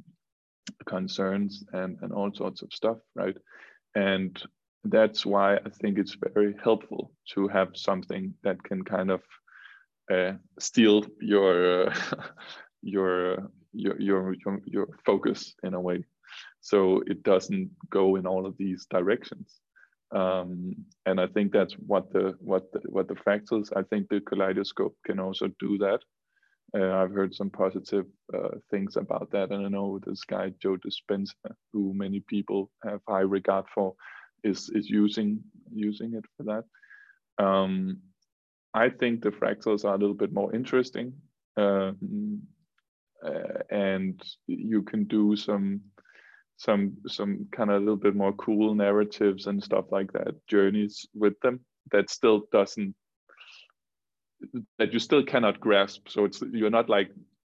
concerns 0.85 1.63
and 1.73 1.97
and 2.01 2.11
all 2.13 2.31
sorts 2.33 2.61
of 2.61 2.73
stuff 2.73 2.97
right? 3.15 3.37
And 3.95 4.41
that's 4.83 5.25
why 5.25 5.55
i 5.55 5.69
think 5.81 5.97
it's 5.97 6.15
very 6.33 6.55
helpful 6.63 7.11
to 7.33 7.47
have 7.47 7.69
something 7.75 8.33
that 8.43 8.63
can 8.63 8.83
kind 8.83 9.11
of 9.11 9.21
uh, 10.11 10.33
steal 10.59 11.05
your, 11.19 11.89
uh, 11.89 11.95
your 12.81 13.49
your 13.73 13.99
your 13.99 14.33
your 14.33 14.61
your 14.65 14.87
focus 15.05 15.53
in 15.63 15.73
a 15.73 15.81
way. 15.81 16.03
So 16.61 17.03
it 17.07 17.23
doesn't 17.23 17.71
go 17.89 18.15
in 18.15 18.25
all 18.25 18.45
of 18.45 18.55
these 18.57 18.87
directions. 18.89 19.59
Um, 20.15 20.73
and 21.05 21.19
i 21.19 21.27
think 21.27 21.51
that's 21.51 21.73
what 21.73 22.09
the 22.13 22.33
what 22.39 22.71
the, 22.71 22.79
what 22.85 23.09
the 23.09 23.15
fractals 23.15 23.73
i 23.75 23.83
think 23.83 24.07
the 24.07 24.21
kaleidoscope 24.21 24.95
can 25.05 25.19
also 25.19 25.49
do 25.59 25.77
that 25.79 25.99
uh, 26.75 26.95
I've 26.95 27.11
heard 27.11 27.33
some 27.33 27.49
positive 27.49 28.05
uh, 28.33 28.57
things 28.69 28.97
about 28.97 29.31
that, 29.31 29.51
and 29.51 29.65
I 29.65 29.69
know 29.69 29.99
this 30.05 30.23
guy 30.23 30.51
Joe 30.61 30.77
Dispenza, 30.77 31.33
who 31.71 31.93
many 31.93 32.19
people 32.19 32.69
have 32.83 33.01
high 33.07 33.21
regard 33.21 33.65
for, 33.73 33.95
is 34.43 34.69
is 34.73 34.89
using 34.89 35.39
using 35.73 36.13
it 36.13 36.25
for 36.35 36.43
that. 36.43 37.43
Um, 37.43 37.99
I 38.73 38.89
think 38.89 39.21
the 39.21 39.31
fractals 39.31 39.85
are 39.85 39.95
a 39.95 39.97
little 39.97 40.15
bit 40.15 40.33
more 40.33 40.53
interesting, 40.53 41.13
um, 41.55 42.41
uh, 43.25 43.63
and 43.69 44.21
you 44.47 44.83
can 44.83 45.05
do 45.05 45.35
some 45.35 45.81
some 46.57 46.97
some 47.07 47.47
kind 47.51 47.69
of 47.69 47.77
a 47.77 47.79
little 47.79 47.95
bit 47.95 48.15
more 48.15 48.33
cool 48.33 48.75
narratives 48.75 49.47
and 49.47 49.63
stuff 49.63 49.85
like 49.91 50.11
that, 50.13 50.35
journeys 50.47 51.07
with 51.13 51.39
them 51.39 51.61
that 51.91 52.09
still 52.09 52.43
doesn't 52.51 52.93
that 54.77 54.93
you 54.93 54.99
still 54.99 55.23
cannot 55.23 55.59
grasp. 55.59 56.09
So 56.09 56.25
it's 56.25 56.41
you're 56.51 56.69
not 56.69 56.89
like 56.89 57.11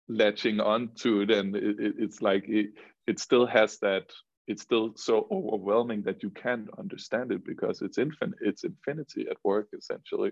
latching 0.08 0.60
onto 0.60 1.22
it, 1.22 1.32
and 1.32 1.56
it, 1.56 1.80
it, 1.80 1.96
it's 1.98 2.22
like 2.22 2.46
it, 2.48 2.72
it 3.08 3.20
still 3.20 3.46
has 3.46 3.78
that. 3.80 4.12
It's 4.48 4.64
still 4.64 4.94
so 4.96 5.28
overwhelming 5.32 6.02
that 6.04 6.24
you 6.24 6.30
can't 6.32 6.68
understand 6.78 7.32
it 7.32 7.46
because 7.46 7.82
it's 7.82 7.98
infinite. 7.98 8.40
It's 8.42 8.64
infinity 8.64 9.28
at 9.30 9.38
work 9.44 9.70
essentially. 9.78 10.32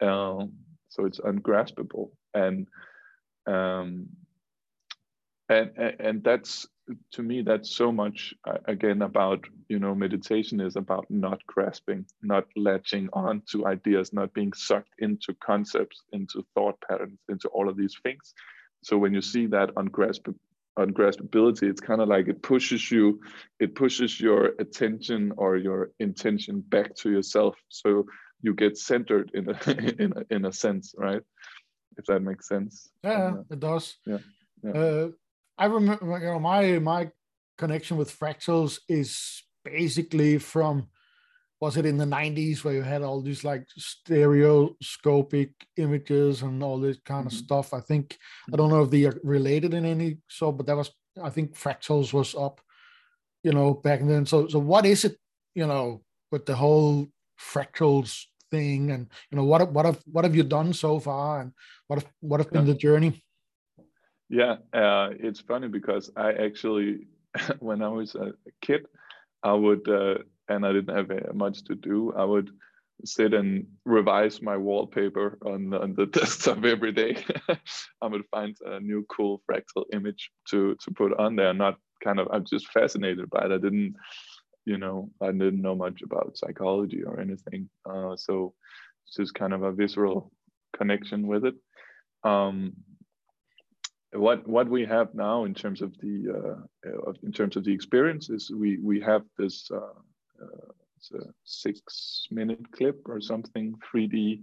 Um, 0.00 0.52
so 0.88 1.04
it's 1.04 1.20
ungraspable, 1.20 2.10
and 2.32 2.66
um, 3.46 4.08
and 5.48 5.70
and 5.76 6.24
that's 6.24 6.66
to 7.12 7.22
me 7.22 7.42
that's 7.42 7.74
so 7.74 7.90
much 7.90 8.34
uh, 8.46 8.58
again 8.66 9.02
about 9.02 9.44
you 9.68 9.78
know 9.78 9.94
meditation 9.94 10.60
is 10.60 10.76
about 10.76 11.06
not 11.10 11.44
grasping 11.46 12.04
not 12.22 12.44
latching 12.56 13.08
on 13.12 13.42
to 13.50 13.66
ideas 13.66 14.12
not 14.12 14.32
being 14.34 14.52
sucked 14.52 14.94
into 14.98 15.34
concepts 15.34 16.02
into 16.12 16.44
thought 16.54 16.78
patterns 16.86 17.18
into 17.28 17.48
all 17.48 17.68
of 17.68 17.76
these 17.76 17.96
things. 18.02 18.34
So 18.82 18.98
when 18.98 19.14
you 19.14 19.22
see 19.22 19.46
that 19.46 19.74
ungrasp 19.74 20.34
ungraspability 20.78 21.62
it's 21.62 21.80
kind 21.80 22.00
of 22.00 22.08
like 22.08 22.28
it 22.28 22.42
pushes 22.42 22.90
you 22.90 23.20
it 23.60 23.74
pushes 23.74 24.20
your 24.20 24.52
attention 24.58 25.32
or 25.36 25.56
your 25.56 25.90
intention 26.00 26.60
back 26.60 26.94
to 26.96 27.10
yourself. 27.10 27.54
So 27.68 28.06
you 28.42 28.52
get 28.52 28.76
centered 28.76 29.30
in 29.32 29.48
a 29.48 29.70
in 30.02 30.12
a, 30.16 30.34
in 30.34 30.44
a 30.44 30.52
sense 30.52 30.94
right? 30.98 31.22
If 31.96 32.06
that 32.06 32.20
makes 32.20 32.48
sense. 32.48 32.90
Yeah. 33.04 33.34
it 33.48 33.60
does. 33.60 33.96
Yeah, 34.04 34.18
yeah. 34.64 34.72
Uh, 34.72 35.08
I 35.58 35.66
remember, 35.66 36.18
you 36.18 36.26
know, 36.26 36.38
my 36.38 36.78
my 36.78 37.10
connection 37.58 37.96
with 37.96 38.18
fractals 38.18 38.80
is 38.88 39.42
basically 39.64 40.38
from 40.38 40.88
was 41.60 41.76
it 41.76 41.86
in 41.86 41.96
the 41.96 42.04
90s 42.04 42.62
where 42.62 42.74
you 42.74 42.82
had 42.82 43.02
all 43.02 43.22
these 43.22 43.44
like 43.44 43.64
stereoscopic 43.78 45.50
images 45.76 46.42
and 46.42 46.62
all 46.62 46.78
this 46.78 46.98
kind 47.04 47.26
of 47.26 47.32
mm-hmm. 47.32 47.44
stuff? 47.44 47.72
I 47.72 47.80
think 47.80 48.18
i 48.52 48.56
don't 48.56 48.70
know 48.70 48.82
if 48.82 48.90
they 48.90 49.04
are 49.04 49.18
related 49.22 49.72
in 49.72 49.86
any 49.86 50.18
so 50.28 50.52
but 50.52 50.66
that 50.66 50.76
was 50.76 50.90
i 51.22 51.30
think 51.30 51.56
fractals 51.56 52.12
was 52.12 52.34
up 52.34 52.60
you 53.44 53.52
know 53.52 53.74
back 53.74 54.00
then. 54.02 54.26
So 54.26 54.48
so 54.48 54.58
what 54.58 54.86
is 54.86 55.04
it 55.04 55.16
you 55.54 55.66
know 55.66 56.02
with 56.32 56.46
the 56.46 56.56
whole 56.56 57.06
fractals 57.38 58.24
thing 58.50 58.90
and 58.90 59.06
you 59.30 59.36
know 59.36 59.44
what 59.44 59.70
what 59.70 59.84
have 59.84 60.00
what 60.10 60.24
have 60.24 60.34
you 60.34 60.42
done 60.42 60.72
so 60.72 60.98
far 60.98 61.42
and 61.42 61.52
what 61.86 62.02
have 62.02 62.10
what 62.20 62.40
have 62.40 62.50
been 62.50 62.66
the 62.66 62.74
journey 62.74 63.23
yeah, 64.28 64.56
uh, 64.72 65.10
it's 65.18 65.40
funny 65.40 65.68
because 65.68 66.10
I 66.16 66.32
actually, 66.32 67.06
when 67.60 67.82
I 67.82 67.88
was 67.88 68.14
a 68.14 68.32
kid, 68.60 68.86
I 69.42 69.52
would, 69.52 69.88
uh, 69.88 70.18
and 70.48 70.66
I 70.66 70.72
didn't 70.72 70.96
have 70.96 71.10
uh, 71.10 71.32
much 71.34 71.64
to 71.64 71.74
do, 71.74 72.12
I 72.16 72.24
would 72.24 72.50
sit 73.04 73.34
and 73.34 73.66
revise 73.84 74.40
my 74.40 74.56
wallpaper 74.56 75.38
on, 75.44 75.74
on 75.74 75.94
the 75.94 76.06
desktop 76.18 76.64
every 76.64 76.92
day. 76.92 77.16
I 78.02 78.06
would 78.06 78.24
find 78.30 78.56
a 78.64 78.80
new 78.80 79.04
cool 79.08 79.42
fractal 79.50 79.84
image 79.92 80.30
to 80.50 80.76
to 80.76 80.90
put 80.92 81.18
on 81.18 81.36
there. 81.36 81.52
Not 81.52 81.76
kind 82.02 82.20
of, 82.20 82.28
I'm 82.30 82.44
just 82.44 82.68
fascinated 82.68 83.28
by 83.30 83.46
it. 83.46 83.52
I 83.52 83.58
didn't, 83.58 83.94
you 84.64 84.78
know, 84.78 85.10
I 85.20 85.26
didn't 85.32 85.62
know 85.62 85.74
much 85.74 86.02
about 86.02 86.36
psychology 86.36 87.02
or 87.02 87.20
anything. 87.20 87.68
Uh, 87.88 88.16
so 88.16 88.54
it's 89.06 89.16
just 89.16 89.34
kind 89.34 89.52
of 89.52 89.62
a 89.62 89.72
visceral 89.72 90.32
connection 90.76 91.26
with 91.26 91.44
it. 91.44 91.54
Um, 92.22 92.72
what 94.14 94.46
what 94.46 94.68
we 94.68 94.84
have 94.84 95.14
now 95.14 95.44
in 95.44 95.54
terms 95.54 95.82
of 95.82 95.92
the 95.98 96.66
uh, 96.86 97.12
in 97.22 97.32
terms 97.32 97.56
of 97.56 97.64
the 97.64 97.72
experience 97.72 98.30
is 98.30 98.50
we 98.50 98.78
we 98.78 99.00
have 99.00 99.22
this 99.36 99.68
uh, 99.72 100.44
uh, 100.44 101.24
six 101.44 102.26
minute 102.30 102.70
clip 102.72 103.00
or 103.06 103.20
something 103.20 103.74
3D 103.92 104.40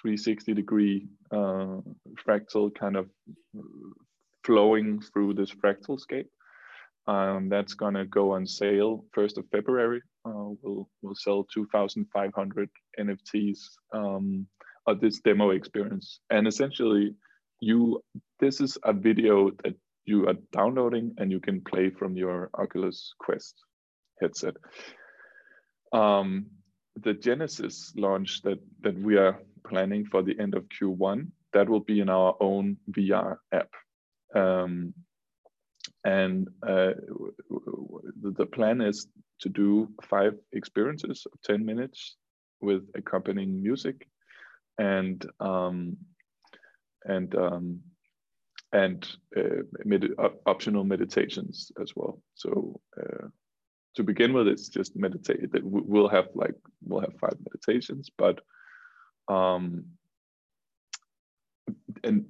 360 0.00 0.54
degree 0.54 1.08
uh, 1.32 1.80
fractal 2.24 2.72
kind 2.74 2.96
of 2.96 3.08
flowing 4.44 5.00
through 5.00 5.34
this 5.34 5.50
fractal 5.50 5.98
scape. 5.98 6.30
Um, 7.06 7.48
that's 7.48 7.74
gonna 7.74 8.04
go 8.04 8.32
on 8.32 8.46
sale 8.46 9.04
first 9.12 9.38
of 9.38 9.46
February. 9.50 10.02
Uh, 10.24 10.52
we'll 10.62 10.88
we'll 11.02 11.14
sell 11.14 11.46
2,500 11.52 12.70
NFTs 12.98 13.58
um, 13.92 14.46
of 14.86 15.00
this 15.00 15.20
demo 15.20 15.50
experience, 15.50 16.20
and 16.30 16.46
essentially 16.46 17.14
you 17.60 18.02
this 18.38 18.60
is 18.60 18.78
a 18.84 18.92
video 18.92 19.50
that 19.62 19.74
you 20.04 20.26
are 20.28 20.36
downloading 20.52 21.14
and 21.18 21.30
you 21.30 21.40
can 21.40 21.60
play 21.60 21.90
from 21.90 22.16
your 22.16 22.50
Oculus 22.54 23.14
Quest 23.18 23.54
headset. 24.20 24.56
Um, 25.92 26.46
the 26.96 27.14
Genesis 27.14 27.92
launch 27.96 28.42
that 28.42 28.58
that 28.80 28.98
we 28.98 29.16
are 29.16 29.38
planning 29.66 30.06
for 30.06 30.22
the 30.22 30.38
end 30.40 30.54
of 30.54 30.64
Q1 30.68 31.28
that 31.52 31.68
will 31.68 31.80
be 31.80 32.00
in 32.00 32.08
our 32.08 32.36
own 32.40 32.76
VR 32.90 33.36
app. 33.52 33.70
Um, 34.34 34.94
and 36.04 36.48
uh, 36.66 36.92
the 38.22 38.46
plan 38.46 38.80
is 38.80 39.06
to 39.40 39.48
do 39.48 39.88
five 40.02 40.34
experiences 40.52 41.26
of 41.30 41.40
10 41.42 41.64
minutes 41.64 42.16
with 42.60 42.82
accompanying 42.94 43.62
music 43.62 44.06
and 44.78 45.26
um, 45.40 45.96
and 47.04 47.34
um, 47.34 47.80
and 48.72 49.08
uh, 49.36 49.62
med- 49.84 50.14
optional 50.46 50.84
meditations 50.84 51.72
as 51.80 51.92
well. 51.96 52.22
So 52.34 52.80
uh, 53.00 53.26
to 53.96 54.02
begin 54.02 54.32
with, 54.32 54.46
it's 54.46 54.68
just 54.68 54.96
meditate. 54.96 55.52
That 55.52 55.62
we'll 55.64 56.08
have 56.08 56.28
like 56.34 56.54
we'll 56.82 57.00
have 57.00 57.18
five 57.20 57.36
meditations, 57.44 58.10
but 58.16 58.40
um, 59.28 59.84
and 62.04 62.26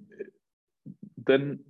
then 1.26 1.60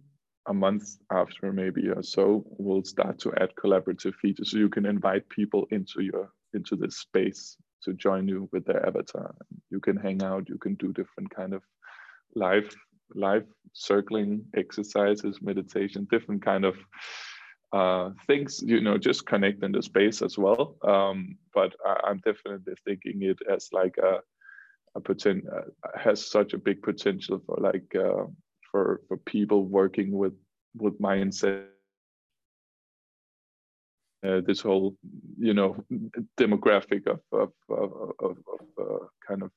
a 0.46 0.55
month 0.55 0.96
after 1.12 1.53
maybe 1.53 1.88
or 1.88 2.03
so, 2.03 2.44
we'll 2.46 2.84
start 2.84 3.18
to 3.20 3.32
add 3.40 3.51
collaborative 3.62 4.14
features, 4.14 4.53
so 4.53 4.59
you 4.59 4.68
can 4.68 4.86
invite 4.86 5.28
people 5.28 5.66
into 5.70 6.03
your 6.03 6.30
into 6.55 6.76
this 6.76 6.98
space 6.98 7.57
to 7.82 7.94
join 7.94 8.28
you 8.28 8.48
with 8.53 8.64
their 8.66 8.84
avatar. 8.86 9.34
You 9.70 9.80
can 9.80 9.96
hang 9.96 10.22
out. 10.22 10.48
You 10.48 10.59
can 10.59 10.74
do 10.74 10.92
different 10.92 11.34
kind 11.34 11.55
of 11.55 11.62
live 12.34 12.74
live 13.15 13.47
circling 13.73 14.45
exercises, 14.57 15.39
meditation, 15.43 16.07
different 16.11 16.43
kind 16.43 16.65
of 16.65 16.77
uh, 17.73 18.11
things, 18.27 18.63
you 18.67 18.81
know, 18.81 18.99
just 18.99 19.27
connect 19.27 19.63
in 19.63 19.73
the 19.73 19.83
space 19.83 20.23
as 20.23 20.37
well. 20.37 20.77
Um, 20.83 21.37
but 21.55 21.75
I, 21.87 22.11
am 22.11 22.21
definitely 22.25 22.75
thinking 22.85 23.23
it 23.23 23.39
as 23.49 23.69
like 23.73 23.97
a, 23.99 24.19
a 24.97 25.01
potential 25.01 25.49
uh, 25.57 25.99
has 25.99 26.25
such 26.25 26.53
a 26.53 26.59
big 26.59 26.83
potential 26.83 27.41
for 27.47 27.59
like 27.61 27.95
uh, 27.95 28.25
for 28.71 29.03
for 29.07 29.17
people 29.19 29.67
working 29.67 30.11
with 30.13 30.35
with 30.77 31.01
mindset. 31.01 31.67
Uh, 34.27 34.41
this 34.47 34.61
whole, 34.61 34.97
you 35.39 35.55
know, 35.55 35.83
demographic 36.39 37.07
of 37.07 37.21
of 37.33 37.53
of, 37.71 38.13
of, 38.19 38.37
of 38.37 38.67
uh, 38.79 39.07
kind 39.27 39.43
of 39.43 39.51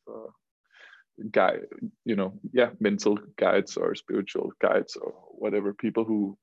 guide 1.31 1.61
you 2.05 2.15
know 2.15 2.33
yeah 2.51 2.69
mental 2.79 3.17
guides 3.37 3.77
or 3.77 3.93
spiritual 3.93 4.51
guides 4.59 4.95
or 4.95 5.13
whatever 5.29 5.73
people 5.73 6.03
who 6.03 6.35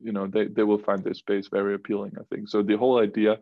you 0.00 0.12
know 0.12 0.26
they, 0.26 0.46
they 0.46 0.62
will 0.62 0.78
find 0.78 1.04
this 1.04 1.18
space 1.18 1.48
very 1.48 1.74
appealing 1.74 2.12
i 2.18 2.24
think. 2.34 2.48
So 2.48 2.62
the 2.62 2.76
whole 2.76 3.00
idea 3.00 3.38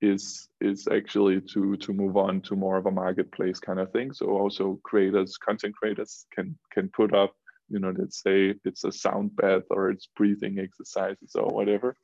is 0.00 0.48
is 0.60 0.88
actually 0.90 1.40
to 1.52 1.76
to 1.76 1.92
move 1.92 2.16
on 2.16 2.40
to 2.42 2.56
more 2.56 2.76
of 2.76 2.86
a 2.86 2.90
marketplace 2.90 3.60
kind 3.60 3.78
of 3.78 3.92
thing. 3.92 4.12
So 4.12 4.26
also 4.26 4.80
creators 4.82 5.36
content 5.36 5.74
creators 5.76 6.26
can 6.34 6.56
can 6.72 6.88
put 6.88 7.14
up 7.14 7.34
you 7.68 7.78
know 7.78 7.92
let's 7.96 8.22
say 8.22 8.54
it's 8.64 8.84
a 8.84 8.92
sound 8.92 9.36
bath 9.36 9.64
or 9.70 9.90
it's 9.90 10.08
breathing 10.16 10.58
exercises 10.58 11.32
or 11.34 11.48
whatever. 11.48 11.96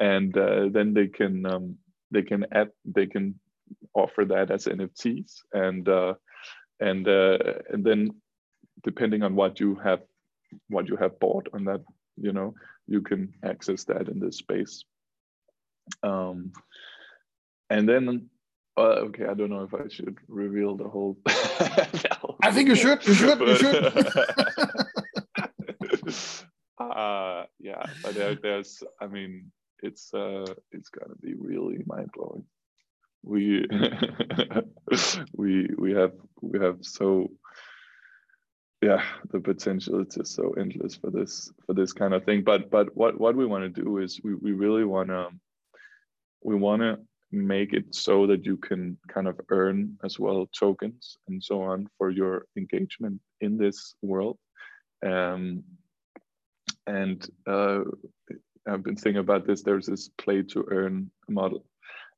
And 0.00 0.36
uh, 0.36 0.68
then 0.70 0.94
they 0.94 1.06
can 1.06 1.46
um, 1.46 1.76
they 2.10 2.22
can 2.22 2.46
add 2.52 2.70
they 2.84 3.06
can 3.06 3.38
offer 3.94 4.24
that 4.24 4.50
as 4.50 4.64
nfts 4.64 5.42
and 5.52 5.88
uh, 5.88 6.14
and 6.80 7.08
uh, 7.08 7.38
and 7.70 7.84
then 7.84 8.10
depending 8.82 9.22
on 9.22 9.34
what 9.34 9.60
you 9.60 9.74
have 9.76 10.02
what 10.68 10.88
you 10.88 10.96
have 10.96 11.18
bought 11.20 11.48
on 11.52 11.64
that 11.64 11.82
you 12.16 12.32
know 12.32 12.54
you 12.86 13.00
can 13.00 13.32
access 13.44 13.84
that 13.84 14.08
in 14.08 14.18
this 14.18 14.38
space. 14.38 14.84
Um, 16.02 16.52
and 17.70 17.88
then 17.88 18.28
uh, 18.76 19.06
okay 19.06 19.26
i 19.26 19.34
don't 19.34 19.50
know 19.50 19.62
if 19.62 19.74
i 19.74 19.88
should 19.88 20.18
reveal 20.28 20.76
the 20.76 20.88
whole 20.88 21.16
i 22.42 22.52
think 22.52 22.68
you 22.68 22.74
should 22.74 23.04
you 23.06 23.14
should 23.14 23.40
you 23.40 23.56
should. 23.56 23.92
Uh, 26.80 27.44
yeah 27.58 27.84
but 28.02 28.14
there, 28.14 28.34
there's 28.42 28.82
i 29.02 29.06
mean 29.06 29.52
it's 29.82 30.14
uh 30.14 30.46
it's 30.72 30.88
gonna 30.88 31.14
be 31.20 31.34
really 31.34 31.78
mind-blowing 31.86 32.42
we 33.22 33.66
we 35.34 35.68
we 35.78 35.92
have 35.92 36.12
we 36.40 36.58
have 36.58 36.78
so 36.80 37.30
yeah 38.82 39.02
the 39.30 39.40
potential 39.40 40.00
is 40.00 40.14
just 40.14 40.34
so 40.34 40.52
endless 40.58 40.96
for 40.96 41.10
this 41.10 41.52
for 41.66 41.74
this 41.74 41.92
kind 41.92 42.14
of 42.14 42.24
thing 42.24 42.42
but 42.42 42.70
but 42.70 42.94
what 42.96 43.20
what 43.20 43.36
we 43.36 43.44
want 43.44 43.62
to 43.62 43.82
do 43.82 43.98
is 43.98 44.20
we, 44.24 44.34
we 44.34 44.52
really 44.52 44.84
want 44.84 45.08
to 45.08 45.28
we 46.42 46.54
want 46.54 46.80
to 46.80 46.98
make 47.32 47.72
it 47.74 47.94
so 47.94 48.26
that 48.26 48.44
you 48.44 48.56
can 48.56 48.96
kind 49.06 49.28
of 49.28 49.38
earn 49.50 49.96
as 50.02 50.18
well 50.18 50.48
tokens 50.58 51.18
and 51.28 51.42
so 51.42 51.62
on 51.62 51.88
for 51.96 52.10
your 52.10 52.46
engagement 52.56 53.20
in 53.40 53.56
this 53.56 53.94
world 54.02 54.38
um, 55.06 55.62
and 56.86 57.28
uh, 57.46 57.82
I've 58.66 58.82
been 58.82 58.96
thinking 58.96 59.20
about 59.20 59.46
this. 59.46 59.62
There's 59.62 59.86
this 59.86 60.08
play 60.18 60.42
to 60.42 60.66
earn 60.70 61.10
model 61.28 61.64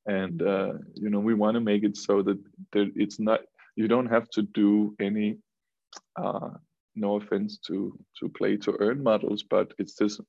and 0.07 0.43
uh, 0.43 0.73
you 0.95 1.11
know 1.11 1.21
we 1.21 1.35
want 1.35 1.55
to 1.55 1.61
make 1.61 1.85
it 1.85 1.97
so 1.97 2.23
that 2.23 2.39
there, 2.73 2.89
it's 2.97 3.19
not 3.19 3.41
you 3.77 3.89
don't 3.89 4.07
have 4.07 4.29
to 4.31 4.43
do 4.43 4.95
any 5.01 5.39
uh, 6.17 6.51
no 6.95 7.17
offense 7.17 7.59
to 7.59 7.99
to 8.19 8.29
play 8.29 8.57
to 8.57 8.77
earn 8.81 9.03
models 9.03 9.43
but 9.43 9.73
it's 9.79 9.95
just 9.97 10.21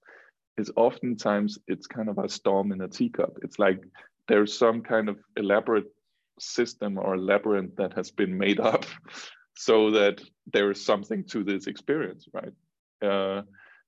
is 0.58 0.72
oftentimes 0.76 1.58
it's 1.68 1.88
kind 1.88 2.10
of 2.10 2.18
a 2.18 2.30
storm 2.30 2.72
in 2.72 2.82
a 2.82 2.88
teacup. 2.88 3.38
It's 3.42 3.60
like 3.60 3.84
there's 4.28 4.58
some 4.58 4.82
kind 4.82 5.10
of 5.10 5.18
elaborate 5.36 5.88
system 6.40 6.98
or 6.98 7.18
labyrinth 7.18 7.76
that 7.78 7.94
has 7.94 8.12
been 8.12 8.38
made 8.38 8.60
up 8.74 8.86
so 9.56 9.92
that 9.92 10.22
there 10.52 10.72
is 10.72 10.84
something 10.84 11.24
to 11.26 11.44
this 11.44 11.68
experience, 11.68 12.28
right? 12.34 12.54
Uh, 13.08 13.44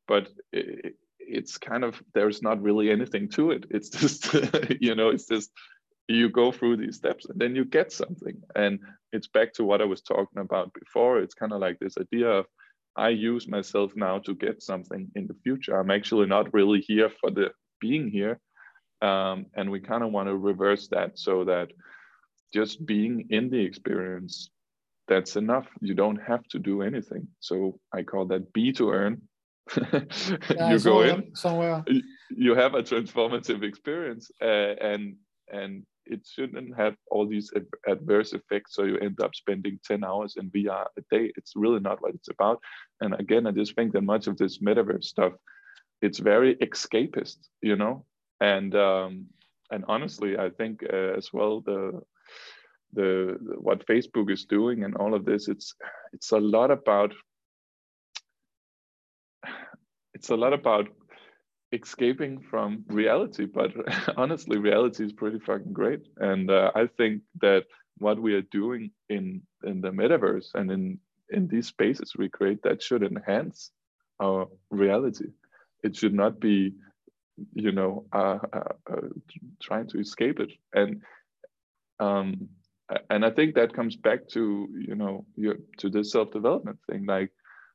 but 0.07 0.29
it, 0.51 0.95
it's 1.19 1.57
kind 1.57 1.83
of 1.83 2.01
there's 2.13 2.41
not 2.41 2.61
really 2.61 2.91
anything 2.91 3.29
to 3.29 3.51
it. 3.51 3.65
It's 3.69 3.89
just 4.01 4.33
you 4.79 4.95
know 4.95 5.09
it's 5.09 5.27
just 5.27 5.51
you 6.07 6.29
go 6.29 6.51
through 6.51 6.77
these 6.77 6.97
steps 6.97 7.25
and 7.25 7.39
then 7.39 7.55
you 7.55 7.65
get 7.65 7.91
something. 7.91 8.41
And 8.55 8.79
it's 9.11 9.27
back 9.27 9.53
to 9.53 9.63
what 9.63 9.81
I 9.81 9.85
was 9.85 10.01
talking 10.01 10.39
about 10.39 10.73
before. 10.73 11.19
It's 11.19 11.33
kind 11.33 11.51
of 11.51 11.59
like 11.59 11.79
this 11.79 11.97
idea 11.97 12.29
of 12.29 12.45
I 12.95 13.09
use 13.09 13.47
myself 13.47 13.91
now 13.95 14.19
to 14.19 14.33
get 14.33 14.63
something 14.63 15.11
in 15.15 15.27
the 15.27 15.35
future. 15.43 15.77
I'm 15.79 15.91
actually 15.91 16.27
not 16.27 16.53
really 16.53 16.79
here 16.81 17.09
for 17.09 17.31
the 17.31 17.51
being 17.79 18.09
here. 18.09 18.39
Um, 19.01 19.47
and 19.55 19.69
we 19.69 19.79
kind 19.79 20.03
of 20.03 20.11
want 20.11 20.29
to 20.29 20.37
reverse 20.37 20.87
that 20.89 21.19
so 21.19 21.43
that 21.45 21.69
just 22.53 22.85
being 22.85 23.27
in 23.29 23.49
the 23.49 23.59
experience, 23.59 24.49
that's 25.07 25.35
enough. 25.35 25.67
You 25.81 25.93
don't 25.93 26.21
have 26.21 26.43
to 26.51 26.59
do 26.59 26.81
anything. 26.81 27.27
So 27.39 27.79
I 27.93 28.03
call 28.03 28.25
that 28.27 28.53
be 28.53 28.71
to 28.73 28.91
earn. 28.91 29.21
yeah, 29.91 30.71
you 30.71 30.79
go 30.79 31.01
in 31.01 31.35
somewhere. 31.35 31.83
You 32.29 32.55
have 32.55 32.75
a 32.75 32.83
transformative 32.83 33.63
experience, 33.63 34.29
uh, 34.41 34.45
and 34.45 35.15
and 35.51 35.83
it 36.07 36.25
shouldn't 36.25 36.75
have 36.77 36.95
all 37.11 37.27
these 37.27 37.51
adverse 37.87 38.33
effects 38.33 38.75
so 38.75 38.83
you 38.83 38.97
end 38.97 39.19
up 39.21 39.35
spending 39.35 39.79
10 39.85 40.03
hours 40.03 40.35
in 40.37 40.49
vr 40.51 40.85
a 40.97 41.01
day. 41.15 41.31
It's 41.35 41.53
really 41.55 41.79
not 41.79 42.01
what 42.01 42.15
it's 42.15 42.29
about. 42.29 42.59
And 43.01 43.13
again 43.19 43.47
i 43.47 43.51
just 43.51 43.75
think 43.75 43.93
that 43.93 44.01
much 44.01 44.27
of 44.27 44.37
this 44.37 44.59
metaverse 44.59 45.05
stuff 45.05 45.33
it's 46.01 46.19
very 46.19 46.55
escapist 46.55 47.37
you 47.61 47.75
know? 47.75 48.05
And 48.41 48.75
um 48.75 49.25
and 49.71 49.83
honestly 49.87 50.37
i 50.37 50.49
think 50.49 50.83
uh, 50.83 51.13
as 51.17 51.29
well 51.33 51.61
the, 51.61 52.01
the 52.93 53.37
the 53.41 53.55
what 53.59 53.87
facebook 53.87 54.31
is 54.31 54.45
doing 54.45 54.83
and 54.83 54.95
all 54.95 55.13
of 55.13 55.25
this 55.25 55.47
it's 55.47 55.73
it's 56.13 56.31
a 56.31 56.37
lot 56.37 56.71
about 56.71 57.13
it's 60.13 60.29
a 60.29 60.35
lot 60.35 60.53
about 60.53 60.87
escaping 61.83 62.41
from 62.49 62.83
reality 62.87 63.45
but 63.45 63.71
honestly 64.17 64.57
reality 64.57 65.05
is 65.05 65.13
pretty 65.13 65.39
fucking 65.39 65.73
great. 65.73 66.01
And 66.17 66.49
uh, 66.49 66.71
i 66.75 66.87
think 66.97 67.23
that 67.41 67.63
what 67.97 68.21
we 68.21 68.33
are 68.33 68.47
doing 68.61 68.91
in 69.09 69.41
in 69.63 69.81
the 69.81 69.89
metaverse 69.89 70.49
and 70.55 70.71
in 70.71 70.99
in 71.29 71.47
these 71.47 71.67
spaces 71.67 72.13
we 72.17 72.29
create 72.29 72.61
that 72.63 72.83
should 72.83 73.03
enhance 73.03 73.71
our 74.21 74.47
reality. 74.69 75.29
It 75.83 75.95
should 75.95 76.13
not 76.13 76.39
be 76.39 76.73
you 77.53 77.71
know 77.71 78.05
uh, 78.13 78.39
uh, 78.53 78.73
uh, 78.91 79.07
trying 79.61 79.87
to 79.89 79.99
escape 79.99 80.39
it. 80.39 80.51
And 80.73 81.01
um 81.99 82.49
and 83.09 83.25
i 83.25 83.31
think 83.31 83.55
that 83.55 83.73
comes 83.73 83.95
back 83.95 84.27
to 84.27 84.67
you 84.87 84.95
know 84.95 85.25
your, 85.35 85.55
to 85.79 85.89
this 85.89 86.11
self-development 86.11 86.79
thing. 86.89 87.05
Like 87.05 87.31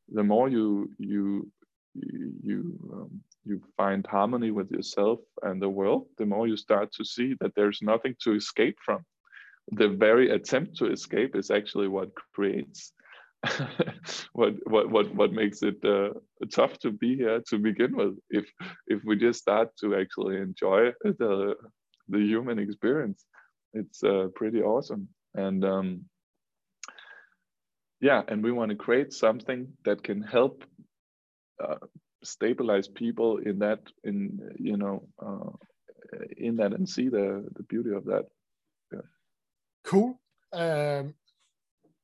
the 0.08 0.22
more 0.22 0.48
you 0.48 0.90
you 0.98 1.50
you 1.94 2.78
um, 2.92 3.20
you 3.44 3.60
find 3.76 4.06
harmony 4.06 4.50
with 4.50 4.70
yourself 4.70 5.20
and 5.42 5.60
the 5.60 5.68
world, 5.68 6.06
the 6.18 6.26
more 6.26 6.46
you 6.46 6.56
start 6.56 6.92
to 6.92 7.04
see 7.04 7.34
that 7.40 7.54
there's 7.54 7.80
nothing 7.82 8.14
to 8.22 8.34
escape 8.34 8.78
from. 8.84 9.04
The 9.72 9.88
very 9.88 10.30
attempt 10.30 10.76
to 10.78 10.86
escape 10.90 11.36
is 11.36 11.50
actually 11.50 11.88
what 11.88 12.10
creates 12.34 12.92
what 14.32 14.54
what 14.64 14.90
what 14.90 15.14
what 15.14 15.32
makes 15.32 15.62
it 15.62 15.82
uh, 15.84 16.10
tough 16.52 16.78
to 16.78 16.90
be 16.90 17.16
here 17.16 17.40
to 17.48 17.58
begin 17.58 17.96
with. 17.96 18.18
If 18.28 18.46
if 18.86 19.02
we 19.04 19.16
just 19.16 19.40
start 19.40 19.76
to 19.80 19.96
actually 19.96 20.36
enjoy 20.36 20.92
the 21.02 21.54
the 22.08 22.18
human 22.18 22.58
experience, 22.58 23.24
it's 23.72 24.02
uh, 24.02 24.28
pretty 24.34 24.62
awesome. 24.62 25.08
And 25.34 25.64
um, 25.64 26.04
yeah, 28.00 28.22
and 28.28 28.42
we 28.42 28.52
want 28.52 28.70
to 28.70 28.76
create 28.76 29.12
something 29.12 29.68
that 29.84 30.02
can 30.02 30.22
help 30.22 30.64
uh, 31.62 31.76
stabilize 32.22 32.88
people 32.88 33.38
in 33.38 33.58
that 33.60 33.80
in 34.04 34.54
you 34.58 34.76
know 34.76 35.06
uh, 35.24 35.50
in 36.36 36.56
that 36.56 36.72
and 36.72 36.88
see 36.88 37.08
the 37.08 37.46
the 37.56 37.62
beauty 37.64 37.90
of 37.90 38.04
that. 38.06 38.26
Yeah. 38.92 39.00
Cool. 39.84 40.20
Um 40.52 41.14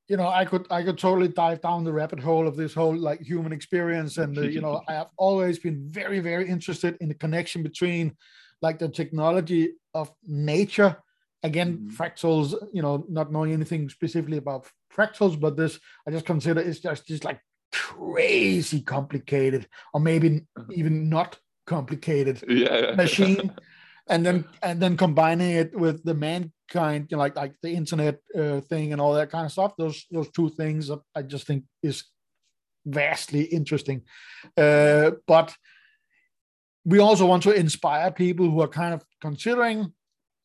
you 0.08 0.16
know 0.16 0.28
i 0.28 0.44
could 0.44 0.66
i 0.70 0.82
could 0.82 0.98
totally 0.98 1.28
dive 1.28 1.60
down 1.60 1.84
the 1.84 1.92
rabbit 1.92 2.20
hole 2.20 2.46
of 2.46 2.56
this 2.56 2.74
whole 2.74 2.96
like 2.96 3.20
human 3.20 3.52
experience 3.52 4.18
and 4.18 4.38
uh, 4.38 4.42
you 4.42 4.60
know 4.60 4.80
i 4.88 4.92
have 4.92 5.10
always 5.16 5.58
been 5.58 5.82
very 5.88 6.20
very 6.20 6.48
interested 6.48 6.96
in 7.00 7.08
the 7.08 7.14
connection 7.14 7.62
between 7.62 8.16
like 8.62 8.78
the 8.78 8.88
technology 8.88 9.74
of 9.92 10.10
nature. 10.26 10.96
Again 11.42 11.76
mm-hmm. 11.76 11.96
fractals 11.96 12.54
you 12.72 12.82
know 12.82 13.04
not 13.08 13.30
knowing 13.30 13.52
anything 13.52 13.88
specifically 13.88 14.38
about 14.38 14.66
fractals 14.92 15.38
but 15.38 15.56
this 15.56 15.78
i 16.06 16.10
just 16.10 16.24
consider 16.24 16.60
it's 16.60 16.80
just 16.80 17.06
just 17.06 17.24
like 17.24 17.40
crazy 17.76 18.80
complicated 18.80 19.66
or 19.92 20.00
maybe 20.00 20.46
uh-huh. 20.56 20.72
even 20.72 21.08
not 21.08 21.38
complicated 21.66 22.42
yeah, 22.48 22.94
machine 22.94 23.52
and 24.08 24.24
then 24.24 24.44
and 24.62 24.80
then 24.80 24.96
combining 24.96 25.50
it 25.50 25.74
with 25.74 26.04
the 26.04 26.14
mankind 26.14 27.08
you 27.10 27.16
know, 27.16 27.18
like 27.18 27.36
like 27.36 27.54
the 27.62 27.70
internet 27.70 28.20
uh, 28.38 28.60
thing 28.60 28.92
and 28.92 29.00
all 29.00 29.14
that 29.14 29.30
kind 29.30 29.46
of 29.46 29.52
stuff 29.52 29.72
those 29.76 30.06
those 30.10 30.30
two 30.30 30.48
things 30.50 30.90
i 31.14 31.22
just 31.22 31.46
think 31.46 31.64
is 31.82 32.04
vastly 32.86 33.42
interesting. 33.42 34.02
Uh, 34.56 35.10
but 35.26 35.54
we 36.84 37.00
also 37.00 37.26
want 37.26 37.42
to 37.42 37.52
inspire 37.52 38.10
people 38.10 38.48
who 38.48 38.62
are 38.62 38.68
kind 38.68 38.94
of 38.94 39.04
considering 39.20 39.92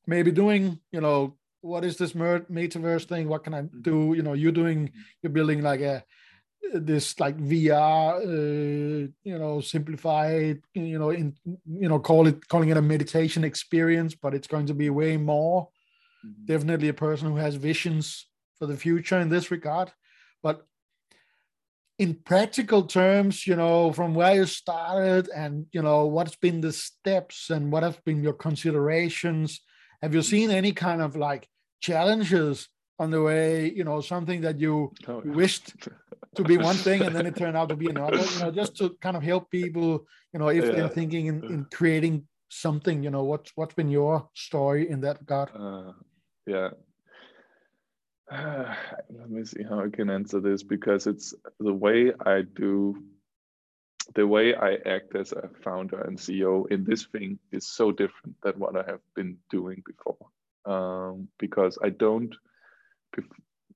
maybe 0.07 0.31
doing 0.31 0.79
you 0.91 0.99
know 0.99 1.37
what 1.61 1.85
is 1.85 1.95
this 1.97 2.13
metaverse 2.13 3.05
thing? 3.05 3.27
What 3.27 3.43
can 3.43 3.53
i 3.53 3.61
mm-hmm. 3.61 3.81
do? 3.81 4.13
You 4.15 4.23
know 4.23 4.33
you're 4.33 4.51
doing 4.51 4.91
you're 5.21 5.31
building 5.31 5.61
like 5.61 5.81
a 5.81 6.03
this 6.73 7.19
like 7.19 7.37
VR, 7.37 8.17
uh, 8.17 9.07
you 9.23 9.37
know, 9.37 9.61
simplified, 9.61 10.61
you 10.73 10.99
know, 10.99 11.09
in 11.09 11.35
you 11.45 11.89
know, 11.89 11.99
call 11.99 12.27
it 12.27 12.47
calling 12.47 12.69
it 12.69 12.77
a 12.77 12.81
meditation 12.81 13.43
experience, 13.43 14.15
but 14.15 14.33
it's 14.33 14.47
going 14.47 14.67
to 14.67 14.73
be 14.73 14.89
way 14.89 15.17
more. 15.17 15.69
Mm-hmm. 16.25 16.45
Definitely 16.45 16.89
a 16.89 16.93
person 16.93 17.27
who 17.27 17.37
has 17.37 17.55
visions 17.55 18.27
for 18.57 18.67
the 18.67 18.77
future 18.77 19.19
in 19.19 19.29
this 19.29 19.51
regard, 19.51 19.91
but 20.43 20.65
in 21.97 22.15
practical 22.15 22.83
terms, 22.83 23.45
you 23.45 23.55
know, 23.55 23.91
from 23.91 24.15
where 24.15 24.35
you 24.35 24.45
started 24.45 25.29
and 25.35 25.65
you 25.71 25.81
know 25.81 26.05
what's 26.05 26.35
been 26.35 26.61
the 26.61 26.71
steps 26.71 27.49
and 27.49 27.71
what 27.71 27.83
have 27.83 28.03
been 28.05 28.23
your 28.23 28.33
considerations. 28.33 29.61
Have 30.01 30.15
you 30.15 30.21
seen 30.21 30.49
any 30.51 30.71
kind 30.71 31.01
of 31.01 31.15
like 31.15 31.47
challenges 31.79 32.69
on 33.01 33.11
the 33.11 33.21
way? 33.21 33.71
You 33.71 33.83
know, 33.83 33.99
something 34.01 34.41
that 34.41 34.59
you 34.59 34.93
oh, 35.07 35.21
wished 35.25 35.73
to 36.35 36.43
be 36.43 36.57
one 36.57 36.75
thing 36.75 37.01
and 37.01 37.15
then 37.15 37.25
it 37.25 37.35
turned 37.35 37.57
out 37.57 37.69
to 37.69 37.75
be 37.75 37.87
another 37.87 38.17
you 38.17 38.39
know 38.39 38.51
just 38.51 38.75
to 38.77 38.89
kind 39.01 39.17
of 39.17 39.23
help 39.23 39.51
people 39.51 40.05
you 40.33 40.39
know 40.39 40.49
if 40.49 40.63
yeah. 40.63 40.71
they're 40.71 40.89
thinking 40.89 41.25
in, 41.27 41.43
in 41.43 41.65
creating 41.73 42.25
something 42.49 43.03
you 43.03 43.09
know 43.09 43.23
what's 43.23 43.51
what's 43.55 43.73
been 43.73 43.89
your 43.89 44.29
story 44.33 44.89
in 44.89 45.01
that 45.01 45.19
regard 45.19 45.49
uh, 45.55 45.91
yeah 46.45 46.69
uh, 48.31 48.73
let 49.19 49.29
me 49.29 49.43
see 49.43 49.63
how 49.63 49.79
i 49.79 49.89
can 49.89 50.09
answer 50.09 50.39
this 50.39 50.63
because 50.63 51.07
it's 51.07 51.33
the 51.59 51.73
way 51.73 52.13
i 52.25 52.41
do 52.55 52.95
the 54.15 54.25
way 54.25 54.55
i 54.55 54.75
act 54.85 55.15
as 55.15 55.31
a 55.33 55.49
founder 55.63 56.01
and 56.01 56.17
ceo 56.17 56.69
in 56.71 56.83
this 56.83 57.05
thing 57.05 57.37
is 57.51 57.67
so 57.67 57.91
different 57.91 58.35
than 58.43 58.53
what 58.53 58.75
i 58.75 58.83
have 58.89 59.01
been 59.15 59.37
doing 59.49 59.83
before 59.85 60.17
um, 60.65 61.27
because 61.39 61.77
i 61.83 61.89
don't 61.89 62.35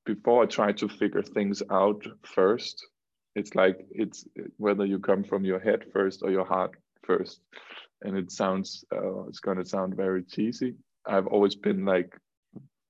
before 0.06 0.44
I 0.44 0.46
try 0.46 0.72
to 0.74 0.88
figure 0.88 1.24
things 1.24 1.64
out 1.72 2.06
first, 2.24 2.86
it's 3.36 3.56
like 3.56 3.86
it's 3.92 4.26
whether 4.58 4.86
you 4.86 5.00
come 5.00 5.24
from 5.24 5.44
your 5.44 5.60
head 5.60 5.86
first 5.92 6.22
or 6.24 6.32
your 6.32 6.46
heart 6.46 6.72
first. 7.04 7.42
And 8.02 8.18
it 8.18 8.32
sounds, 8.32 8.86
uh, 8.94 9.26
it's 9.28 9.40
going 9.40 9.58
to 9.58 9.66
sound 9.66 9.96
very 9.96 10.24
cheesy. 10.24 10.76
I've 11.06 11.28
always 11.28 11.56
been 11.56 11.86
like 11.86 12.16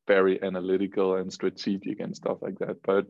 very 0.07 0.41
analytical 0.43 1.15
and 1.15 1.31
strategic 1.31 1.99
and 1.99 2.15
stuff 2.15 2.37
like 2.41 2.59
that. 2.59 2.77
But 2.83 3.05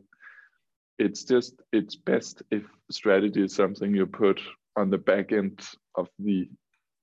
it's 0.98 1.24
just, 1.24 1.56
it's 1.74 1.96
best 1.96 2.44
if 2.52 2.64
strategy 2.92 3.44
is 3.44 3.56
something 3.56 3.94
you 3.94 4.06
put 4.06 4.40
on 4.76 4.90
the 4.90 4.98
back 4.98 5.32
end 5.32 5.62
of 5.96 6.08
the 6.20 6.50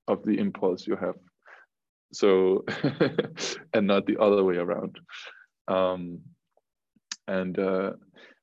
of 0.07 0.23
the 0.25 0.37
impulse 0.37 0.85
you 0.85 0.95
have 0.95 1.15
so 2.11 2.63
and 3.73 3.87
not 3.87 4.05
the 4.05 4.17
other 4.19 4.43
way 4.43 4.57
around 4.57 4.99
um 5.67 6.19
and 7.27 7.57
uh, 7.59 7.91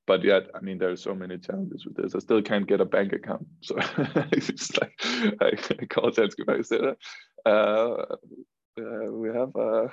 but 0.07 0.25
yet 0.25 0.49
i 0.55 0.61
mean 0.61 0.79
there's 0.79 1.03
so 1.03 1.15
many 1.15 1.39
challenges 1.39 1.85
with 1.85 1.97
this 1.97 2.15
i 2.15 2.19
still 2.19 2.43
can't 2.43 2.67
get 2.67 2.81
a 2.81 2.85
bank 2.85 3.13
account 3.13 3.47
so 3.61 3.77
it's 4.33 4.77
like 4.79 4.95
i, 5.41 5.51
call 5.87 6.11
Danske 6.11 6.47
Bank 6.47 6.65
said 6.65 6.97
uh, 7.47 7.49
uh, 7.49 9.07
we 9.11 9.29
have 9.29 9.55
uh, 9.57 9.89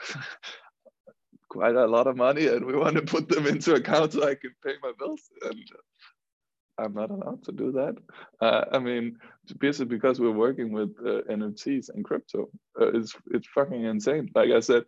quite 1.50 1.76
a 1.76 1.86
lot 1.86 2.08
of 2.08 2.18
money 2.18 2.48
and 2.48 2.66
we 2.66 2.76
want 2.76 2.96
to 2.96 3.02
put 3.02 3.28
them 3.30 3.46
into 3.48 3.74
account 3.74 4.14
so 4.14 4.24
i 4.24 4.36
can 4.36 4.54
pay 4.64 4.74
my 4.82 4.92
bills 4.98 5.22
and 5.44 5.64
I'm 6.80 6.94
not 6.94 7.10
allowed 7.10 7.44
to 7.46 7.52
do 7.52 7.72
that. 7.72 7.96
Uh, 8.40 8.66
I 8.72 8.80
mean, 8.80 9.18
basically 9.60 9.96
because 9.96 10.20
we're 10.20 10.32
working 10.32 10.72
with 10.72 10.92
uh, 11.00 11.22
NFTs 11.30 11.90
and 11.94 12.06
crypto, 12.06 12.50
uh, 12.80 12.92
it's 12.94 13.16
it's 13.32 13.48
fucking 13.48 13.84
insane. 13.84 14.30
Like 14.36 14.52
I 14.52 14.60
said, 14.60 14.84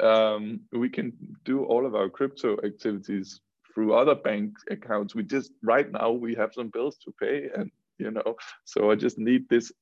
um, 0.00 0.60
we 0.72 0.88
can 0.88 1.12
do 1.44 1.64
all 1.64 1.86
of 1.86 1.94
our 1.94 2.08
crypto 2.08 2.56
activities 2.64 3.40
through 3.72 3.94
other 3.94 4.14
bank 4.14 4.54
accounts. 4.70 5.14
We 5.14 5.22
just 5.22 5.52
right 5.62 5.90
now 5.90 6.10
we 6.10 6.34
have 6.34 6.52
some 6.54 6.68
bills 6.68 6.96
to 7.04 7.12
pay, 7.20 7.48
and 7.54 7.70
you 7.98 8.10
know, 8.10 8.36
so 8.64 8.90
I 8.90 8.94
just 8.94 9.18
need 9.18 9.48
this 9.48 9.72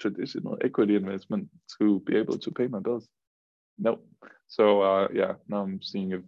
traditional 0.00 0.58
equity 0.62 0.96
investment 0.96 1.48
to 1.78 2.00
be 2.00 2.16
able 2.16 2.38
to 2.38 2.50
pay 2.50 2.66
my 2.66 2.80
bills. 2.80 3.08
No, 3.78 4.00
so 4.48 4.82
uh, 4.82 5.08
yeah, 5.12 5.34
now 5.48 5.62
I'm 5.62 5.80
seeing 5.82 6.12
if 6.12 6.22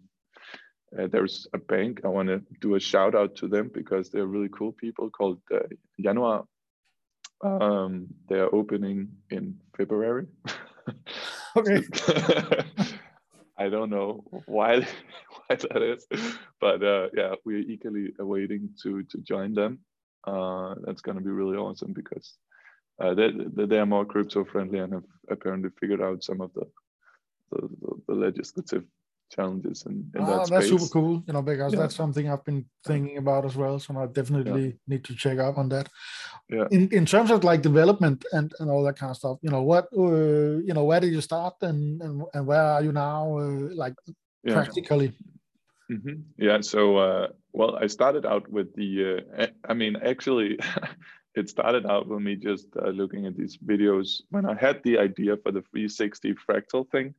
uh, 0.99 1.09
there's 1.11 1.47
a 1.53 1.59
bank. 1.59 2.01
I 2.05 2.09
want 2.09 2.29
to 2.29 2.43
do 2.61 2.75
a 2.77 2.81
shout 2.81 3.15
out 3.15 3.37
to 3.37 3.49
them 3.49 3.71
because 3.73 4.11
they're 4.11 4.27
really 4.27 4.49
cool 4.49 4.73
people 4.73 5.11
called 5.11 5.41
uh, 5.53 5.59
Januar. 6.01 6.45
Um, 7.43 8.07
they 8.29 8.37
are 8.37 8.55
opening 8.55 9.09
in 9.31 9.59
February. 9.77 10.27
Okay. 11.57 11.83
I 13.59 13.69
don't 13.69 13.91
know 13.91 14.25
why 14.47 14.81
why 15.49 15.57
that 15.57 15.83
is, 15.83 16.07
but 16.61 16.83
uh, 16.83 17.09
yeah, 17.15 17.35
we're 17.45 17.59
eagerly 17.59 18.13
awaiting 18.19 18.71
to 18.83 19.03
to 19.05 19.19
join 19.19 19.55
them. 19.55 19.81
Uh, 20.27 20.75
that's 20.85 21.03
going 21.03 21.19
to 21.19 21.25
be 21.25 21.31
really 21.31 21.57
awesome 21.57 21.93
because 21.93 22.37
uh, 23.01 23.15
they 23.15 23.31
they 23.55 23.79
are 23.79 23.87
more 23.87 24.05
crypto 24.05 24.45
friendly 24.45 24.79
and 24.79 24.93
have 24.93 25.05
apparently 25.31 25.71
figured 25.81 26.01
out 26.03 26.25
some 26.25 26.41
of 26.41 26.53
the 26.55 26.67
the, 27.51 27.69
the 28.09 28.15
legislative 28.15 28.85
challenges 29.31 29.85
in, 29.87 30.11
in 30.15 30.23
ah, 30.23 30.27
that 30.27 30.51
that's 30.51 30.67
space. 30.67 30.81
super 30.81 30.93
cool, 30.93 31.23
you 31.27 31.33
know, 31.33 31.43
because 31.43 31.73
Yeah. 31.73 31.81
that's 31.81 31.97
something 31.97 32.29
I've 32.31 32.45
been 32.45 32.67
thinking 32.87 33.19
about 33.19 33.45
as 33.45 33.57
well. 33.57 33.79
So 33.79 33.97
I 33.99 34.07
definitely 34.07 34.79
need 34.87 35.05
to 35.05 35.15
check 35.15 35.39
out 35.39 35.57
on 35.57 35.69
that. 35.71 35.89
Yeah. 36.49 36.67
In 36.71 36.89
in 36.91 37.07
terms 37.07 37.31
of 37.31 37.45
like 37.45 37.63
development 37.63 38.25
and, 38.33 38.53
and 38.59 38.71
all 38.71 38.85
that 38.85 38.99
kind 38.99 39.11
of 39.11 39.17
stuff, 39.17 39.39
you 39.43 39.51
know, 39.51 39.63
what 39.63 39.87
uh, 39.97 40.59
you 40.69 40.75
know, 40.75 40.85
where 40.85 41.01
did 41.01 41.13
you 41.13 41.21
start 41.21 41.55
and 41.63 42.01
and, 42.03 42.23
and 42.35 42.47
where 42.47 42.63
are 42.63 42.83
you 42.83 42.93
now, 42.93 43.39
uh, 43.39 43.75
like 43.75 43.95
Yeah. 44.45 44.55
practically? 44.55 45.13
hmm 45.89 46.23
Yeah. 46.39 46.61
So, 46.63 46.97
uh, 46.97 47.29
well, 47.53 47.77
I 47.77 47.87
started 47.89 48.25
out 48.27 48.49
with 48.49 48.75
the. 48.75 49.25
Uh, 49.39 49.47
I 49.69 49.75
mean, 49.75 49.97
actually, 49.97 50.59
it 51.35 51.49
started 51.49 51.87
out 51.87 52.09
with 52.09 52.23
me 52.23 52.37
just 52.37 52.69
uh, 52.77 52.91
looking 52.91 53.27
at 53.27 53.37
these 53.37 53.59
videos 53.59 54.23
when 54.31 54.47
I 54.47 54.55
had 54.55 54.83
the 54.83 54.99
idea 54.99 55.37
for 55.37 55.53
the 55.53 55.63
360 55.63 56.35
fractal 56.35 56.89
thing. 56.91 57.15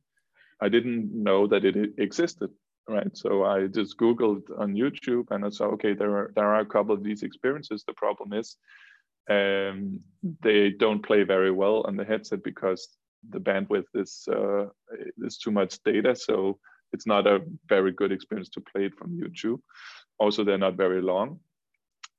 I 0.60 0.68
didn't 0.68 1.12
know 1.12 1.46
that 1.46 1.64
it 1.64 1.94
existed, 1.98 2.50
right? 2.88 3.14
So 3.16 3.44
I 3.44 3.66
just 3.66 3.98
Googled 3.98 4.42
on 4.58 4.74
YouTube, 4.74 5.30
and 5.30 5.44
I 5.44 5.50
saw, 5.50 5.66
okay, 5.74 5.94
there 5.94 6.16
are 6.16 6.32
there 6.34 6.46
are 6.46 6.60
a 6.60 6.66
couple 6.66 6.94
of 6.94 7.02
these 7.02 7.22
experiences. 7.22 7.84
The 7.84 7.92
problem 7.94 8.32
is, 8.32 8.56
um, 9.28 10.00
they 10.42 10.70
don't 10.70 11.04
play 11.04 11.24
very 11.24 11.50
well 11.50 11.82
on 11.86 11.96
the 11.96 12.04
headset 12.04 12.42
because 12.42 12.88
the 13.28 13.40
bandwidth 13.40 13.86
is 13.94 14.28
uh, 14.32 14.66
is 15.18 15.38
too 15.38 15.50
much 15.50 15.82
data. 15.84 16.14
So 16.14 16.58
it's 16.92 17.06
not 17.06 17.26
a 17.26 17.42
very 17.68 17.92
good 17.92 18.12
experience 18.12 18.48
to 18.50 18.60
play 18.60 18.86
it 18.86 18.94
from 18.94 19.18
YouTube. 19.18 19.60
Also, 20.18 20.44
they're 20.44 20.58
not 20.58 20.76
very 20.76 21.02
long 21.02 21.40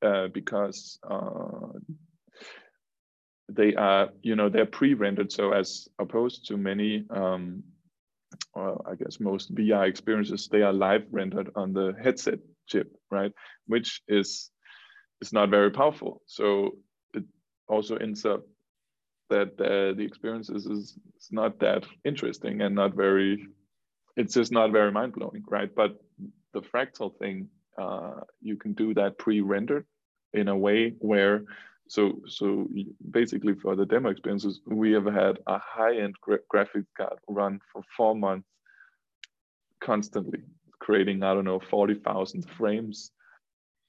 uh, 0.02 0.28
because 0.28 1.00
uh, 1.10 1.80
they 3.50 3.74
are, 3.76 4.10
you 4.22 4.36
know, 4.36 4.50
they're 4.50 4.66
pre-rendered. 4.66 5.32
So 5.32 5.52
as 5.52 5.88
opposed 6.00 6.48
to 6.48 6.58
many, 6.58 7.06
um, 7.10 7.64
well, 8.58 8.82
I 8.92 8.96
guess 8.96 9.20
most 9.20 9.54
VR 9.54 9.88
experiences, 9.88 10.48
they 10.52 10.64
are 10.64 10.74
live 10.74 11.06
rendered 11.12 11.52
on 11.56 11.74
the 11.74 11.94
headset 12.04 12.40
chip, 12.68 12.92
right? 13.12 13.32
Which 13.68 14.02
is 14.08 14.50
is 15.22 15.32
not 15.34 15.50
very 15.50 15.72
powerful. 15.72 16.22
So 16.26 16.72
it 17.14 17.24
also 17.68 17.96
ends 17.98 18.26
up 18.26 18.42
that 19.30 19.50
uh, 19.60 19.94
the 19.98 20.06
experience 20.10 20.50
is, 20.50 20.66
is 20.66 20.98
is 21.18 21.30
not 21.32 21.60
that 21.60 21.86
interesting 22.04 22.62
and 22.62 22.74
not 22.74 22.96
very 22.96 23.48
it's 24.16 24.34
just 24.34 24.52
not 24.52 24.72
very 24.72 24.92
mind 24.92 25.14
blowing, 25.14 25.44
right? 25.48 25.74
But 25.74 26.02
the 26.54 26.62
fractal 26.62 27.16
thing, 27.20 27.50
uh, 27.78 28.22
you 28.42 28.58
can 28.58 28.74
do 28.74 28.96
that 28.96 29.20
pre-rendered 29.20 29.86
in 30.34 30.48
a 30.48 30.58
way 30.58 30.96
where, 30.98 31.44
so 31.88 32.22
so 32.28 32.68
basically 33.12 33.56
for 33.56 33.76
the 33.76 33.86
demo 33.86 34.10
experiences, 34.10 34.62
we 34.66 34.92
have 34.92 35.06
had 35.06 35.40
a 35.48 35.60
high-end 35.60 36.16
gra- 36.22 36.40
graphics 36.54 36.88
card 36.98 37.18
run 37.28 37.60
for 37.72 37.82
four 37.96 38.16
months, 38.16 38.48
constantly 39.82 40.40
creating 40.80 41.24
I 41.24 41.34
don't 41.34 41.46
know 41.46 41.60
forty 41.60 41.96
thousand 41.96 42.46
frames, 42.58 43.12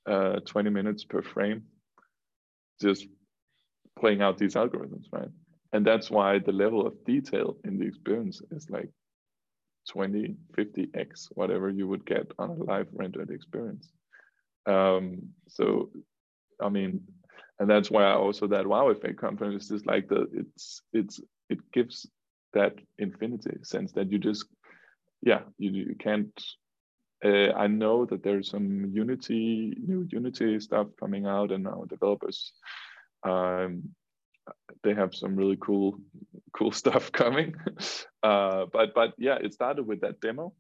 uh, 0.09 0.41
twenty 0.47 0.71
minutes 0.71 1.05
per 1.05 1.23
frame, 1.23 1.65
just 2.81 3.07
playing 3.99 4.23
out 4.23 4.39
these 4.39 4.55
algorithms, 4.55 5.07
right? 5.13 5.31
And 5.73 5.87
that's 5.87 6.11
why 6.11 6.39
the 6.39 6.53
level 6.53 6.87
of 6.87 7.05
detail 7.05 7.57
in 7.65 7.79
the 7.79 7.87
experience 7.87 8.41
is 8.53 8.71
like 8.71 8.91
20, 9.91 10.37
50x, 10.57 11.29
whatever 11.33 11.69
you 11.69 11.89
would 11.89 12.07
get 12.07 12.31
on 12.39 12.51
a 12.51 12.55
live 12.55 12.89
rendered 12.93 13.31
experience. 13.31 13.89
Um, 14.67 15.29
so, 15.49 15.91
I 16.61 16.69
mean, 16.69 17.01
and 17.59 17.69
that's 17.69 17.91
why 17.91 18.05
I 18.05 18.15
also 18.15 18.47
that 18.49 18.67
wow 18.67 18.89
effect 18.89 19.19
conference 19.19 19.65
is 19.65 19.69
just 19.71 19.87
like 19.87 20.09
the 20.09 20.27
it's 20.33 20.83
it's 20.93 21.21
it 21.49 21.59
gives 21.73 22.09
that 22.55 22.75
infinity 22.99 23.59
sense 23.63 23.93
that 23.93 24.11
you 24.11 24.19
just 24.19 24.47
yeah 25.23 25.41
you, 25.59 25.71
you 25.71 25.95
can't 25.99 26.33
uh, 27.25 27.53
I 27.53 27.67
know 27.67 28.05
that 28.07 28.23
there's 28.23 28.51
some 28.51 28.91
Unity 28.93 29.75
new 29.85 30.07
Unity 30.11 30.61
stuff 30.61 30.89
coming 31.01 31.27
out 31.27 31.51
and 31.51 31.65
now 31.65 31.85
developers 31.89 32.53
um, 33.25 33.91
they 34.83 34.95
have 34.95 35.15
some 35.15 35.37
really 35.37 35.59
cool 35.61 35.99
cool 36.57 36.73
stuff 36.83 37.11
coming. 37.13 37.55
Uh, 38.23 38.67
but 38.73 38.95
but 38.95 39.15
yeah 39.19 39.39
it 39.41 39.53
started 39.53 39.87
with 39.87 40.01
that 40.03 40.21
demo 40.21 40.53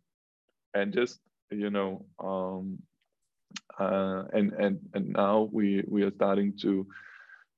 and 0.74 0.92
just 0.92 1.20
you 1.51 1.70
know 1.70 2.05
um, 2.18 2.78
uh, 3.78 4.24
and 4.32 4.53
and 4.53 4.78
and 4.94 5.09
now 5.11 5.49
we 5.53 5.84
we 5.88 6.03
are 6.03 6.12
starting 6.12 6.53
to 6.61 6.86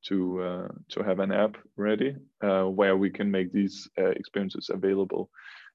to 0.04 0.42
uh, 0.42 0.68
to 0.88 1.02
have 1.02 1.18
an 1.18 1.32
app 1.32 1.56
ready 1.76 2.16
uh, 2.42 2.64
where 2.64 2.96
we 2.96 3.10
can 3.10 3.30
make 3.30 3.52
these 3.52 3.88
uh, 3.98 4.06
experiences 4.10 4.70
available 4.72 5.30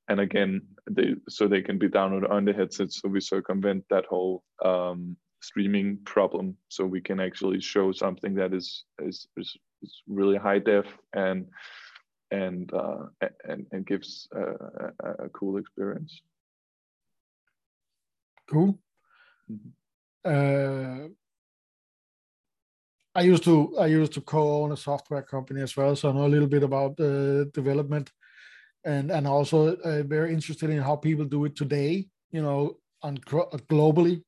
and 0.07 0.20
again 0.20 0.61
they 0.89 1.16
so 1.30 1.47
they 1.47 1.61
can 1.61 1.78
be 1.78 1.88
downloaded 1.88 2.30
on 2.30 2.45
the 2.45 2.53
headset 2.53 2.91
so 2.91 3.07
we 3.09 3.20
circumvent 3.20 3.84
that 3.89 4.05
whole 4.05 4.43
um, 4.63 5.16
streaming 5.41 5.97
problem 6.05 6.55
so 6.70 6.86
we 6.86 7.01
can 7.01 7.20
actually 7.20 7.59
show 7.59 7.91
something 7.91 8.34
that 8.34 8.53
is 8.53 8.86
is, 8.99 9.28
is, 9.38 9.55
is 9.84 10.01
really 10.07 10.38
high 10.38 10.59
def 10.59 10.86
and 11.13 11.45
and 12.32 12.72
uh, 12.74 13.05
and 13.45 13.66
and 13.72 13.86
gives 13.86 14.28
a, 14.34 14.41
a, 14.41 15.26
a 15.26 15.30
cool 15.30 15.57
experience 15.57 16.22
Cool. 18.47 18.78
Mhm. 19.51 19.72
Uh, 20.26 21.09
I 23.15 23.21
used 23.21 23.43
to 23.45 23.78
I 23.80 23.88
used 23.88 24.13
to 24.13 24.21
co-own 24.21 24.71
a 24.71 24.78
software 24.78 25.21
company 25.23 25.61
as 25.61 25.78
well, 25.78 25.95
so 25.95 26.09
I 26.09 26.13
know 26.13 26.26
a 26.26 26.34
little 26.36 26.49
bit 26.49 26.63
about 26.63 26.99
uh, 26.99 27.45
development, 27.53 28.11
and 28.86 29.11
and 29.11 29.28
also 29.28 29.76
uh, 29.78 30.03
very 30.03 30.34
interested 30.34 30.69
in 30.69 30.82
how 30.82 30.95
people 30.97 31.26
do 31.26 31.45
it 31.45 31.55
today. 31.55 32.07
You 32.32 32.41
know, 32.41 32.78
on 33.01 33.17
globally, 33.69 34.23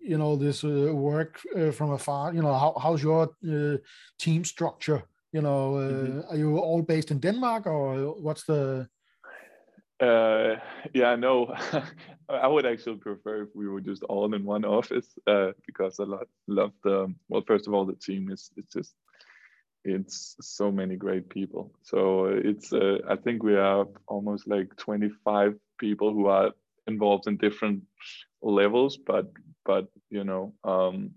you 0.00 0.18
know 0.18 0.36
this 0.36 0.64
uh, 0.64 0.92
work 0.94 1.40
uh, 1.56 1.72
from 1.72 1.90
afar. 1.92 2.34
You 2.34 2.42
know, 2.42 2.54
how 2.54 2.74
how's 2.82 3.02
your 3.02 3.30
uh, 3.48 3.78
team 4.18 4.44
structure? 4.44 5.02
You 5.32 5.42
know, 5.42 5.76
uh, 5.76 5.90
Mhm. 5.90 6.30
are 6.30 6.36
you 6.38 6.58
all 6.58 6.82
based 6.82 7.10
in 7.10 7.20
Denmark 7.20 7.66
or 7.66 8.14
what's 8.22 8.44
the? 8.44 8.88
Uh, 10.00 10.56
yeah, 10.92 11.14
no, 11.14 11.54
I 12.28 12.48
would 12.48 12.66
actually 12.66 12.96
prefer 12.96 13.42
if 13.42 13.48
we 13.54 13.68
were 13.68 13.80
just 13.80 14.02
all 14.04 14.32
in 14.34 14.44
one 14.44 14.64
office 14.64 15.08
uh, 15.26 15.52
because 15.66 16.00
I 16.00 16.04
lo- 16.04 16.28
love 16.48 16.72
the 16.82 17.14
well. 17.28 17.42
First 17.46 17.68
of 17.68 17.74
all, 17.74 17.86
the 17.86 17.94
team 17.94 18.30
is 18.30 18.50
it's 18.56 18.72
just 18.72 18.94
it's 19.84 20.36
so 20.40 20.72
many 20.72 20.96
great 20.96 21.28
people. 21.28 21.72
So 21.82 22.26
it's 22.26 22.72
uh, 22.72 22.98
I 23.08 23.16
think 23.16 23.42
we 23.42 23.54
have 23.54 23.88
almost 24.08 24.48
like 24.48 24.74
twenty 24.76 25.10
five 25.24 25.54
people 25.78 26.12
who 26.12 26.26
are 26.26 26.50
involved 26.88 27.28
in 27.28 27.36
different 27.36 27.84
levels, 28.42 28.96
but 28.96 29.30
but 29.64 29.88
you 30.10 30.24
know. 30.24 30.54
Um, 30.64 31.12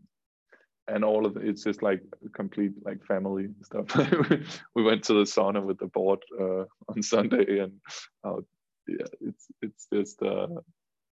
and 0.89 1.03
all 1.03 1.25
of 1.25 1.35
it, 1.35 1.45
it's 1.45 1.63
just 1.63 1.83
like 1.83 2.01
complete 2.33 2.71
like 2.85 3.03
family 3.05 3.49
stuff. 3.63 3.87
we 4.75 4.83
went 4.83 5.03
to 5.03 5.13
the 5.13 5.23
sauna 5.23 5.61
with 5.63 5.77
the 5.79 5.87
board 5.87 6.19
uh, 6.39 6.63
on 6.87 7.03
Sunday, 7.03 7.59
and 7.59 7.73
uh, 8.23 8.37
yeah, 8.87 9.05
it's 9.21 9.47
it's 9.61 9.87
just 9.93 10.21
uh, 10.21 10.47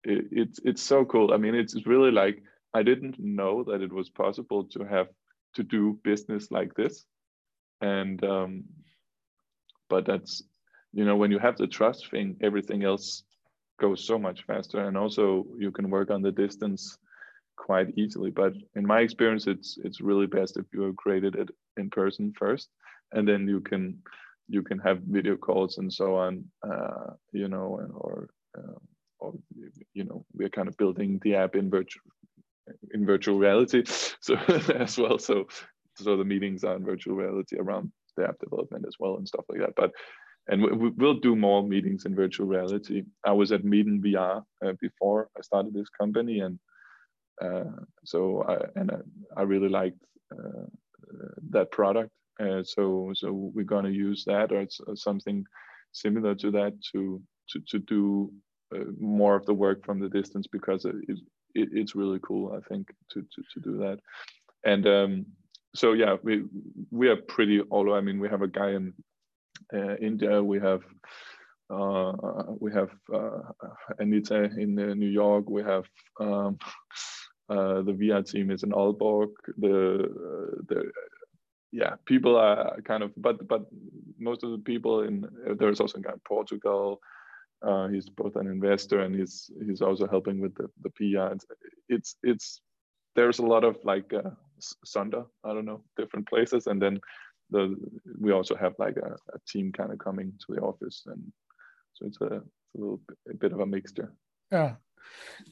it, 0.05 0.27
it's 0.31 0.61
it's 0.65 0.83
so 0.83 1.05
cool. 1.05 1.33
I 1.33 1.37
mean, 1.37 1.55
it's 1.55 1.87
really 1.87 2.11
like 2.11 2.43
I 2.75 2.83
didn't 2.83 3.19
know 3.19 3.65
that 3.65 3.83
it 3.83 3.93
was 3.93 4.11
possible 4.11 4.65
to 4.65 4.85
have 4.85 5.09
to 5.55 5.63
do 5.63 5.99
business 6.05 6.51
like 6.51 6.75
this, 6.75 7.05
and 7.81 8.23
um, 8.25 8.65
but 9.89 10.07
that's 10.07 10.43
you 10.93 11.05
know 11.05 11.17
when 11.17 11.31
you 11.31 11.39
have 11.39 11.57
the 11.57 11.67
trust 11.67 12.11
thing, 12.11 12.37
everything 12.41 12.85
else 12.85 13.25
goes 13.81 14.07
so 14.07 14.19
much 14.19 14.45
faster, 14.47 14.87
and 14.87 14.97
also 14.97 15.47
you 15.59 15.71
can 15.71 15.91
work 15.91 16.11
on 16.11 16.23
the 16.23 16.33
distance 16.33 16.99
quite 17.57 17.89
easily. 17.97 18.31
But 18.31 18.55
in 18.75 18.87
my 18.87 19.01
experience, 19.01 19.47
it's 19.47 19.79
it's 19.85 20.01
really 20.01 20.27
best 20.27 20.57
if 20.57 20.67
you 20.73 20.83
have 20.83 20.97
created 20.97 21.37
it 21.37 21.49
in 21.77 21.91
person 21.91 22.33
first, 22.39 22.69
and 23.13 23.27
then 23.27 23.49
you 23.49 23.61
can 23.61 24.03
you 24.49 24.63
can 24.63 24.79
have 24.79 25.01
video 25.03 25.37
calls 25.37 25.79
and 25.79 25.93
so 25.93 26.17
on. 26.17 26.45
Uh, 26.67 27.13
you 27.33 27.49
know, 27.49 27.81
or 27.95 28.29
uh, 28.57 28.79
or 29.21 29.35
you 29.95 30.05
know, 30.05 30.25
we're 30.33 30.49
kind 30.49 30.69
of 30.69 30.77
building 30.77 31.21
the 31.23 31.35
app 31.35 31.55
in 31.55 31.71
virtual 31.71 32.03
in 32.93 33.07
virtual 33.07 33.39
reality, 33.39 33.83
so 34.21 34.35
as 34.75 34.99
well. 34.99 35.19
So 35.19 35.47
so 35.97 36.17
the 36.17 36.25
meetings 36.25 36.65
are 36.65 36.77
in 36.77 36.85
virtual 36.85 37.17
reality 37.17 37.57
around 37.59 37.93
the 38.17 38.25
app 38.25 38.39
development 38.39 38.85
as 38.87 38.95
well 38.99 39.17
and 39.17 39.27
stuff 39.27 39.45
like 39.49 39.61
that. 39.61 39.75
But 39.77 39.93
and 40.49 40.63
we, 40.63 40.89
will 40.91 41.15
do 41.15 41.37
more 41.37 41.63
meetings 41.63 42.07
in 42.07 42.15
virtual 42.15 42.47
reality. 42.47 43.03
I 43.25 43.33
was 43.33 43.53
at 43.53 43.65
Meet 43.65 44.03
VR 44.03 44.43
uh, 44.65 44.73
before 44.81 45.29
I 45.37 45.43
started 45.43 45.75
this 45.75 45.91
company, 45.91 46.41
and 46.41 46.59
uh, 47.43 47.65
so 48.05 48.45
I, 48.49 48.81
and 48.81 48.91
I, 48.91 49.41
I 49.41 49.43
really 49.43 49.69
liked 49.69 49.99
uh, 50.33 50.65
that 51.51 51.71
product. 51.71 52.11
Uh, 52.41 52.63
so 52.63 53.13
so 53.15 53.33
we're 53.33 53.65
gonna 53.65 53.91
use 53.91 54.25
that 54.25 54.53
or 54.53 54.67
something 54.95 55.45
similar 55.93 56.35
to 56.35 56.51
that 56.51 56.73
to 56.93 57.21
to 57.51 57.61
to 57.69 57.79
do 57.81 58.33
uh, 58.75 58.85
more 59.01 59.35
of 59.35 59.47
the 59.47 59.55
work 59.55 59.85
from 59.85 59.99
the 59.99 60.09
distance 60.09 60.47
because 60.47 60.85
it, 60.85 60.95
it, 61.09 61.19
it's 61.73 61.95
really 61.95 62.21
cool. 62.23 62.53
I 62.57 62.61
think 62.69 62.89
to 63.13 63.23
to 63.23 63.43
to 63.55 63.61
do 63.61 63.79
that, 63.79 63.99
and 64.65 64.87
um, 64.87 65.27
so 65.75 65.93
yeah, 65.93 66.17
we 66.23 66.45
we 66.91 67.09
are 67.09 67.17
pretty 67.17 67.61
all. 67.61 67.95
I 67.95 68.01
mean, 68.01 68.19
we 68.19 68.29
have 68.29 68.43
a 68.43 68.49
guy 68.49 68.71
in 68.71 68.93
uh, 69.75 69.97
India. 69.97 70.43
We 70.43 70.61
have 70.61 70.83
uh, 71.71 72.13
we 72.61 72.73
have 72.73 72.91
uh, 73.13 73.41
Anita 73.99 74.45
in 74.45 74.75
New 74.75 75.09
York. 75.09 75.49
We 75.49 75.63
have 75.63 75.85
um, 76.21 76.59
the 77.49 77.97
VR 77.99 78.25
team 78.25 78.51
is 78.51 78.63
in 78.63 78.71
Aalborg. 78.71 79.31
The 79.57 80.09
the 80.69 80.91
yeah, 81.73 81.95
people 82.07 82.37
are 82.37 82.81
kind 82.83 83.03
of, 83.03 83.13
but 83.17 83.47
but 83.49 83.67
most 84.19 84.43
of 84.43 84.51
the 84.51 84.59
people 84.59 85.03
in 85.03 85.27
there's 85.59 85.81
also 85.81 85.99
a 85.99 86.01
guy 86.01 86.13
in 86.13 86.21
Portugal. 86.27 87.01
Uh, 87.61 87.89
he's 87.89 88.09
both 88.09 88.37
an 88.37 88.47
investor 88.47 89.01
and 89.01 89.15
he's 89.15 89.51
he's 89.67 89.83
also 89.83 90.07
helping 90.07 90.41
with 90.41 90.55
the 90.55 90.69
the 90.83 90.91
PR. 90.91 91.35
It's 91.89 92.17
it's 92.23 92.61
there's 93.17 93.41
a 93.41 93.47
lot 93.47 93.65
of 93.65 93.77
like 93.85 94.13
uh, 94.13 94.31
Sunder, 94.85 95.25
I 95.45 95.53
don't 95.53 95.65
know, 95.65 95.83
different 95.97 96.29
places, 96.29 96.67
and 96.67 96.81
then 96.81 97.01
the 97.51 97.75
we 98.21 98.33
also 98.33 98.55
have 98.55 98.75
like 98.79 98.97
a, 98.97 99.17
a 99.35 99.39
team 99.49 99.73
kind 99.73 99.93
of 99.93 99.99
coming 99.99 100.33
to 100.47 100.55
the 100.55 100.61
office, 100.61 101.03
and 101.07 101.33
so 101.95 102.07
it's 102.07 102.21
a, 102.21 102.27
it's 102.27 102.75
a 102.77 102.79
little 102.79 103.01
bit, 103.09 103.19
a 103.31 103.35
bit 103.35 103.53
of 103.53 103.61
a 103.61 103.67
mixture. 103.67 104.13
Yeah. 104.53 104.75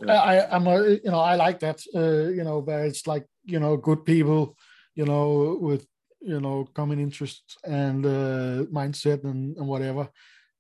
yeah. 0.03 0.23
I, 0.23 0.55
I'm 0.55 0.67
a, 0.67 0.91
you 0.91 1.11
know, 1.11 1.21
I 1.21 1.35
like 1.35 1.61
that, 1.61 1.83
uh, 1.95 2.31
you 2.31 2.45
know, 2.45 2.61
where 2.61 2.85
it's 2.85 3.07
like, 3.07 3.27
you 3.45 3.59
know, 3.59 3.77
good 3.77 4.05
people, 4.05 4.57
you 4.95 5.05
know, 5.05 5.59
with, 5.61 5.87
you 6.21 6.41
know, 6.41 6.69
common 6.75 6.99
interests 6.99 7.57
and 7.64 8.05
uh, 8.05 8.64
mindset 8.71 9.25
and, 9.25 9.57
and 9.57 9.67
whatever 9.67 10.09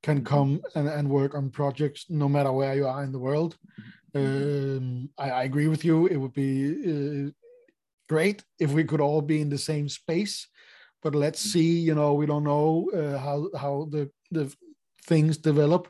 can 0.02 0.18
mm-hmm. 0.18 0.26
come 0.26 0.60
and, 0.74 0.88
and 0.88 1.08
work 1.08 1.34
on 1.34 1.50
projects 1.50 2.06
no 2.08 2.28
matter 2.28 2.52
where 2.52 2.74
you 2.74 2.86
are 2.86 3.04
in 3.04 3.12
the 3.12 3.18
world. 3.18 3.56
Mm-hmm. 4.14 4.76
Um, 4.78 5.10
I, 5.18 5.30
I, 5.30 5.42
agree 5.44 5.68
with 5.68 5.84
you. 5.84 6.06
It 6.06 6.16
would 6.16 6.32
be 6.32 7.26
uh, 7.26 7.30
great 8.08 8.42
if 8.58 8.72
we 8.72 8.84
could 8.84 9.00
all 9.00 9.20
be 9.20 9.40
in 9.40 9.50
the 9.50 9.58
same 9.58 9.88
space 9.88 10.46
but 11.06 11.14
let's 11.14 11.40
mm. 11.46 11.52
see. 11.52 11.78
You 11.78 11.94
know, 11.94 12.14
we 12.14 12.26
don't 12.26 12.42
know 12.42 12.90
uh, 12.92 13.16
how 13.18 13.48
how 13.56 13.88
the 13.90 14.10
the 14.32 14.52
things 15.04 15.36
develop 15.36 15.88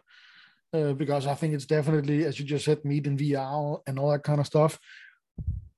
uh, 0.75 0.93
because 0.93 1.27
I 1.27 1.35
think 1.35 1.55
it's 1.55 1.64
definitely, 1.64 2.25
as 2.25 2.39
you 2.39 2.45
just 2.45 2.67
said, 2.67 2.85
meet 2.85 3.07
in 3.07 3.17
VR 3.17 3.81
and 3.87 3.99
all 3.99 4.11
that 4.11 4.25
kind 4.25 4.41
of 4.41 4.47
stuff. 4.47 4.79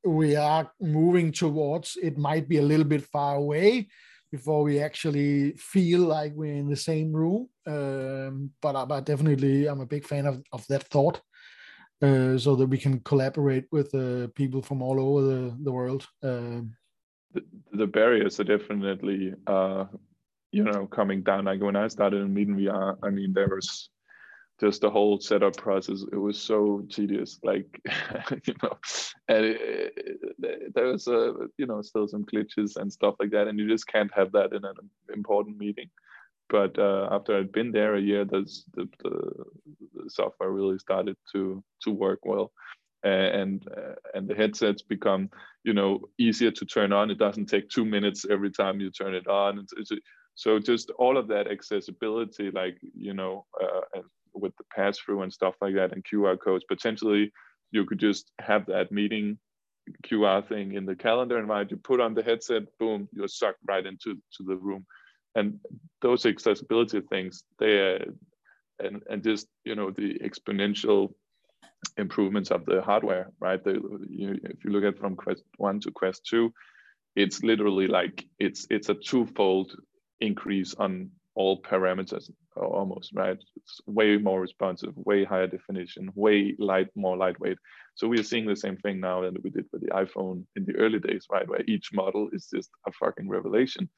We 0.08 0.36
are 0.36 0.70
moving 0.80 1.32
towards. 1.32 1.98
It 2.02 2.16
might 2.16 2.48
be 2.48 2.58
a 2.58 2.62
little 2.62 2.86
bit 2.86 3.04
far 3.04 3.36
away 3.36 3.88
before 4.32 4.62
we 4.62 4.80
actually 4.80 5.52
feel 5.52 6.00
like 6.00 6.32
we're 6.34 6.54
in 6.54 6.68
the 6.68 6.76
same 6.76 7.12
room. 7.12 7.48
Um, 7.66 8.50
but, 8.62 8.86
but 8.86 9.04
definitely, 9.04 9.66
I'm 9.66 9.80
a 9.80 9.86
big 9.86 10.04
fan 10.04 10.26
of, 10.26 10.42
of 10.52 10.66
that 10.68 10.84
thought. 10.84 11.20
Uh, 12.00 12.38
so 12.38 12.54
that 12.54 12.68
we 12.68 12.78
can 12.78 13.00
collaborate 13.00 13.64
with 13.72 13.92
uh, 13.92 14.28
people 14.36 14.62
from 14.62 14.82
all 14.82 15.00
over 15.00 15.26
the, 15.26 15.56
the 15.64 15.72
world. 15.72 16.06
Um, 16.22 16.76
the, 17.34 17.42
the 17.72 17.88
barriers 17.88 18.38
are 18.38 18.44
definitely 18.44 19.34
uh, 19.48 19.84
you 20.52 20.62
know 20.62 20.86
coming 20.86 21.22
down. 21.22 21.46
Like 21.46 21.60
when 21.60 21.74
I 21.74 21.88
started 21.88 22.22
in 22.22 22.32
Meet 22.32 22.50
VR, 22.50 22.96
I 23.02 23.10
mean 23.10 23.32
there 23.32 23.48
was 23.48 23.90
just 24.60 24.80
the 24.80 24.90
whole 24.90 25.20
setup 25.20 25.56
process. 25.56 26.04
It 26.12 26.16
was 26.16 26.40
so 26.40 26.84
tedious, 26.90 27.38
like 27.42 27.80
you 28.46 28.54
know, 28.62 28.76
and 29.28 29.44
it, 29.44 29.92
it, 29.96 30.74
there 30.74 30.86
was 30.86 31.06
a 31.06 31.34
you 31.56 31.66
know 31.66 31.82
still 31.82 32.08
some 32.08 32.24
glitches 32.24 32.76
and 32.76 32.92
stuff 32.92 33.14
like 33.20 33.30
that, 33.30 33.48
and 33.48 33.58
you 33.58 33.68
just 33.68 33.86
can't 33.86 34.12
have 34.14 34.32
that 34.32 34.52
in 34.52 34.64
an 34.64 34.74
important 35.14 35.58
meeting. 35.58 35.90
But 36.48 36.78
uh, 36.78 37.08
after 37.10 37.36
I'd 37.36 37.52
been 37.52 37.72
there 37.72 37.96
a 37.96 38.00
year, 38.00 38.24
the, 38.24 38.50
the, 38.74 38.88
the 39.04 40.08
software 40.08 40.50
really 40.50 40.78
started 40.78 41.16
to 41.32 41.62
to 41.82 41.90
work 41.90 42.20
well 42.24 42.52
and 43.04 43.64
uh, 43.76 43.94
and 44.14 44.26
the 44.26 44.34
headsets 44.34 44.82
become 44.82 45.30
you 45.64 45.72
know 45.72 46.00
easier 46.18 46.50
to 46.50 46.64
turn 46.64 46.92
on 46.92 47.10
it 47.10 47.18
doesn't 47.18 47.46
take 47.46 47.68
two 47.68 47.84
minutes 47.84 48.26
every 48.28 48.50
time 48.50 48.80
you 48.80 48.90
turn 48.90 49.14
it 49.14 49.28
on 49.28 49.58
it's, 49.58 49.72
it's, 49.76 50.02
so 50.34 50.58
just 50.58 50.90
all 50.98 51.16
of 51.16 51.28
that 51.28 51.48
accessibility 51.50 52.50
like 52.50 52.76
you 52.94 53.14
know 53.14 53.46
uh, 53.62 54.00
with 54.38 54.56
the 54.56 54.64
pass 54.74 54.98
through 54.98 55.22
and 55.22 55.32
stuff 55.32 55.54
like 55.60 55.74
that 55.74 55.92
and 55.92 56.04
qr 56.04 56.38
codes 56.40 56.64
potentially 56.68 57.32
you 57.70 57.84
could 57.84 57.98
just 57.98 58.30
have 58.38 58.66
that 58.66 58.90
meeting 58.92 59.38
qr 60.06 60.46
thing 60.48 60.74
in 60.74 60.84
the 60.84 60.96
calendar 60.96 61.38
invite 61.38 61.70
you 61.70 61.76
put 61.76 62.00
on 62.00 62.14
the 62.14 62.22
headset 62.22 62.62
boom 62.78 63.08
you're 63.12 63.28
sucked 63.28 63.60
right 63.66 63.86
into 63.86 64.14
to 64.36 64.42
the 64.44 64.56
room 64.56 64.86
and 65.34 65.58
those 66.02 66.26
accessibility 66.26 67.00
things 67.00 67.44
they 67.58 67.96
uh, 67.96 68.04
and 68.80 69.02
and 69.10 69.22
just 69.22 69.46
you 69.64 69.74
know 69.74 69.90
the 69.90 70.18
exponential 70.20 71.12
improvements 71.96 72.50
of 72.50 72.64
the 72.64 72.82
hardware, 72.82 73.30
right? 73.40 73.62
The, 73.62 73.74
you, 74.08 74.38
if 74.42 74.64
you 74.64 74.70
look 74.70 74.84
at 74.84 74.98
from 74.98 75.16
Quest 75.16 75.42
One 75.56 75.80
to 75.80 75.90
Quest 75.90 76.26
Two, 76.26 76.52
it's 77.16 77.42
literally 77.42 77.86
like 77.86 78.26
it's 78.38 78.66
it's 78.70 78.88
a 78.88 78.94
twofold 78.94 79.76
increase 80.20 80.74
on 80.74 81.10
all 81.38 81.62
parameters 81.62 82.28
almost, 82.56 83.12
right? 83.14 83.38
It's 83.56 83.80
way 83.86 84.16
more 84.16 84.40
responsive, 84.40 84.92
way 84.96 85.24
higher 85.24 85.46
definition, 85.46 86.10
way 86.16 86.56
light, 86.58 86.88
more 86.96 87.16
lightweight. 87.16 87.58
So 87.94 88.08
we 88.08 88.18
are 88.18 88.24
seeing 88.24 88.46
the 88.46 88.56
same 88.56 88.76
thing 88.78 88.98
now 88.98 89.20
that 89.22 89.44
we 89.44 89.50
did 89.50 89.66
with 89.72 89.82
the 89.82 89.92
iPhone 90.04 90.44
in 90.56 90.64
the 90.64 90.74
early 90.74 90.98
days, 90.98 91.26
right? 91.30 91.48
Where 91.48 91.62
each 91.68 91.90
model 91.92 92.28
is 92.32 92.48
just 92.52 92.70
a 92.88 92.92
fucking 92.92 93.28
revelation, 93.28 93.88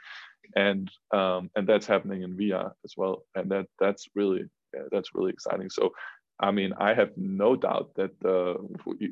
and 0.54 0.90
um, 1.12 1.50
and 1.56 1.66
that's 1.66 1.86
happening 1.86 2.22
in 2.22 2.36
VR 2.36 2.72
as 2.84 2.92
well, 2.98 3.24
and 3.34 3.50
that 3.50 3.66
that's 3.78 4.06
really 4.14 4.44
yeah, 4.74 4.82
that's 4.92 5.14
really 5.14 5.32
exciting. 5.32 5.70
So 5.70 5.92
I 6.40 6.50
mean, 6.50 6.72
I 6.78 6.92
have 6.92 7.12
no 7.16 7.56
doubt 7.56 7.90
that 7.96 8.12
uh, 8.24 8.54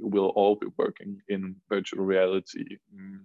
we'll 0.03 0.35
all 0.41 0.57
be 0.57 0.69
working 0.77 1.21
in 1.29 1.57
virtual 1.71 2.05
reality, 2.05 2.77
mm, 2.95 3.21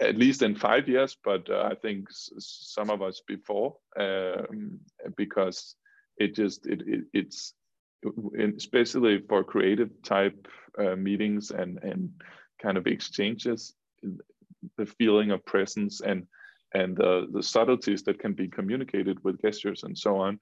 at 0.00 0.16
least 0.16 0.42
in 0.42 0.54
five 0.54 0.88
years, 0.88 1.16
but 1.22 1.48
uh, 1.50 1.68
I 1.70 1.74
think 1.74 2.08
some 2.10 2.90
of 2.90 3.02
us 3.02 3.22
before, 3.26 3.76
um, 3.98 4.80
because 5.16 5.76
it 6.16 6.34
just 6.34 6.66
it, 6.66 6.82
it 6.86 7.04
it's 7.12 7.54
especially 8.56 9.22
for 9.28 9.44
creative 9.44 9.90
type 10.02 10.48
uh, 10.78 10.96
meetings 10.96 11.50
and 11.50 11.78
and 11.82 12.10
kind 12.62 12.78
of 12.78 12.86
exchanges, 12.86 13.74
the 14.78 14.86
feeling 14.86 15.30
of 15.30 15.44
presence 15.44 16.00
and 16.00 16.26
and 16.72 16.96
the, 16.96 17.26
the 17.32 17.42
subtleties 17.42 18.02
that 18.04 18.18
can 18.20 18.32
be 18.32 18.48
communicated 18.48 19.18
with 19.24 19.42
gestures 19.42 19.82
and 19.82 19.98
so 19.98 20.16
on 20.16 20.38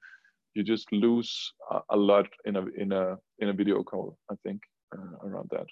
you 0.54 0.64
just 0.64 0.92
lose 0.92 1.52
a, 1.90 1.96
lot 1.96 2.26
in 2.44 2.56
a 2.56 2.64
in 2.76 2.92
a 2.92 3.16
in 3.38 3.48
a 3.48 3.52
video 3.52 3.82
call. 3.82 4.18
I 4.30 4.34
think 4.42 4.61
uh, 4.96 5.26
around 5.26 5.48
that, 5.52 5.66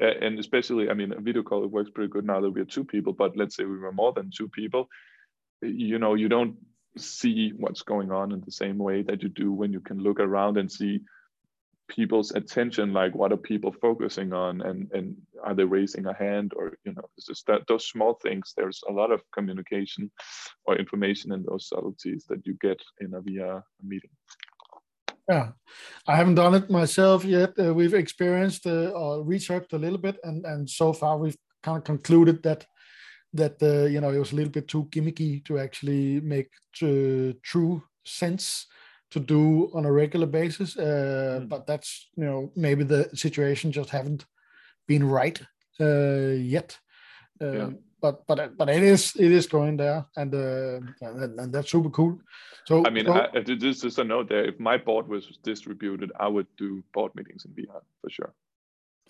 Uh, 0.00 0.12
and 0.20 0.38
especially 0.38 0.90
I 0.90 0.94
mean 0.94 1.12
a 1.12 1.20
video 1.20 1.42
call 1.42 1.64
it 1.64 1.70
works 1.70 1.90
pretty 1.90 2.10
good 2.10 2.26
now 2.26 2.40
that 2.40 2.50
we 2.50 2.60
are 2.60 2.66
two 2.66 2.84
people. 2.84 3.12
But 3.12 3.36
let's 3.36 3.56
say 3.56 3.64
we 3.64 3.78
were 3.78 3.92
more 3.92 4.12
than 4.12 4.30
two 4.36 4.48
people, 4.48 4.88
you 5.62 5.98
know, 5.98 6.14
you 6.14 6.28
don't 6.28 6.56
see 6.98 7.52
what's 7.56 7.82
going 7.82 8.10
on 8.10 8.32
in 8.32 8.40
the 8.44 8.52
same 8.52 8.78
way 8.78 9.02
that 9.02 9.22
you 9.22 9.28
do 9.28 9.52
when 9.52 9.72
you 9.72 9.80
can 9.80 9.98
look 9.98 10.20
around 10.20 10.56
and 10.56 10.70
see 10.70 11.00
people's 11.88 12.32
attention 12.32 12.92
like 12.92 13.14
what 13.14 13.32
are 13.32 13.36
people 13.36 13.72
focusing 13.80 14.32
on 14.32 14.60
and 14.62 14.90
and 14.92 15.16
are 15.44 15.54
they 15.54 15.64
raising 15.64 16.06
a 16.06 16.14
hand 16.14 16.52
or 16.56 16.76
you 16.84 16.92
know 16.92 17.08
it's 17.16 17.26
just 17.26 17.46
that 17.46 17.62
those 17.68 17.86
small 17.86 18.14
things 18.14 18.52
there's 18.56 18.82
a 18.88 18.92
lot 18.92 19.12
of 19.12 19.22
communication 19.32 20.10
or 20.64 20.76
information 20.76 21.32
in 21.32 21.44
those 21.44 21.68
subtleties 21.68 22.24
that 22.28 22.44
you 22.44 22.56
get 22.60 22.80
in 23.00 23.14
a 23.14 23.20
vr 23.20 23.62
meeting 23.82 24.10
yeah 25.28 25.48
i 26.06 26.16
haven't 26.16 26.36
done 26.36 26.54
it 26.54 26.70
myself 26.70 27.24
yet 27.24 27.52
uh, 27.58 27.72
we've 27.74 27.94
experienced 27.94 28.66
uh, 28.66 28.90
or 28.90 29.24
researched 29.24 29.72
a 29.72 29.78
little 29.78 29.98
bit 29.98 30.18
and 30.24 30.44
and 30.44 30.68
so 30.68 30.92
far 30.92 31.18
we've 31.18 31.38
kind 31.62 31.78
of 31.78 31.84
concluded 31.84 32.42
that 32.42 32.66
that 33.32 33.62
uh, 33.62 33.86
you 33.86 34.00
know 34.00 34.10
it 34.10 34.18
was 34.18 34.32
a 34.32 34.36
little 34.36 34.52
bit 34.52 34.68
too 34.68 34.84
gimmicky 34.90 35.44
to 35.44 35.58
actually 35.58 36.20
make 36.20 36.50
true 36.72 37.82
sense 38.04 38.66
to 39.10 39.20
do 39.20 39.70
on 39.72 39.84
a 39.84 39.92
regular 39.92 40.26
basis. 40.26 40.76
Uh, 40.76 41.40
mm. 41.42 41.48
But 41.48 41.66
that's 41.66 42.08
you 42.16 42.24
know 42.24 42.52
maybe 42.56 42.84
the 42.84 43.08
situation 43.14 43.72
just 43.72 43.90
haven't 43.90 44.26
been 44.86 45.04
right 45.04 45.40
uh, 45.80 46.34
yet. 46.38 46.78
Uh, 47.40 47.52
yeah. 47.52 47.70
But 48.06 48.24
but 48.28 48.56
but 48.56 48.68
it 48.68 48.84
is 48.84 49.16
it 49.16 49.32
is 49.32 49.48
going 49.48 49.76
there, 49.76 50.06
and, 50.16 50.32
uh, 50.32 50.78
and, 51.00 51.40
and 51.40 51.52
that's 51.52 51.72
super 51.72 51.90
cool. 51.90 52.20
So 52.64 52.84
I 52.86 52.90
mean, 52.90 53.06
so, 53.06 53.14
I, 53.14 53.40
just 53.40 53.82
just 53.82 53.98
a 53.98 54.04
note 54.04 54.28
there. 54.28 54.44
If 54.44 54.60
my 54.60 54.76
board 54.76 55.08
was 55.08 55.26
distributed, 55.42 56.12
I 56.20 56.28
would 56.28 56.46
do 56.56 56.84
board 56.94 57.12
meetings 57.16 57.44
in 57.44 57.50
VR 57.50 57.82
for 58.00 58.10
sure. 58.10 58.32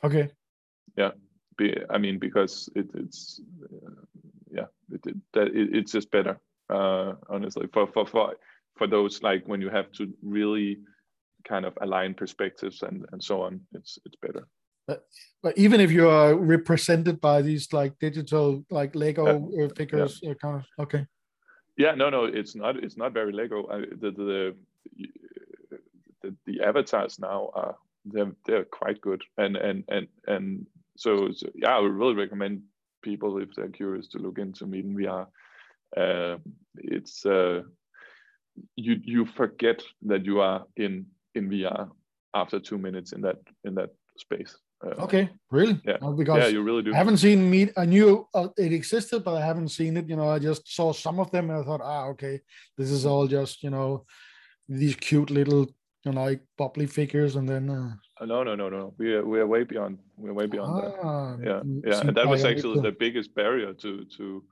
Okay. 0.03 0.31
Yeah. 0.97 1.11
Be, 1.59 1.77
I 1.91 1.99
mean, 1.99 2.19
because 2.19 2.71
it, 2.75 2.87
it's 2.95 3.41
uh, 3.65 3.91
yeah, 4.51 4.69
it, 4.91 5.01
it, 5.07 5.17
it, 5.35 5.77
it's 5.77 5.93
just 5.93 6.11
better. 6.11 6.41
Uh, 6.71 7.15
honestly, 7.29 7.67
for 7.75 7.87
for 7.89 8.07
for 8.07 8.35
for 8.79 8.87
those 8.87 9.23
like 9.23 9.47
when 9.47 9.61
you 9.61 9.69
have 9.69 9.93
to 9.93 10.11
really 10.23 10.79
kind 11.45 11.67
of 11.67 11.77
align 11.83 12.15
perspectives 12.15 12.83
and 12.83 13.05
and 13.13 13.23
so 13.23 13.43
on, 13.43 13.61
it's 13.73 13.99
it's 14.07 14.17
better. 14.23 14.49
But, 14.87 15.05
but 15.43 15.59
even 15.59 15.81
if 15.81 15.91
you 15.91 16.09
are 16.09 16.35
represented 16.35 17.21
by 17.21 17.43
these 17.43 17.73
like 17.73 17.99
digital 17.99 18.65
like 18.71 18.95
Lego 18.95 19.49
yeah. 19.51 19.69
figures, 19.77 20.21
yeah. 20.23 20.35
kind 20.35 20.57
of 20.57 20.85
okay. 20.85 21.07
Yeah, 21.77 21.95
no, 21.95 22.09
no, 22.09 22.25
it's 22.25 22.55
not. 22.55 22.77
It's 22.83 22.97
not 22.97 23.13
very 23.13 23.33
Lego. 23.33 23.67
I, 23.67 23.81
the, 23.81 24.11
the 24.11 24.57
the 26.23 26.37
the 26.47 26.63
avatars 26.63 27.19
now 27.19 27.51
are 27.55 27.77
they're 28.05 28.33
they're 28.47 28.65
quite 28.65 29.01
good, 29.01 29.23
and 29.37 29.57
and 29.57 29.85
and 29.89 30.09
and 30.27 30.67
so, 30.97 31.31
so 31.33 31.49
yeah, 31.55 31.77
I 31.77 31.81
would 31.81 31.93
really 31.93 32.15
recommend 32.15 32.63
people 33.03 33.39
if 33.39 33.51
they're 33.55 33.69
curious 33.69 34.09
to 34.09 34.19
look 34.19 34.39
into 34.39 34.67
MeetinVR. 34.67 35.27
Uh, 35.97 36.39
it's 36.77 37.27
uh, 37.27 37.63
you 38.77 38.97
you 39.03 39.27
forget 39.27 39.83
that 40.03 40.25
you 40.25 40.41
are 40.41 40.65
in 40.77 41.07
in 41.35 41.51
VR 41.51 41.91
after 42.35 42.59
two 42.59 42.79
minutes 42.79 43.13
in 43.13 43.21
that 43.23 43.37
in 43.65 43.75
that 43.75 43.91
space. 44.17 44.57
Uh, 44.85 45.05
okay, 45.05 45.31
really? 45.51 45.81
Yeah, 45.87 45.97
because 46.17 46.39
yeah, 46.39 46.49
you 46.49 46.63
really 46.63 46.83
do. 46.83 46.93
I 46.93 46.99
haven't 46.99 47.17
seen 47.17 47.51
Meet. 47.51 47.73
I 47.77 47.87
knew 47.87 48.29
uh, 48.35 48.49
it 48.59 48.73
existed, 48.73 49.25
but 49.25 49.35
I 49.35 49.45
haven't 49.45 49.71
seen 49.71 49.97
it. 49.97 50.09
You 50.09 50.17
know, 50.17 50.29
I 50.29 50.39
just 50.39 50.69
saw 50.75 50.93
some 50.93 51.19
of 51.19 51.31
them 51.31 51.51
and 51.51 51.61
I 51.61 51.63
thought, 51.63 51.81
ah, 51.83 52.07
okay, 52.09 52.41
this 52.77 52.91
is 52.91 53.07
all 53.07 53.27
just 53.27 53.63
you 53.63 53.71
know 53.71 54.05
these 54.69 54.95
cute 54.97 55.31
little 55.31 55.67
you 56.05 56.13
know 56.13 56.23
like 56.23 56.41
bubbly 56.59 56.87
figures, 56.87 57.37
and 57.37 57.49
then. 57.49 57.71
Uh, 57.71 57.95
uh 58.21 58.27
no, 58.27 58.43
no, 58.43 58.55
no, 58.55 58.69
no. 58.69 58.95
We 58.99 59.15
are 59.15 59.25
we 59.25 59.41
are 59.41 59.47
way 59.47 59.65
beyond. 59.65 59.99
We're 60.17 60.35
way 60.35 60.47
beyond 60.47 60.95
ah, 61.03 61.37
that. 61.37 61.47
Yeah, 61.47 61.91
yeah, 61.91 62.01
and 62.01 62.17
that 62.17 62.29
was 62.29 62.45
actually 62.45 62.81
the 62.81 62.93
biggest 62.93 63.35
barrier 63.35 63.73
to 63.73 64.05
to 64.17 64.45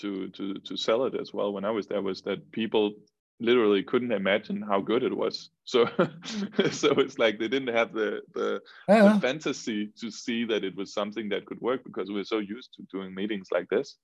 to 0.00 0.28
to 0.28 0.54
to 0.54 0.76
sell 0.76 1.04
it 1.04 1.14
as 1.14 1.34
well. 1.34 1.52
When 1.52 1.66
I 1.66 1.70
was 1.70 1.86
there, 1.86 2.00
was 2.00 2.22
that 2.22 2.50
people 2.50 2.94
literally 3.38 3.82
couldn't 3.82 4.12
imagine 4.12 4.62
how 4.62 4.80
good 4.80 5.02
it 5.02 5.16
was. 5.16 5.50
So 5.64 5.86
so 6.70 6.92
it's 6.92 7.18
like 7.18 7.38
they 7.38 7.48
didn't 7.48 7.74
have 7.74 7.92
the 7.92 8.22
the, 8.34 8.60
yeah. 8.88 9.12
the, 9.12 9.20
fantasy 9.20 9.90
to 10.00 10.10
see 10.10 10.44
that 10.44 10.64
it 10.64 10.76
was 10.76 10.92
something 10.92 11.28
that 11.30 11.46
could 11.46 11.60
work 11.60 11.84
because 11.84 12.10
we 12.10 12.20
are 12.20 12.24
so 12.24 12.38
used 12.38 12.74
to 12.74 12.82
doing 12.90 13.14
meetings 13.14 13.48
like 13.52 13.68
this. 13.68 13.96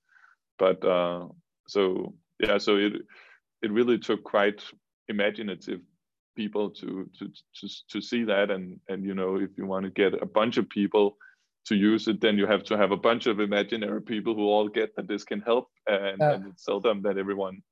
But 0.58 0.84
uh, 0.84 1.28
so 1.68 2.14
yeah, 2.40 2.58
so 2.58 2.76
it 2.76 2.94
it 3.62 3.72
really 3.72 3.98
took 3.98 4.22
quite 4.24 4.62
imaginative 5.08 5.80
people 6.36 6.70
to 6.70 7.08
to 7.18 7.30
to 7.54 7.68
to 7.90 8.00
see 8.00 8.24
that 8.24 8.50
and 8.50 8.80
and 8.88 9.04
you 9.04 9.14
know 9.14 9.36
if 9.36 9.50
you 9.56 9.66
want 9.66 9.84
to 9.84 9.90
get 9.90 10.20
a 10.22 10.26
bunch 10.26 10.56
of 10.56 10.68
people 10.68 11.16
to 11.64 11.76
use 11.76 12.08
it 12.08 12.20
then 12.20 12.38
you 12.38 12.46
have 12.46 12.64
to 12.64 12.76
have 12.76 12.90
a 12.90 12.96
bunch 12.96 13.26
of 13.26 13.38
imaginary 13.38 14.00
people 14.00 14.34
who 14.34 14.48
all 14.48 14.66
get 14.66 14.96
that 14.96 15.06
this 15.06 15.24
can 15.24 15.40
help 15.40 15.68
and, 15.86 16.16
yeah. 16.18 16.32
and 16.32 16.46
it's 16.46 16.64
seldom 16.64 17.02
that 17.02 17.18
everyone 17.18 17.62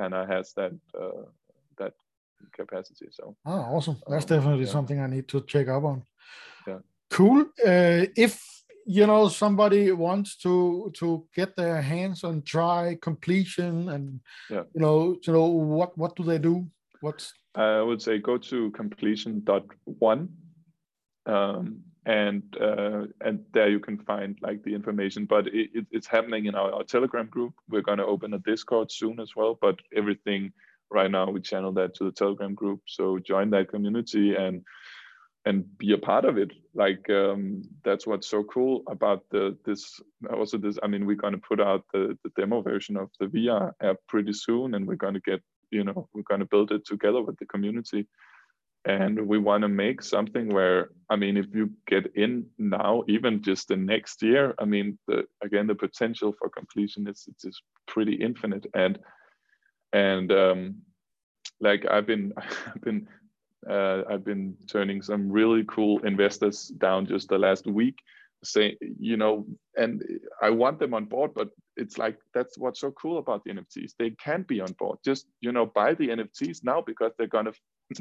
kind 0.00 0.14
of 0.14 0.28
has 0.28 0.52
that 0.54 0.72
uh, 0.98 1.24
that 1.78 1.94
capacity. 2.52 3.08
So 3.10 3.36
oh, 3.46 3.60
awesome! 3.74 3.98
That's 4.08 4.30
um, 4.30 4.36
definitely 4.36 4.64
yeah. 4.64 4.72
something 4.72 5.00
I 5.00 5.06
need 5.06 5.28
to 5.28 5.42
check 5.42 5.68
up 5.68 5.84
on. 5.84 6.02
Yeah, 6.66 6.80
cool. 7.10 7.40
Uh, 7.66 8.06
if 8.16 8.32
you 8.86 9.06
know 9.06 9.28
somebody 9.28 9.92
wants 9.92 10.36
to 10.44 10.90
to 11.00 11.26
get 11.34 11.56
their 11.56 11.82
hands 11.82 12.24
on 12.24 12.42
try 12.42 12.96
completion 13.02 13.88
and 13.90 14.20
yeah. 14.48 14.64
you 14.74 14.80
know 14.80 15.16
you 15.24 15.32
know 15.32 15.46
what 15.46 15.96
what 15.98 16.16
do 16.16 16.22
they 16.22 16.38
do? 16.38 16.66
What's 17.00 17.34
I 17.54 17.82
would 17.82 18.00
say 18.00 18.18
go 18.18 18.38
to 18.38 18.70
completion 18.70 19.42
dot 19.44 19.64
one. 19.84 20.28
Um, 21.26 21.82
and 22.06 22.42
uh, 22.60 23.04
and 23.20 23.44
there 23.52 23.68
you 23.68 23.80
can 23.80 23.98
find 23.98 24.38
like 24.40 24.62
the 24.62 24.74
information. 24.74 25.26
But 25.26 25.48
it, 25.48 25.70
it, 25.74 25.86
it's 25.90 26.06
happening 26.06 26.46
in 26.46 26.54
our, 26.54 26.72
our 26.72 26.84
Telegram 26.84 27.26
group. 27.26 27.54
We're 27.68 27.82
going 27.82 27.98
to 27.98 28.06
open 28.06 28.34
a 28.34 28.38
Discord 28.38 28.90
soon 28.90 29.20
as 29.20 29.36
well. 29.36 29.58
But 29.60 29.80
everything 29.94 30.52
right 30.90 31.10
now 31.10 31.30
we 31.30 31.40
channel 31.40 31.72
that 31.72 31.94
to 31.96 32.04
the 32.04 32.12
Telegram 32.12 32.54
group. 32.54 32.80
So 32.86 33.18
join 33.18 33.50
that 33.50 33.68
community 33.68 34.34
and 34.34 34.62
and 35.46 35.78
be 35.78 35.92
a 35.92 35.98
part 35.98 36.24
of 36.24 36.36
it. 36.36 36.50
Like 36.74 37.08
um, 37.10 37.62
that's 37.82 38.06
what's 38.06 38.28
so 38.28 38.44
cool 38.44 38.82
about 38.88 39.24
the 39.30 39.56
this 39.64 40.00
also 40.32 40.58
this. 40.58 40.78
I 40.82 40.86
mean, 40.86 41.06
we're 41.06 41.16
going 41.16 41.34
to 41.34 41.38
put 41.38 41.60
out 41.60 41.84
the 41.92 42.18
the 42.24 42.30
demo 42.36 42.62
version 42.62 42.96
of 42.96 43.10
the 43.18 43.26
VR 43.26 43.72
app 43.82 43.96
pretty 44.08 44.32
soon, 44.32 44.74
and 44.74 44.86
we're 44.86 44.96
going 44.96 45.14
to 45.14 45.20
get 45.20 45.42
you 45.70 45.84
know 45.84 46.08
we're 46.14 46.22
going 46.22 46.40
to 46.40 46.46
build 46.46 46.72
it 46.72 46.86
together 46.86 47.22
with 47.22 47.38
the 47.38 47.46
community 47.46 48.06
and 48.86 49.26
we 49.26 49.38
want 49.38 49.62
to 49.62 49.68
make 49.68 50.02
something 50.02 50.48
where 50.48 50.90
i 51.10 51.16
mean 51.16 51.36
if 51.36 51.46
you 51.54 51.70
get 51.86 52.10
in 52.14 52.46
now 52.58 53.02
even 53.08 53.42
just 53.42 53.68
the 53.68 53.76
next 53.76 54.22
year 54.22 54.54
i 54.58 54.64
mean 54.64 54.98
the 55.06 55.24
again 55.42 55.66
the 55.66 55.74
potential 55.74 56.34
for 56.38 56.48
completion 56.48 57.06
is 57.06 57.28
just 57.42 57.62
pretty 57.86 58.14
infinite. 58.14 58.66
And 58.74 58.98
and 59.92 60.32
um 60.32 60.76
like 61.60 61.84
i've 61.90 62.06
been 62.06 62.32
i've 62.66 62.80
been 62.80 63.06
uh, 63.68 64.02
i've 64.08 64.24
been 64.24 64.56
turning 64.66 65.02
some 65.02 65.30
really 65.30 65.64
cool 65.68 65.98
investors 66.06 66.68
down 66.78 67.04
just 67.04 67.28
the 67.28 67.36
last 67.36 67.66
week 67.66 67.98
saying 68.42 68.74
you 68.98 69.18
know 69.18 69.44
and 69.76 70.02
i 70.40 70.48
want 70.48 70.78
them 70.78 70.94
on 70.94 71.04
board 71.04 71.32
but 71.34 71.50
it's 71.76 71.98
like 71.98 72.18
that's 72.34 72.56
what's 72.58 72.80
so 72.80 72.90
cool 72.92 73.18
about 73.18 73.42
the 73.44 73.50
nfts 73.50 73.92
they 73.98 74.10
can 74.10 74.42
be 74.42 74.60
on 74.60 74.72
board. 74.78 74.98
Just 75.04 75.26
you 75.40 75.52
know 75.52 75.66
buy 75.66 75.94
the 75.94 76.08
nfts 76.08 76.62
now 76.62 76.80
because 76.80 77.12
they're 77.16 77.26
gonna 77.26 77.52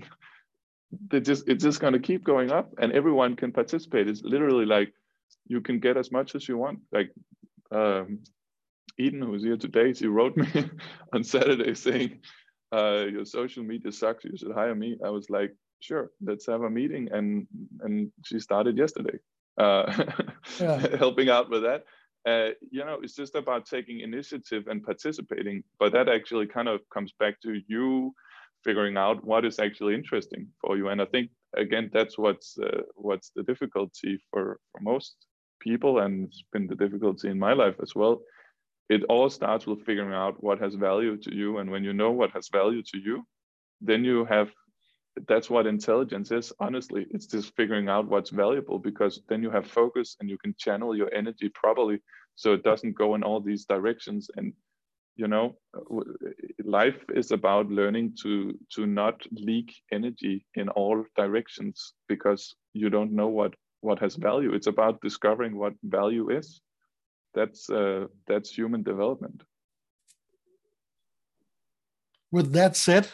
they 1.09 1.19
just 1.19 1.47
it's 1.47 1.63
just 1.63 1.79
going 1.79 1.93
to 1.93 1.99
keep 1.99 2.23
going 2.23 2.51
up 2.51 2.73
and 2.79 2.91
everyone 2.93 3.35
can 3.35 3.51
participate. 3.51 4.07
It's 4.07 4.23
literally 4.23 4.65
like 4.65 4.93
you 5.47 5.61
can 5.61 5.79
get 5.79 5.97
as 5.97 6.11
much 6.11 6.35
as 6.35 6.47
you 6.47 6.57
want. 6.57 6.79
Like 6.91 7.11
um, 7.71 8.19
eden 8.99 9.21
who's 9.21 9.43
here 9.43 9.57
today 9.57 9.93
she 9.93 10.07
wrote 10.07 10.35
me 10.35 10.47
on 11.13 11.23
saturday 11.23 11.73
saying 11.73 12.19
uh, 12.71 13.05
your 13.09 13.25
social 13.25 13.63
media 13.63 13.91
sucks 13.91 14.23
you 14.23 14.37
should 14.37 14.51
hire 14.51 14.75
me. 14.75 14.95
I 15.03 15.09
was 15.09 15.29
like 15.29 15.55
sure 15.79 16.11
let's 16.21 16.45
have 16.45 16.61
a 16.61 16.69
meeting 16.69 17.09
and 17.11 17.47
and 17.81 18.11
she 18.25 18.39
started 18.39 18.77
yesterday 18.77 19.17
uh, 19.57 19.91
yeah. 20.59 20.95
helping 20.97 21.29
out 21.29 21.49
with 21.49 21.63
that. 21.63 21.83
Uh, 22.27 22.49
you 22.69 22.83
know 22.85 22.99
it's 23.01 23.15
just 23.15 23.33
about 23.33 23.65
taking 23.65 24.01
initiative 24.01 24.67
and 24.67 24.83
participating 24.83 25.63
but 25.79 25.93
that 25.93 26.09
actually 26.09 26.45
kind 26.45 26.67
of 26.67 26.81
comes 26.93 27.13
back 27.17 27.39
to 27.41 27.59
you 27.67 28.13
figuring 28.63 28.97
out 28.97 29.23
what 29.23 29.45
is 29.45 29.59
actually 29.59 29.95
interesting 29.95 30.47
for 30.61 30.77
you. 30.77 30.89
And 30.89 31.01
I 31.01 31.05
think 31.05 31.29
again, 31.55 31.89
that's 31.93 32.17
what's 32.17 32.57
uh, 32.57 32.81
what's 32.95 33.31
the 33.35 33.43
difficulty 33.43 34.19
for 34.29 34.59
for 34.71 34.81
most 34.81 35.15
people, 35.59 35.99
and 35.99 36.27
it's 36.27 36.43
been 36.53 36.67
the 36.67 36.75
difficulty 36.75 37.29
in 37.29 37.39
my 37.39 37.53
life 37.53 37.75
as 37.81 37.95
well. 37.95 38.21
It 38.89 39.03
all 39.03 39.29
starts 39.29 39.67
with 39.67 39.85
figuring 39.85 40.13
out 40.13 40.43
what 40.43 40.59
has 40.59 40.73
value 40.75 41.17
to 41.17 41.33
you, 41.33 41.57
and 41.59 41.69
when 41.69 41.83
you 41.83 41.93
know 41.93 42.11
what 42.11 42.31
has 42.31 42.49
value 42.49 42.83
to 42.83 42.97
you, 42.97 43.25
then 43.81 44.03
you 44.03 44.25
have. 44.25 44.49
That's 45.27 45.49
what 45.49 45.67
intelligence 45.67 46.31
is. 46.31 46.53
Honestly, 46.59 47.05
it's 47.09 47.25
just 47.25 47.53
figuring 47.55 47.89
out 47.89 48.07
what's 48.07 48.29
valuable 48.29 48.79
because 48.79 49.21
then 49.27 49.43
you 49.43 49.49
have 49.49 49.67
focus 49.67 50.15
and 50.19 50.29
you 50.29 50.37
can 50.37 50.55
channel 50.57 50.95
your 50.95 51.13
energy 51.13 51.49
properly, 51.49 51.99
so 52.35 52.53
it 52.53 52.63
doesn't 52.63 52.97
go 52.97 53.15
in 53.15 53.23
all 53.23 53.41
these 53.41 53.65
directions 53.65 54.29
and 54.37 54.53
you 55.19 55.27
know 55.27 55.47
life 56.63 57.01
is 57.21 57.31
about 57.31 57.69
learning 57.79 58.07
to 58.23 58.31
to 58.75 58.85
not 58.85 59.15
leak 59.31 59.69
energy 59.91 60.45
in 60.55 60.69
all 60.69 60.97
directions 61.21 61.93
because 62.07 62.55
you 62.73 62.89
don't 62.89 63.11
know 63.11 63.27
what 63.27 63.53
what 63.81 63.99
has 63.99 64.15
value. 64.15 64.53
It's 64.53 64.67
about 64.67 65.01
discovering 65.01 65.57
what 65.57 65.73
value 65.83 66.29
is. 66.39 66.61
That's 67.33 67.69
uh, 67.69 68.05
that's 68.27 68.49
human 68.59 68.83
development. 68.83 69.43
With 72.31 72.53
that 72.53 72.75
said 72.75 73.05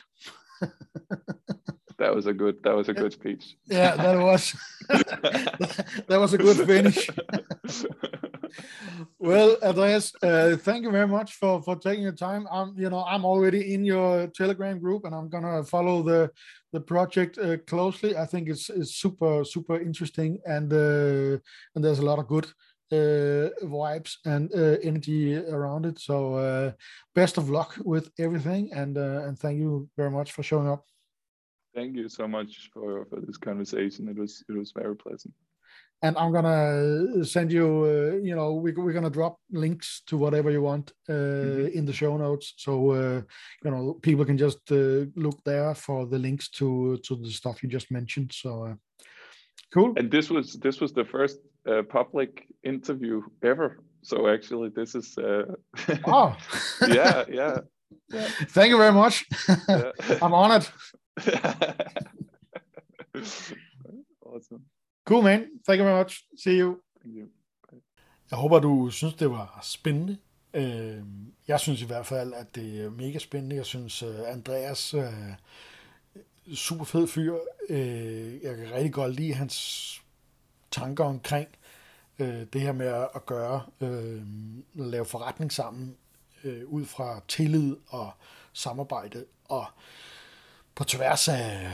that 1.98 2.14
was 2.16 2.26
a 2.28 2.34
good 2.34 2.56
that 2.64 2.76
was 2.76 2.90
a 2.90 2.94
good 2.94 3.14
speech. 3.14 3.56
Yeah 3.66 3.96
that 3.96 4.20
was 4.20 4.56
that 6.10 6.20
was 6.24 6.34
a 6.34 6.38
good 6.38 6.58
finish 6.68 7.10
well, 9.26 9.58
Andreas, 9.64 10.14
uh, 10.22 10.56
thank 10.56 10.84
you 10.84 10.92
very 10.92 11.08
much 11.08 11.34
for 11.34 11.62
for 11.62 11.76
taking 11.76 12.06
the 12.06 12.12
time. 12.12 12.48
I'm, 12.52 12.78
you 12.78 12.90
know, 12.90 13.04
I'm 13.04 13.26
already 13.26 13.74
in 13.74 13.84
your 13.84 14.28
Telegram 14.28 14.80
group, 14.80 15.06
and 15.06 15.16
I'm 15.16 15.30
gonna 15.30 15.64
follow 15.64 16.04
the 16.04 16.30
the 16.74 16.80
project 16.80 17.38
uh, 17.38 17.58
closely. 17.66 18.16
I 18.16 18.26
think 18.26 18.50
it's 18.50 18.70
it's 18.70 18.96
super 18.96 19.44
super 19.44 19.80
interesting, 19.80 20.40
and 20.46 20.72
uh, 20.72 21.40
and 21.74 21.84
there's 21.84 22.00
a 22.00 22.06
lot 22.06 22.20
of 22.20 22.28
good 22.28 22.46
uh, 22.92 23.50
vibes 23.64 24.18
and 24.26 24.54
uh, 24.54 24.78
energy 24.84 25.36
around 25.36 25.86
it. 25.86 26.00
So, 26.00 26.36
uh, 26.36 26.72
best 27.16 27.38
of 27.38 27.50
luck 27.50 27.76
with 27.84 28.12
everything, 28.20 28.72
and 28.74 28.98
and 28.98 29.40
thank 29.40 29.58
you 29.60 29.90
very 29.98 30.12
much 30.12 30.34
for 30.34 30.44
showing 30.44 30.70
up. 30.70 30.86
Thank 31.74 31.96
you 31.96 32.10
so 32.10 32.28
much 32.28 32.70
for 32.74 33.06
for 33.06 33.20
this 33.22 33.38
conversation. 33.38 34.08
It 34.08 34.18
was 34.18 34.44
it 34.48 34.56
was 34.56 34.72
very 34.72 34.96
pleasant 34.96 35.34
and 36.06 36.16
I'm 36.18 36.32
gonna 36.32 37.26
send 37.26 37.52
you. 37.52 37.66
Uh, 37.66 38.18
you 38.24 38.36
know, 38.36 38.54
we, 38.54 38.72
we're 38.74 38.94
gonna 38.94 39.10
drop 39.10 39.40
links 39.52 40.04
to 40.08 40.18
whatever 40.18 40.52
you 40.52 40.62
want 40.62 40.94
uh, 41.10 41.14
mm-hmm. 41.14 41.78
in 41.78 41.86
the 41.86 41.94
show 41.94 42.16
notes, 42.18 42.54
so 42.58 42.92
uh, 42.92 43.22
you 43.64 43.72
know 43.72 43.94
people 44.02 44.26
can 44.26 44.38
just 44.38 44.60
uh, 44.72 45.06
look 45.16 45.44
there 45.44 45.74
for 45.74 46.06
the 46.06 46.20
links 46.20 46.50
to 46.50 46.98
to 47.06 47.16
the 47.16 47.32
stuff 47.32 47.64
you 47.64 47.70
just 47.70 47.90
mentioned. 47.92 48.32
So 48.34 48.66
uh, 48.66 48.76
cool. 49.74 49.94
And 49.98 50.12
this 50.12 50.30
was 50.30 50.54
this 50.54 50.80
was 50.80 50.94
the 50.94 51.06
first 51.06 51.40
uh, 51.68 51.82
public 51.90 52.46
interview 52.64 53.24
ever. 53.42 53.80
So 54.04 54.28
actually, 54.28 54.70
this 54.70 54.94
is. 54.94 55.18
oh. 56.06 56.38
yeah, 56.88 57.24
yeah. 57.30 57.58
Yeah. 58.12 58.28
Thank 58.50 58.70
you 58.70 58.78
very 58.78 58.92
much. 58.92 59.26
Yeah. 59.70 59.92
I'm 60.22 60.34
honored. 60.34 60.68
awesome. 64.26 64.66
Cool, 65.06 65.24
man. 65.24 65.46
Thank 65.68 65.80
you 65.80 65.86
very 65.86 66.04
much. 66.04 66.24
See 66.44 66.60
you. 66.60 66.78
Thank 67.02 67.16
you. 67.16 67.28
Jeg 68.32 68.38
håber, 68.38 68.60
du 68.60 68.90
synes, 68.90 69.14
det 69.14 69.30
var 69.30 69.60
spændende. 69.64 70.18
Jeg 71.48 71.60
synes 71.60 71.82
i 71.82 71.86
hvert 71.86 72.06
fald, 72.06 72.34
at 72.34 72.56
det 72.56 72.86
er 72.86 72.90
mega 72.90 73.20
spændende. 73.20 73.56
Jeg 73.56 73.66
synes, 73.66 74.04
øh, 74.04 74.16
Andreas 74.28 74.94
er 74.94 75.36
super 76.56 76.86
fed 76.86 77.08
fyr. 77.08 77.36
Øh, 77.70 78.44
jeg 78.44 78.58
kan 78.58 78.72
rigtig 78.72 78.94
godt 78.94 79.16
lide 79.16 79.34
hans 79.34 80.02
tanker 80.72 81.04
omkring 81.04 81.48
øh, 82.20 82.46
det 82.54 82.62
her 82.62 82.72
med 82.72 83.08
at 83.16 83.26
gøre, 83.26 83.62
lave 84.74 85.06
forretning 85.06 85.52
sammen 85.52 85.98
ud 86.66 86.86
fra 86.86 87.22
tillid 87.28 87.76
og 87.88 88.12
samarbejde 88.54 89.26
og 89.46 89.66
på 90.76 90.84
tværs 90.84 91.28
af 91.28 91.72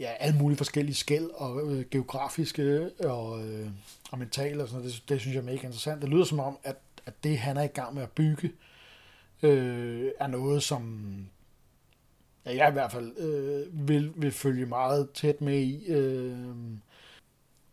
ja, 0.00 0.10
alle 0.20 0.38
mulige 0.38 0.56
forskellige 0.58 0.94
skæld 0.94 1.30
og 1.34 1.72
øh, 1.72 1.84
geografiske 1.90 2.62
øh, 2.62 2.90
og, 3.00 3.46
øh, 3.46 3.68
og 4.10 4.18
mentale 4.18 4.62
og 4.62 4.68
sådan 4.68 4.82
noget. 4.82 4.94
Det, 4.94 5.08
det 5.08 5.20
synes 5.20 5.34
jeg 5.34 5.40
er 5.40 5.44
mega 5.44 5.66
interessant. 5.66 6.02
Det 6.02 6.10
lyder 6.10 6.24
som 6.24 6.40
om, 6.40 6.58
at, 6.64 6.76
at 7.06 7.24
det, 7.24 7.38
han 7.38 7.56
er 7.56 7.62
i 7.62 7.66
gang 7.66 7.94
med 7.94 8.02
at 8.02 8.10
bygge, 8.10 8.52
øh, 9.42 10.10
er 10.20 10.26
noget, 10.26 10.62
som 10.62 11.04
ja, 12.46 12.56
jeg 12.56 12.68
i 12.68 12.72
hvert 12.72 12.92
fald 12.92 13.18
øh, 13.18 13.88
vil, 13.88 14.12
vil 14.16 14.32
følge 14.32 14.66
meget 14.66 15.10
tæt 15.10 15.40
med 15.40 15.58
i. 15.58 15.86
Øh, 15.86 16.36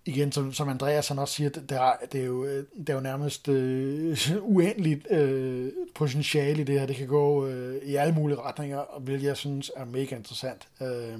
igen, 0.05 0.31
som, 0.31 0.53
som 0.53 0.69
Andreas 0.69 1.07
han 1.07 1.19
også 1.19 1.33
siger, 1.33 1.49
det, 1.49 1.71
er, 1.71 1.93
det, 2.11 2.21
er, 2.21 2.25
jo, 2.25 2.45
øh, 2.45 2.65
det 2.77 2.89
er 2.89 2.93
jo 2.93 2.99
nærmest 2.99 3.47
øh, 3.47 4.17
uendeligt 4.55 5.11
øh, 5.11 5.71
potentiale 5.95 6.61
i 6.61 6.63
det 6.63 6.79
her. 6.79 6.87
Det 6.87 6.95
kan 6.95 7.07
gå 7.07 7.47
øh, 7.47 7.81
i 7.83 7.95
alle 7.95 8.13
mulige 8.13 8.39
retninger, 8.39 8.99
hvilket 8.99 9.27
jeg 9.27 9.37
synes 9.37 9.71
er 9.75 9.85
mega 9.85 10.15
interessant. 10.15 10.67
Øh, 10.81 11.19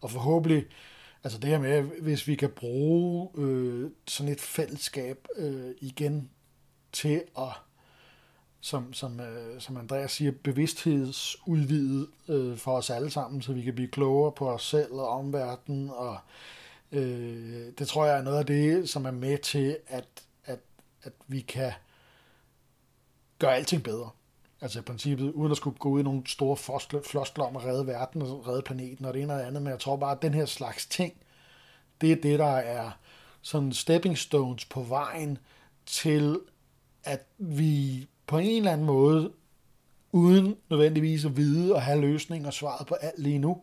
og 0.00 0.10
forhåbentlig, 0.10 0.66
altså 1.24 1.38
det 1.38 1.50
her 1.50 1.58
med, 1.58 1.82
hvis 1.82 2.26
vi 2.26 2.34
kan 2.34 2.50
bruge 2.50 3.30
øh, 3.38 3.90
sådan 4.06 4.32
et 4.32 4.40
fællesskab 4.40 5.26
øh, 5.36 5.70
igen 5.80 6.30
til 6.92 7.22
at, 7.38 7.52
som, 8.60 8.92
som, 8.92 9.20
øh, 9.20 9.60
som 9.60 9.76
Andreas 9.76 10.12
siger, 10.12 10.32
bevidsthedsudvidet 10.44 12.08
øh, 12.28 12.56
for 12.56 12.76
os 12.76 12.90
alle 12.90 13.10
sammen, 13.10 13.42
så 13.42 13.52
vi 13.52 13.62
kan 13.62 13.74
blive 13.74 13.88
klogere 13.88 14.32
på 14.32 14.50
os 14.50 14.66
selv 14.66 14.92
og 14.92 15.08
omverdenen, 15.08 15.90
og 15.90 16.18
øh, 16.92 17.72
det 17.78 17.88
tror 17.88 18.06
jeg 18.06 18.18
er 18.18 18.22
noget 18.22 18.38
af 18.38 18.46
det, 18.46 18.88
som 18.88 19.04
er 19.04 19.10
med 19.10 19.38
til, 19.38 19.78
at, 19.86 20.08
at, 20.44 20.58
at 21.02 21.12
vi 21.26 21.40
kan 21.40 21.72
gøre 23.38 23.56
alting 23.56 23.82
bedre. 23.82 24.10
Altså 24.60 24.78
i 24.78 24.82
princippet, 24.82 25.32
uden 25.32 25.50
at 25.50 25.56
skulle 25.56 25.78
gå 25.78 25.88
ud 25.88 26.00
i 26.00 26.02
nogle 26.02 26.22
store 26.26 26.56
floskler 27.02 27.44
om 27.44 27.56
at 27.56 27.64
redde 27.64 27.86
verden 27.86 28.22
og 28.22 28.48
redde 28.48 28.62
planeten 28.62 29.04
og 29.04 29.14
det 29.14 29.22
ene 29.22 29.32
og 29.32 29.38
det 29.38 29.46
andet, 29.46 29.62
men 29.62 29.70
jeg 29.70 29.80
tror 29.80 29.96
bare, 29.96 30.12
at 30.12 30.22
den 30.22 30.34
her 30.34 30.46
slags 30.46 30.86
ting, 30.86 31.12
det 32.00 32.12
er 32.12 32.16
det, 32.16 32.38
der 32.38 32.56
er 32.56 32.90
sådan 33.42 33.72
stepping 33.72 34.18
stones 34.18 34.64
på 34.64 34.82
vejen 34.82 35.38
til, 35.86 36.40
at 37.04 37.26
vi 37.38 38.08
på 38.26 38.38
en 38.38 38.56
eller 38.56 38.72
anden 38.72 38.86
måde, 38.86 39.32
uden 40.12 40.56
nødvendigvis 40.70 41.24
at 41.24 41.36
vide 41.36 41.74
og 41.74 41.82
have 41.82 42.00
løsning 42.00 42.46
og 42.46 42.52
svaret 42.52 42.86
på 42.86 42.94
alt 42.94 43.18
lige 43.18 43.38
nu, 43.38 43.62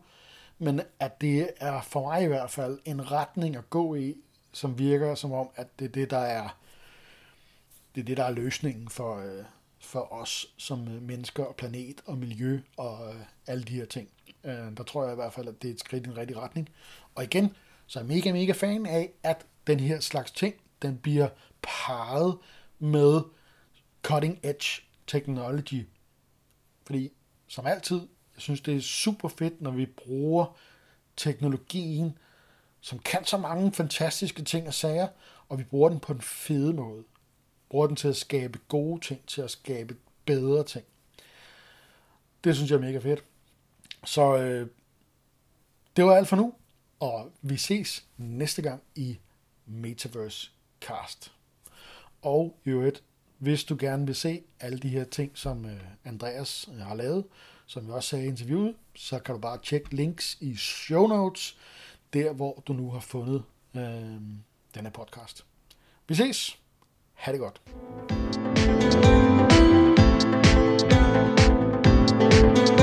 men 0.58 0.80
at 1.00 1.20
det 1.20 1.50
er 1.56 1.80
for 1.82 2.02
mig 2.02 2.22
i 2.22 2.26
hvert 2.26 2.50
fald 2.50 2.78
en 2.84 3.12
retning 3.12 3.56
at 3.56 3.70
gå 3.70 3.94
i, 3.94 4.14
som 4.52 4.78
virker 4.78 5.14
som 5.14 5.32
om, 5.32 5.48
at 5.56 5.78
det 5.78 5.84
er 5.84 5.88
det, 5.88 6.10
der 6.10 6.18
er, 6.18 6.56
det 7.94 8.00
er, 8.00 8.04
det, 8.04 8.16
der 8.16 8.24
er 8.24 8.30
løsningen 8.30 8.88
for, 8.88 9.18
øh, 9.18 9.44
for 9.86 10.12
os 10.12 10.46
som 10.56 10.88
øh, 10.88 11.02
mennesker 11.02 11.44
og 11.44 11.56
planet 11.56 12.00
og 12.06 12.18
miljø 12.18 12.60
og 12.76 13.14
øh, 13.14 13.20
alle 13.46 13.64
de 13.64 13.72
her 13.72 13.84
ting. 13.84 14.08
Øh, 14.44 14.76
der 14.76 14.82
tror 14.82 15.04
jeg 15.04 15.12
i 15.12 15.14
hvert 15.14 15.32
fald, 15.32 15.48
at 15.48 15.62
det 15.62 15.70
er 15.70 15.74
et 15.74 15.80
skridt 15.80 16.06
i 16.06 16.08
en 16.08 16.16
rigtige 16.16 16.38
retning. 16.38 16.68
Og 17.14 17.24
igen, 17.24 17.54
så 17.86 17.98
er 17.98 18.02
jeg 18.02 18.08
mega, 18.08 18.32
mega 18.32 18.52
fan 18.52 18.86
af, 18.86 19.12
at 19.22 19.46
den 19.66 19.80
her 19.80 20.00
slags 20.00 20.30
ting, 20.30 20.54
den 20.82 20.98
bliver 20.98 21.28
parret 21.62 22.38
med 22.78 23.20
cutting 24.02 24.38
edge 24.42 24.82
technology. 25.06 25.86
Fordi, 26.86 27.12
som 27.48 27.66
altid, 27.66 27.96
jeg 28.34 28.42
synes, 28.42 28.60
det 28.60 28.76
er 28.76 28.80
super 28.80 29.28
fedt, 29.28 29.62
når 29.62 29.70
vi 29.70 29.86
bruger 29.86 30.56
teknologien, 31.16 32.18
som 32.80 32.98
kan 32.98 33.24
så 33.24 33.36
mange 33.36 33.72
fantastiske 33.72 34.42
ting 34.42 34.66
og 34.66 34.74
sager, 34.74 35.08
og 35.48 35.58
vi 35.58 35.64
bruger 35.64 35.88
den 35.88 36.00
på 36.00 36.12
en 36.12 36.20
fed 36.20 36.72
måde 36.72 37.04
bruger 37.68 37.86
den 37.86 37.96
til 37.96 38.08
at 38.08 38.16
skabe 38.16 38.58
gode 38.68 39.00
ting, 39.00 39.26
til 39.26 39.42
at 39.42 39.50
skabe 39.50 39.96
bedre 40.24 40.64
ting. 40.64 40.84
Det 42.44 42.56
synes 42.56 42.70
jeg 42.70 42.76
er 42.76 42.80
mega 42.80 42.98
fedt. 42.98 43.24
Så 44.04 44.36
øh, 44.36 44.68
det 45.96 46.04
var 46.04 46.16
alt 46.16 46.28
for 46.28 46.36
nu, 46.36 46.54
og 47.00 47.32
vi 47.42 47.56
ses 47.56 48.04
næste 48.16 48.62
gang 48.62 48.82
i 48.94 49.18
Metaverse 49.66 50.50
Cast. 50.80 51.32
Og 52.22 52.58
i 52.64 52.70
øvrigt, 52.70 53.02
hvis 53.38 53.64
du 53.64 53.76
gerne 53.80 54.06
vil 54.06 54.14
se 54.14 54.42
alle 54.60 54.78
de 54.78 54.88
her 54.88 55.04
ting, 55.04 55.38
som 55.38 55.64
øh, 55.64 55.80
Andreas 56.04 56.68
øh, 56.72 56.78
har 56.78 56.94
lavet, 56.94 57.24
som 57.66 57.86
vi 57.86 57.92
også 57.92 58.08
sagde 58.08 58.24
i 58.24 58.28
interviewet, 58.28 58.74
så 58.94 59.18
kan 59.18 59.34
du 59.34 59.40
bare 59.40 59.58
tjekke 59.62 59.96
links 59.96 60.36
i 60.40 60.56
show 60.56 61.06
notes, 61.06 61.58
der 62.12 62.32
hvor 62.32 62.62
du 62.66 62.72
nu 62.72 62.90
har 62.90 63.00
fundet 63.00 63.42
øh, 63.74 63.82
her 64.74 64.90
podcast. 64.90 65.44
Vi 66.08 66.14
ses! 66.14 66.65
Ha' 67.16 67.32
det 67.32 67.38
godt. 67.38 67.60
thank 72.18 72.68
you 72.70 72.75